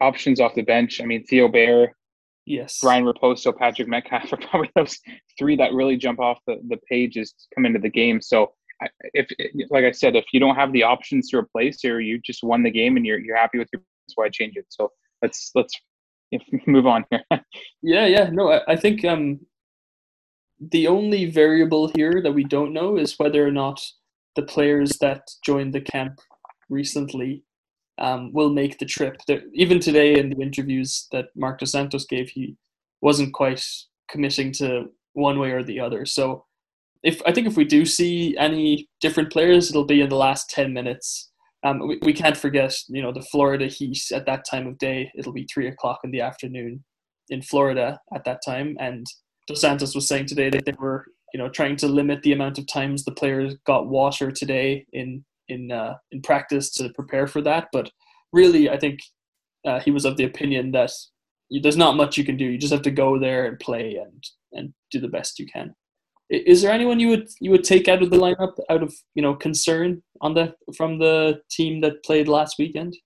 [0.00, 1.00] options off the bench.
[1.00, 1.94] I mean, Theo Bair,
[2.46, 2.80] Yes.
[2.82, 4.98] Ryan Raposo, Patrick Metcalfe are probably those
[5.38, 8.20] three that really jump off the, the pages to come into the game.
[8.20, 8.52] So,
[8.82, 9.28] I- if
[9.70, 12.62] like I said, if you don't have the options to replace or you just won
[12.62, 14.66] the game and you're you're happy with your, that's why change it.
[14.70, 14.90] So
[15.22, 15.72] let's let's
[16.66, 17.22] move on here.
[17.82, 18.30] Yeah, yeah.
[18.30, 19.40] No, I, I think um,
[20.60, 23.80] the only variable here that we don't know is whether or not
[24.36, 26.18] the players that joined the camp
[26.68, 27.42] recently
[27.98, 29.20] um, will make the trip.
[29.26, 32.56] There, even today, in the interviews that Marc Dos Santos gave, he
[33.00, 33.64] wasn't quite
[34.10, 36.06] committing to one way or the other.
[36.06, 36.44] So,
[37.02, 40.50] if I think if we do see any different players, it'll be in the last
[40.50, 41.30] ten minutes.
[41.64, 45.10] Um, we, we can't forget, you know, the Florida heat at that time of day.
[45.16, 46.82] It'll be three o'clock in the afternoon
[47.28, 48.76] in Florida at that time.
[48.80, 49.06] And
[49.46, 52.58] Dos Santos was saying today that they were, you know, trying to limit the amount
[52.58, 57.40] of times the players got water today in in uh, in practice to prepare for
[57.42, 57.68] that.
[57.72, 57.90] But
[58.32, 59.00] really, I think
[59.66, 60.90] uh, he was of the opinion that
[61.62, 62.44] there's not much you can do.
[62.44, 65.74] You just have to go there and play and and do the best you can.
[66.30, 69.22] Is there anyone you would you would take out of the lineup out of you
[69.22, 72.96] know concern on the from the team that played last weekend?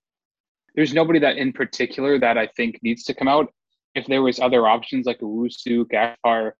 [0.74, 3.52] There's nobody that in particular that I think needs to come out.
[3.94, 6.54] If there was other options like Owusu, Gaspar,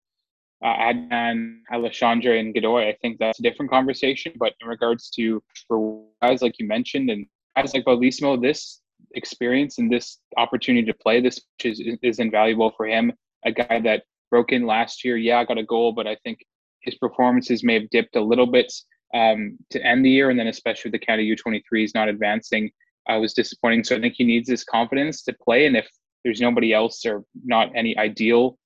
[0.67, 4.33] uh, Adnan, Alexandre, and Godoy, I think that's a different conversation.
[4.37, 7.25] But in regards to for guys like you mentioned and
[7.57, 8.81] guys like Baldisimo, this
[9.15, 13.13] experience and this opportunity to play this is, is invaluable for him.
[13.45, 16.45] A guy that broke in last year, yeah, got a goal, but I think
[16.81, 18.73] his performances may have dipped a little bit
[19.15, 22.73] um, to end the year, and then especially with the Canada U23s not advancing,
[23.09, 23.85] uh, was disappointing.
[23.85, 25.89] So I think he needs this confidence to play, and if
[26.25, 28.59] there's nobody else or not any ideal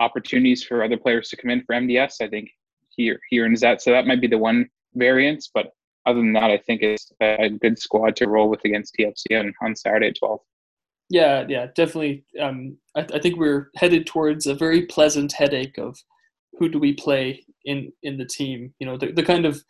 [0.00, 2.50] opportunities for other players to come in for MDS, I think
[2.96, 3.82] here he earns that.
[3.82, 5.72] So that might be the one variance, but
[6.06, 9.52] other than that, I think it's a good squad to roll with against TFC on,
[9.62, 10.40] on Saturday at 12.
[11.10, 12.24] Yeah, yeah, definitely.
[12.40, 15.98] Um, I, I think we're headed towards a very pleasant headache of
[16.58, 18.74] who do we play in in the team.
[18.78, 19.62] You know, the, the kind of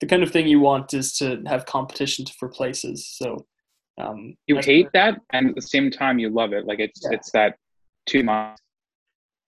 [0.00, 3.08] the kind of thing you want is to have competition for places.
[3.08, 3.46] So
[4.00, 6.64] um, You hate that, and at the same time, you love it.
[6.66, 7.16] Like it's Yeah.
[7.16, 7.56] it's that
[8.06, 8.61] two months.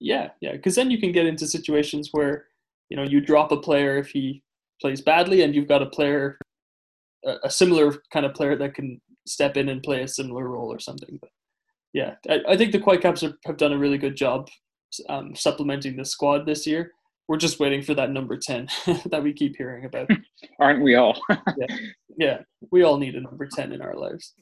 [0.01, 2.47] Yeah, yeah, because then you can get into situations where
[2.91, 4.43] you know you drop a player if he
[4.81, 6.39] plays badly, and you've got a player,
[7.25, 10.73] a, a similar kind of player that can step in and play a similar role
[10.73, 11.19] or something.
[11.21, 11.31] But
[11.93, 14.49] yeah, I, I think the Whitecaps are, have done a really good job
[15.09, 16.93] um, supplementing the squad this year.
[17.27, 18.69] We're just waiting for that number ten
[19.07, 20.11] that we keep hearing about.
[20.61, 21.19] Aren't we all?
[21.31, 21.77] yeah,
[22.19, 22.39] yeah,
[22.71, 24.35] we all need a number ten in our lives.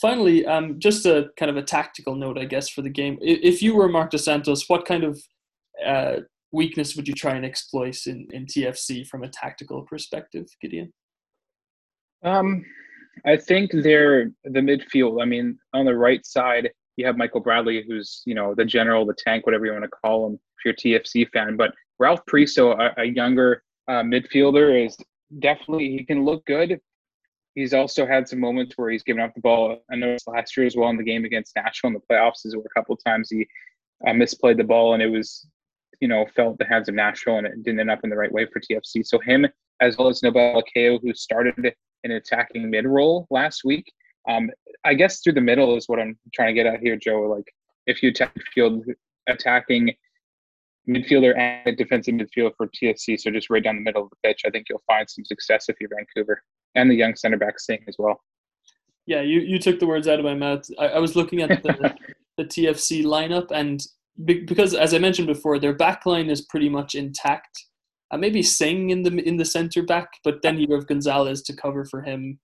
[0.00, 3.18] Finally, um, just a kind of a tactical note, I guess, for the game.
[3.20, 5.20] If you were Marc Dos Santos, what kind of
[5.84, 6.16] uh,
[6.52, 10.92] weakness would you try and exploit in, in TFC from a tactical perspective, Gideon?
[12.24, 12.64] Um,
[13.24, 15.22] I think they're the midfield.
[15.22, 19.06] I mean, on the right side, you have Michael Bradley, who's you know the general,
[19.06, 21.56] the tank, whatever you want to call him, if you're a TFC fan.
[21.56, 24.96] But Ralph Priso, a, a younger uh, midfielder, is
[25.38, 26.80] definitely he can look good.
[27.60, 29.84] He's also had some moments where he's given up the ball.
[29.92, 32.56] I noticed last year as well in the game against Nashville in the playoffs, is
[32.56, 33.46] where a couple times he
[34.06, 35.46] uh, misplayed the ball and it was,
[36.00, 38.16] you know, fell at the hands of Nashville and it didn't end up in the
[38.16, 39.04] right way for TFC.
[39.04, 39.46] So him
[39.82, 41.54] as well as Noble Okello, who started
[42.02, 43.92] an attacking mid role last week.
[44.26, 44.50] Um,
[44.86, 47.20] I guess through the middle is what I'm trying to get at here, Joe.
[47.24, 47.52] Like
[47.86, 48.86] if you attack field
[49.28, 49.92] attacking
[50.88, 54.42] midfielder and defensive midfielder for TFC, so just right down the middle of the pitch,
[54.46, 56.42] I think you'll find some success if you're Vancouver
[56.74, 58.22] and the young center back Singh as well.
[59.06, 60.64] Yeah, you, you took the words out of my mouth.
[60.78, 61.94] I, I was looking at the,
[62.38, 63.80] the TFC lineup, and
[64.24, 67.66] be, because as I mentioned before, their back line is pretty much intact.
[68.12, 71.56] Uh, maybe Singh in the in the center back, but then you have Gonzalez to
[71.56, 72.38] cover for him.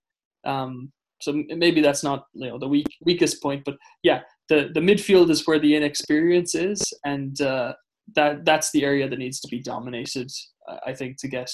[0.44, 4.80] Um, so maybe that's not you know the weak weakest point, but yeah, the the
[4.80, 7.74] midfield is where the inexperience is, and uh,
[8.14, 10.30] that that's the area that needs to be dominated.
[10.68, 11.50] Uh, I think to get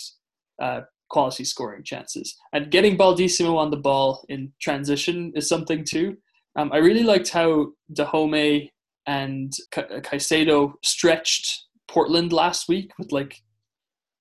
[0.60, 6.16] uh, quality scoring chances and getting Baldisimo on the ball in transition is something too.
[6.56, 8.70] Um, I really liked how Dájome
[9.06, 13.42] and Ca- Caicedo stretched Portland last week with like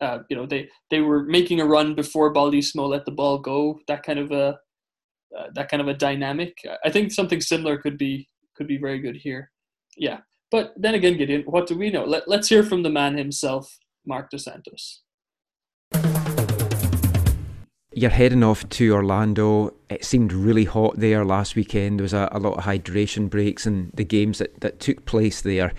[0.01, 3.79] uh, you know they they were making a run before Baldisimo let the ball go.
[3.87, 4.57] That kind of a
[5.37, 6.57] uh, that kind of a dynamic.
[6.83, 9.51] I think something similar could be could be very good here.
[9.97, 10.19] Yeah,
[10.51, 12.03] but then again, Gideon, what do we know?
[12.03, 15.01] Let, let's hear from the man himself, Marc Dos Santos.
[17.93, 19.73] You're heading off to Orlando.
[19.89, 21.99] It seemed really hot there last weekend.
[21.99, 25.41] There was a, a lot of hydration breaks and the games that, that took place
[25.41, 25.73] there.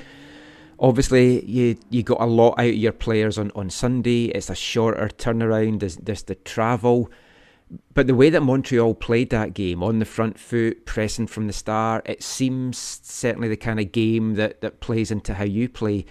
[0.78, 4.26] Obviously, you you got a lot out of your players on, on Sunday.
[4.26, 5.80] It's a shorter turnaround.
[5.80, 7.10] There's, there's the travel.
[7.94, 11.52] But the way that Montreal played that game on the front foot, pressing from the
[11.52, 16.04] start, it seems certainly the kind of game that, that plays into how you play.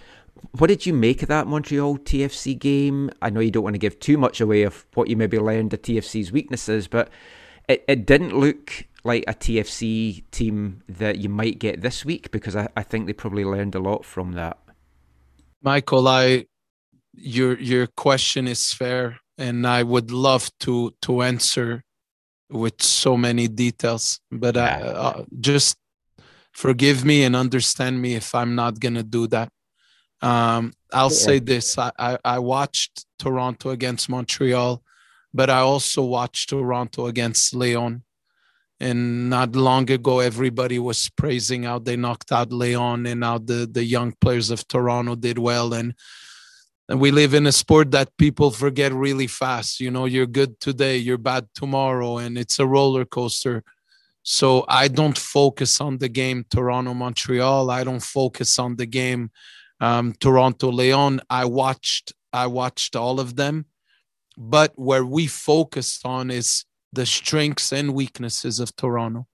[0.58, 3.12] What did you make of that Montreal TFC game?
[3.22, 5.74] I know you don't want to give too much away of what you maybe learned
[5.74, 7.10] of TFC's weaknesses, but
[7.68, 12.56] it, it didn't look like a TFC team that you might get this week because
[12.56, 14.58] I, I think they probably learned a lot from that.
[15.62, 16.46] Michael, I
[17.14, 21.84] your your question is fair, and I would love to to answer
[22.50, 25.78] with so many details, but I, uh, just
[26.54, 29.50] forgive me and understand me if I'm not gonna do that.
[30.22, 31.28] Um, I'll Sure.
[31.28, 34.84] say this: I, I I watched Toronto against Montreal,
[35.34, 38.02] but I also watched Toronto against León.
[38.80, 43.70] And not long ago, everybody was praising how they knocked out León and how the,
[43.72, 45.72] the young players of Toronto did well.
[45.74, 45.94] And
[46.92, 49.80] and we live in a sport that people forget really fast.
[49.80, 53.64] You know, you're good today, you're bad tomorrow, and it's a roller coaster.
[54.24, 57.72] So I don't focus on the game Toronto Montreal.
[57.72, 59.32] I don't focus on the game
[59.80, 61.22] um, Toronto León.
[61.30, 63.68] I watched I watched all of them,
[64.38, 69.28] but where we focused on is the strengths and weaknesses of Toronto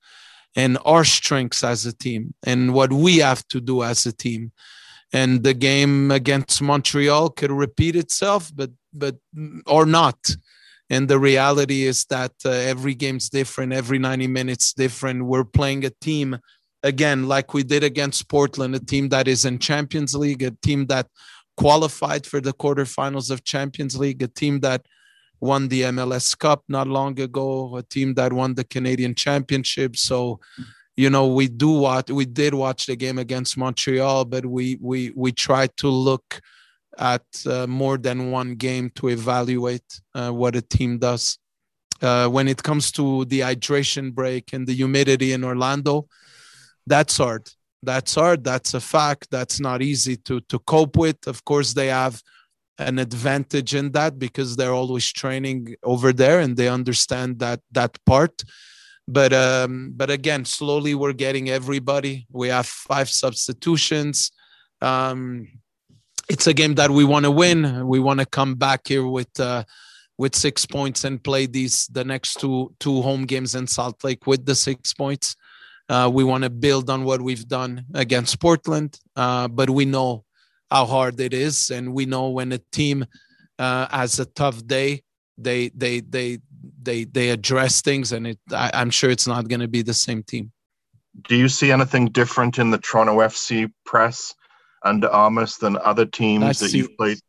[0.56, 4.52] and our strengths as a team and what we have to do as a team
[5.14, 9.16] and the game against Montreal could repeat itself, but but
[9.66, 10.36] or not.
[10.90, 13.74] And the reality is that uh, every game's different.
[13.74, 15.26] Every 90 minutes different.
[15.26, 16.40] We're playing a team
[16.84, 20.86] again, like we did against Portland, a team that is in Champions League, a team
[20.88, 21.08] that
[21.58, 24.86] qualified for the quarterfinals of Champions League, a team that
[25.40, 29.98] won the MLS Cup not long ago, a team that won the Canadian Championship.
[29.98, 30.40] So
[30.98, 35.12] you know we do watch we did watch the game against montreal but we we
[35.16, 36.42] we try to look
[36.98, 41.38] at uh, more than one game to evaluate uh, what a team does.
[42.02, 46.08] Uh, when it comes to the hydration break and the humidity in orlando
[46.88, 47.50] that's hard.
[47.84, 48.44] That's hard.
[48.44, 49.28] That's a fact.
[49.30, 51.28] That's not easy to to cope with.
[51.28, 52.22] Of course they have
[52.80, 57.98] an advantage in that because they're always training over there and they understand that that
[58.06, 58.44] part
[59.08, 62.28] but um, but again, slowly we're getting everybody.
[62.32, 64.32] We have five substitutions.
[64.82, 65.48] Um,
[66.30, 67.88] it's a game that we want to win.
[67.88, 69.64] We want to come back here with uh,
[70.18, 74.28] with six points and play these the next two two home games in Salt Lake
[74.28, 75.36] with the six points.
[75.90, 80.26] Uh, we want to build on what we've done against Portland, uh, but we know
[80.70, 83.06] how hard it is, and we know when a team
[83.58, 85.02] uh, has a tough day,
[85.38, 86.40] they they they
[86.88, 88.40] they they address things, and it.
[88.52, 90.52] I, I'm sure it's not going to be the same team.
[91.30, 94.34] Do you see anything different in the Toronto FC press
[94.84, 97.20] under Armas than other teams I that see- you've played?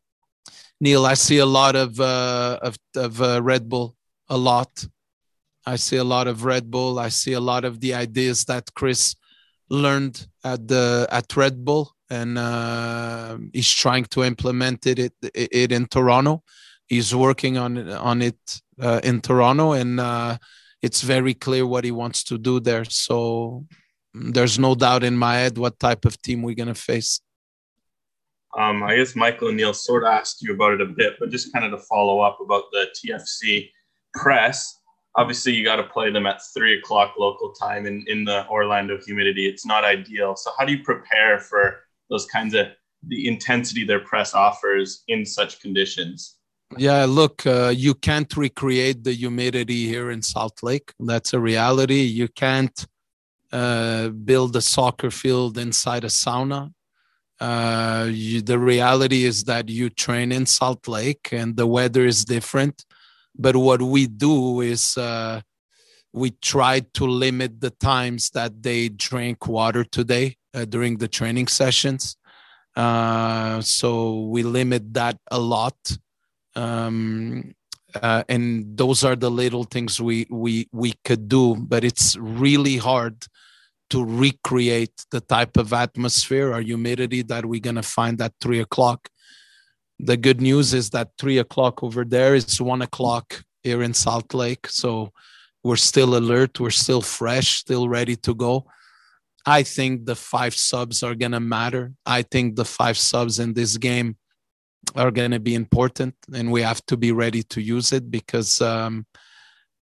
[0.81, 3.97] Neil, I see a lot of uh, of of uh, Red Bull,
[4.29, 4.87] a lot.
[5.67, 6.99] I see a lot of Red Bull.
[6.99, 9.17] I see a lot of the ideas that Chris
[9.69, 15.15] learned at the at Red Bull, and uh, he's trying to implement it, it
[15.63, 16.43] it in Toronto.
[16.89, 20.39] He's working on on it uh, in Toronto, and uh,
[20.83, 22.85] it's very clear what he wants to do there.
[22.85, 23.67] So
[24.17, 27.21] mm, there's no doubt in my head what type of team we're gonna face.
[28.57, 31.31] Um, I guess Michael and Neil sort of asked you about it a bit, but
[31.31, 33.71] just kind of to follow up about the TFC
[34.15, 34.81] press.
[35.17, 38.99] Obviously, you got to play them at three o'clock local time in, in the Orlando
[39.05, 39.47] humidity.
[39.47, 40.37] It's not ideal.
[40.37, 42.69] So, how do you prepare for those kinds of
[43.07, 46.38] the intensity their press offers in such conditions?
[46.77, 50.93] Yeah, look, uh, you can't recreate the humidity here in Salt Lake.
[51.01, 52.03] That's a reality.
[52.03, 52.87] You can't
[53.51, 56.73] uh, build a soccer field inside a sauna.
[57.41, 62.25] Uh, you, the reality is that you train in Salt Lake and the weather is
[62.25, 62.85] different.
[63.35, 65.41] But what we do is uh,
[66.13, 71.47] we try to limit the times that they drink water today uh, during the training
[71.47, 72.17] sessions.
[72.77, 75.77] Uh, so we limit that a lot
[76.59, 77.55] um,
[77.95, 82.77] uh, and those are the little things we we we could do but it's really
[82.77, 83.17] hard
[83.91, 88.61] to recreate the type of atmosphere or humidity that we're going to find at three
[88.61, 89.09] o'clock.
[89.99, 94.33] The good news is that three o'clock over there is one o'clock here in salt
[94.35, 95.11] lake so
[95.65, 98.67] we're still alert we're still fresh still ready to go.
[99.47, 101.93] I think the five subs are going to matter.
[102.05, 104.17] I think the five subs in this game
[104.95, 108.61] are going to be important and we have to be ready to use it because
[108.61, 109.07] um,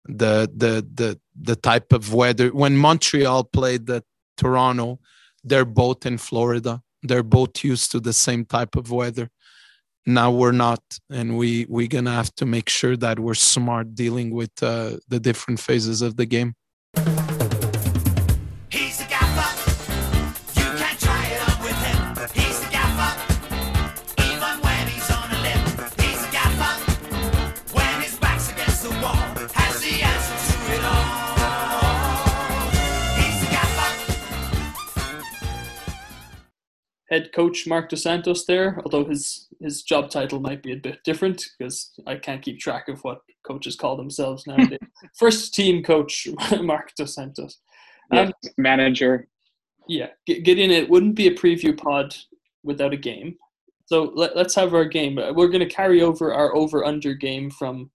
[0.04, 4.02] the the the the type of weather when Montreal played the
[4.36, 4.98] Toronto
[5.44, 9.30] they're both in Florida they're both used to the same type of weather.
[10.06, 13.94] Now we're not and we we're going to have to make sure that we're smart
[13.94, 16.54] dealing with uh, the different phases of the game
[37.10, 40.98] head coach Marc Dos Santos there, although his his job title might be a bit
[41.04, 44.78] different because I can't keep track of what coaches call themselves nowadays.
[45.18, 46.28] First team coach
[46.62, 47.58] Marc Dos Santos.
[48.12, 49.28] Um, Yes, manager.
[49.88, 52.14] yeah, G- Gideon, it wouldn't be a preview pod
[52.62, 53.36] without a game.
[53.86, 55.18] So let, let's have our game.
[55.18, 57.90] Uh, We're going to carry over our over under game from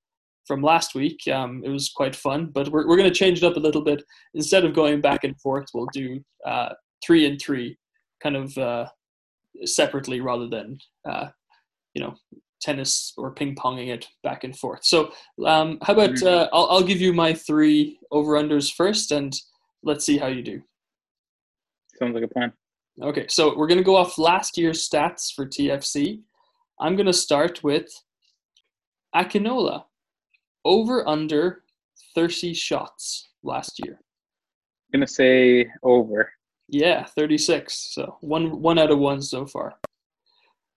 [0.45, 1.25] from last week.
[1.31, 3.81] Um, it was quite fun, but we're, we're going to change it up a little
[3.81, 4.03] bit.
[4.33, 6.69] Instead of going back and forth, we'll do uh,
[7.05, 7.77] three and three,
[8.21, 8.85] kind of uh,
[9.65, 10.77] separately rather than
[11.07, 11.27] uh,
[11.93, 12.15] you know
[12.61, 14.83] tennis or ping ponging it back and forth.
[14.83, 15.11] So
[15.45, 19.35] um, how about uh, I'll, I'll give you my three over unders first, and
[19.83, 20.61] let's see how you do.
[21.99, 22.53] Sounds like a plan.
[23.01, 26.21] Okay, so we're going to go off last year's stats for TFC.
[26.79, 27.89] I'm going to start with
[29.15, 29.85] Akinola.
[30.65, 31.63] Over under
[32.15, 33.99] 30 shots last year.
[34.93, 36.31] I'm gonna say over.
[36.73, 37.93] Yeah, 36.
[37.93, 39.75] So one one out of one so far.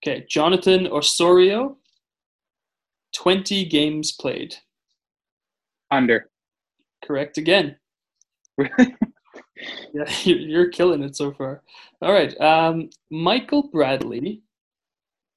[0.02, 1.78] Okay, Jonathan Osorio.
[3.14, 4.54] 20 games played.
[5.90, 6.28] Under.
[7.02, 7.76] Correct again.
[9.94, 11.62] Yeah, you're, you're killing it so far.
[12.02, 12.38] All right.
[12.40, 14.42] Um, Michael Bradley,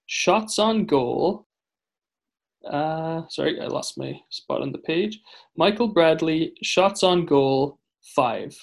[0.07, 1.48] shots on goal.
[2.69, 5.22] Uh, sorry, I lost my spot on the page.
[5.56, 8.57] Michael Bradley, shots on goal, five.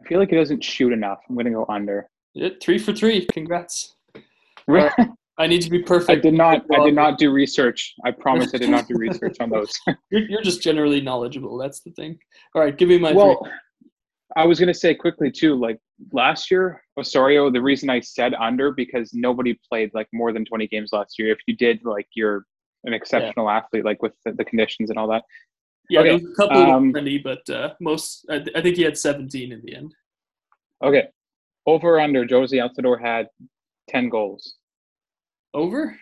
[0.00, 1.20] I feel like he doesn't shoot enough.
[1.28, 2.08] I'm gonna go under.
[2.34, 3.26] Yeah, three for three.
[3.32, 3.96] Congrats.
[5.38, 6.10] I need to be perfect.
[6.10, 6.64] I did not.
[6.72, 7.94] I did not do research.
[8.04, 9.72] I promise I did not do research on those.
[10.10, 11.56] You're, you're just generally knowledgeable.
[11.56, 12.18] That's the thing.
[12.54, 13.52] All right, give me my well, three.
[14.36, 15.54] I was gonna say quickly too.
[15.54, 15.78] Like
[16.12, 17.50] last year, Osorio.
[17.50, 21.32] The reason I said under because nobody played like more than 20 games last year.
[21.32, 22.44] If you did, like you're
[22.84, 25.22] an exceptional athlete, like with the, the conditions and all that.
[25.90, 28.60] Yeah, Okay, there was a couple um, of 20, but uh, most, I, th- I
[28.60, 29.94] think he had 17 in the end.
[30.82, 31.08] Okay.
[31.66, 33.28] Over or under, Jozy Altidore had
[33.88, 34.56] 10 goals.
[35.54, 35.96] Over?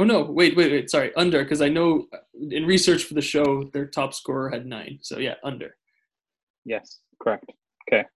[0.00, 0.22] Oh no!
[0.22, 0.88] Wait, wait, wait.
[0.88, 2.16] Sorry, under because I know uh,
[2.50, 4.98] in research for the show their top scorer had nine.
[5.02, 5.76] So yeah, under.
[6.64, 7.44] Yes, correct.
[7.86, 8.06] Okay.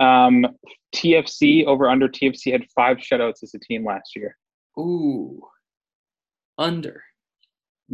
[0.00, 0.46] Um,
[0.94, 4.36] TFC over under TFC had five shutouts as a team last year.
[4.78, 5.42] Ooh,
[6.56, 7.02] under.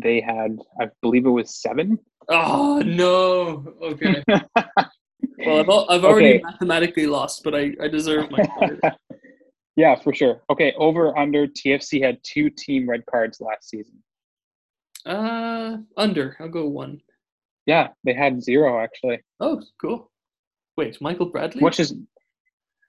[0.00, 1.98] They had, I believe it was seven.
[2.28, 3.74] Oh no!
[3.82, 4.22] Okay.
[4.28, 5.68] well, I've,
[5.98, 6.42] I've already Okay.
[6.44, 8.80] mathematically lost, but I, I deserve my credit.
[9.76, 10.42] Yeah, for sure.
[10.50, 14.02] Okay, over under TFC had two team red cards last season.
[15.06, 16.36] uh, under.
[16.38, 17.00] I'll go one.
[17.66, 20.10] Yeah, they had zero actually, Oh, cool.
[20.76, 21.60] Wait, Michael Bradley.
[21.62, 21.94] which is.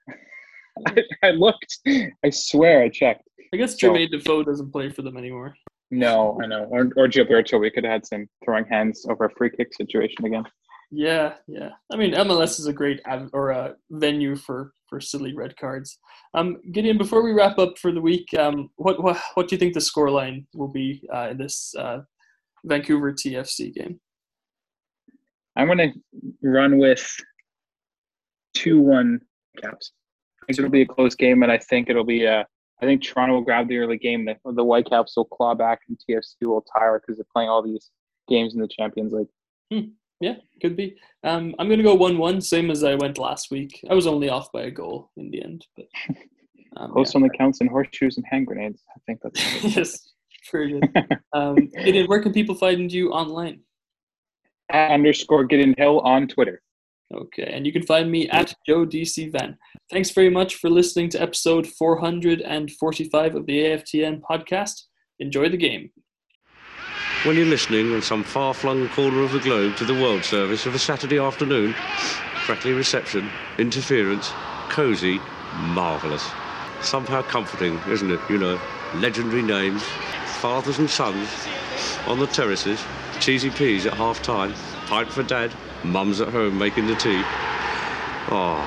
[0.86, 1.78] I, I looked.
[2.24, 3.22] I swear I checked.
[3.52, 5.54] I guess so- Jermaine Defoe doesn't play for them anymore.
[5.90, 6.64] No, I know.
[6.70, 10.24] Or, or Gilberto, we could have had some throwing hands over a free kick situation
[10.24, 10.44] again.
[10.92, 11.70] Yeah, yeah.
[11.92, 15.98] I mean, MLS is a great av- or a venue for for silly red cards.
[16.34, 19.58] Um, Gideon, before we wrap up for the week, um, what what what do you
[19.58, 21.98] think the scoreline will be uh, in this uh,
[22.64, 24.00] Vancouver TFC game?
[25.56, 25.92] I'm going to
[26.42, 27.06] run with
[28.54, 29.20] 2 1
[29.62, 29.92] caps.
[30.48, 32.46] It'll be a close game, and I think it'll be a.
[32.82, 34.24] I think Toronto will grab the early game.
[34.24, 37.90] The, the Whitecaps will claw back, and TFC will tire because they're playing all these
[38.28, 39.28] games in the Champions League.
[40.20, 40.96] Yeah, could be.
[41.24, 43.84] Um, I'm gonna go one-one, same as I went last week.
[43.88, 45.86] I was only off by a goal in the end, but
[46.76, 48.82] um, Close only counts in horseshoes and hand grenades.
[48.94, 49.64] I think that's.
[49.76, 50.12] yes,
[50.52, 50.94] very good.
[51.32, 53.60] Um, Gideon, where can people find you online?
[54.68, 56.60] At underscore Gideon Hill on Twitter.
[57.12, 59.58] Okay, and you can find me at Joe DC Van.
[59.90, 64.82] Thanks very much for listening to episode 445 of the AFTN podcast.
[65.18, 65.90] Enjoy the game.
[67.24, 70.66] When you're listening in some far flung corner of the globe to the World Service
[70.66, 71.74] of a Saturday afternoon,
[72.36, 73.28] crackly reception,
[73.58, 74.30] interference,
[74.68, 75.20] cosy,
[75.56, 76.26] marvellous.
[76.80, 78.20] Somehow comforting, isn't it?
[78.30, 78.60] You know,
[78.94, 79.82] legendary names,
[80.40, 81.28] fathers and sons
[82.06, 82.82] on the terraces,
[83.18, 84.54] cheesy peas at half time,
[84.86, 85.52] pipe for dad,
[85.84, 87.22] mum's at home making the tea.
[88.32, 88.66] Oh,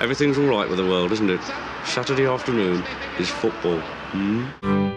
[0.00, 1.42] everything's all right with the world, isn't it?
[1.84, 2.84] Saturday afternoon
[3.18, 3.78] is football.
[3.80, 4.91] Hmm?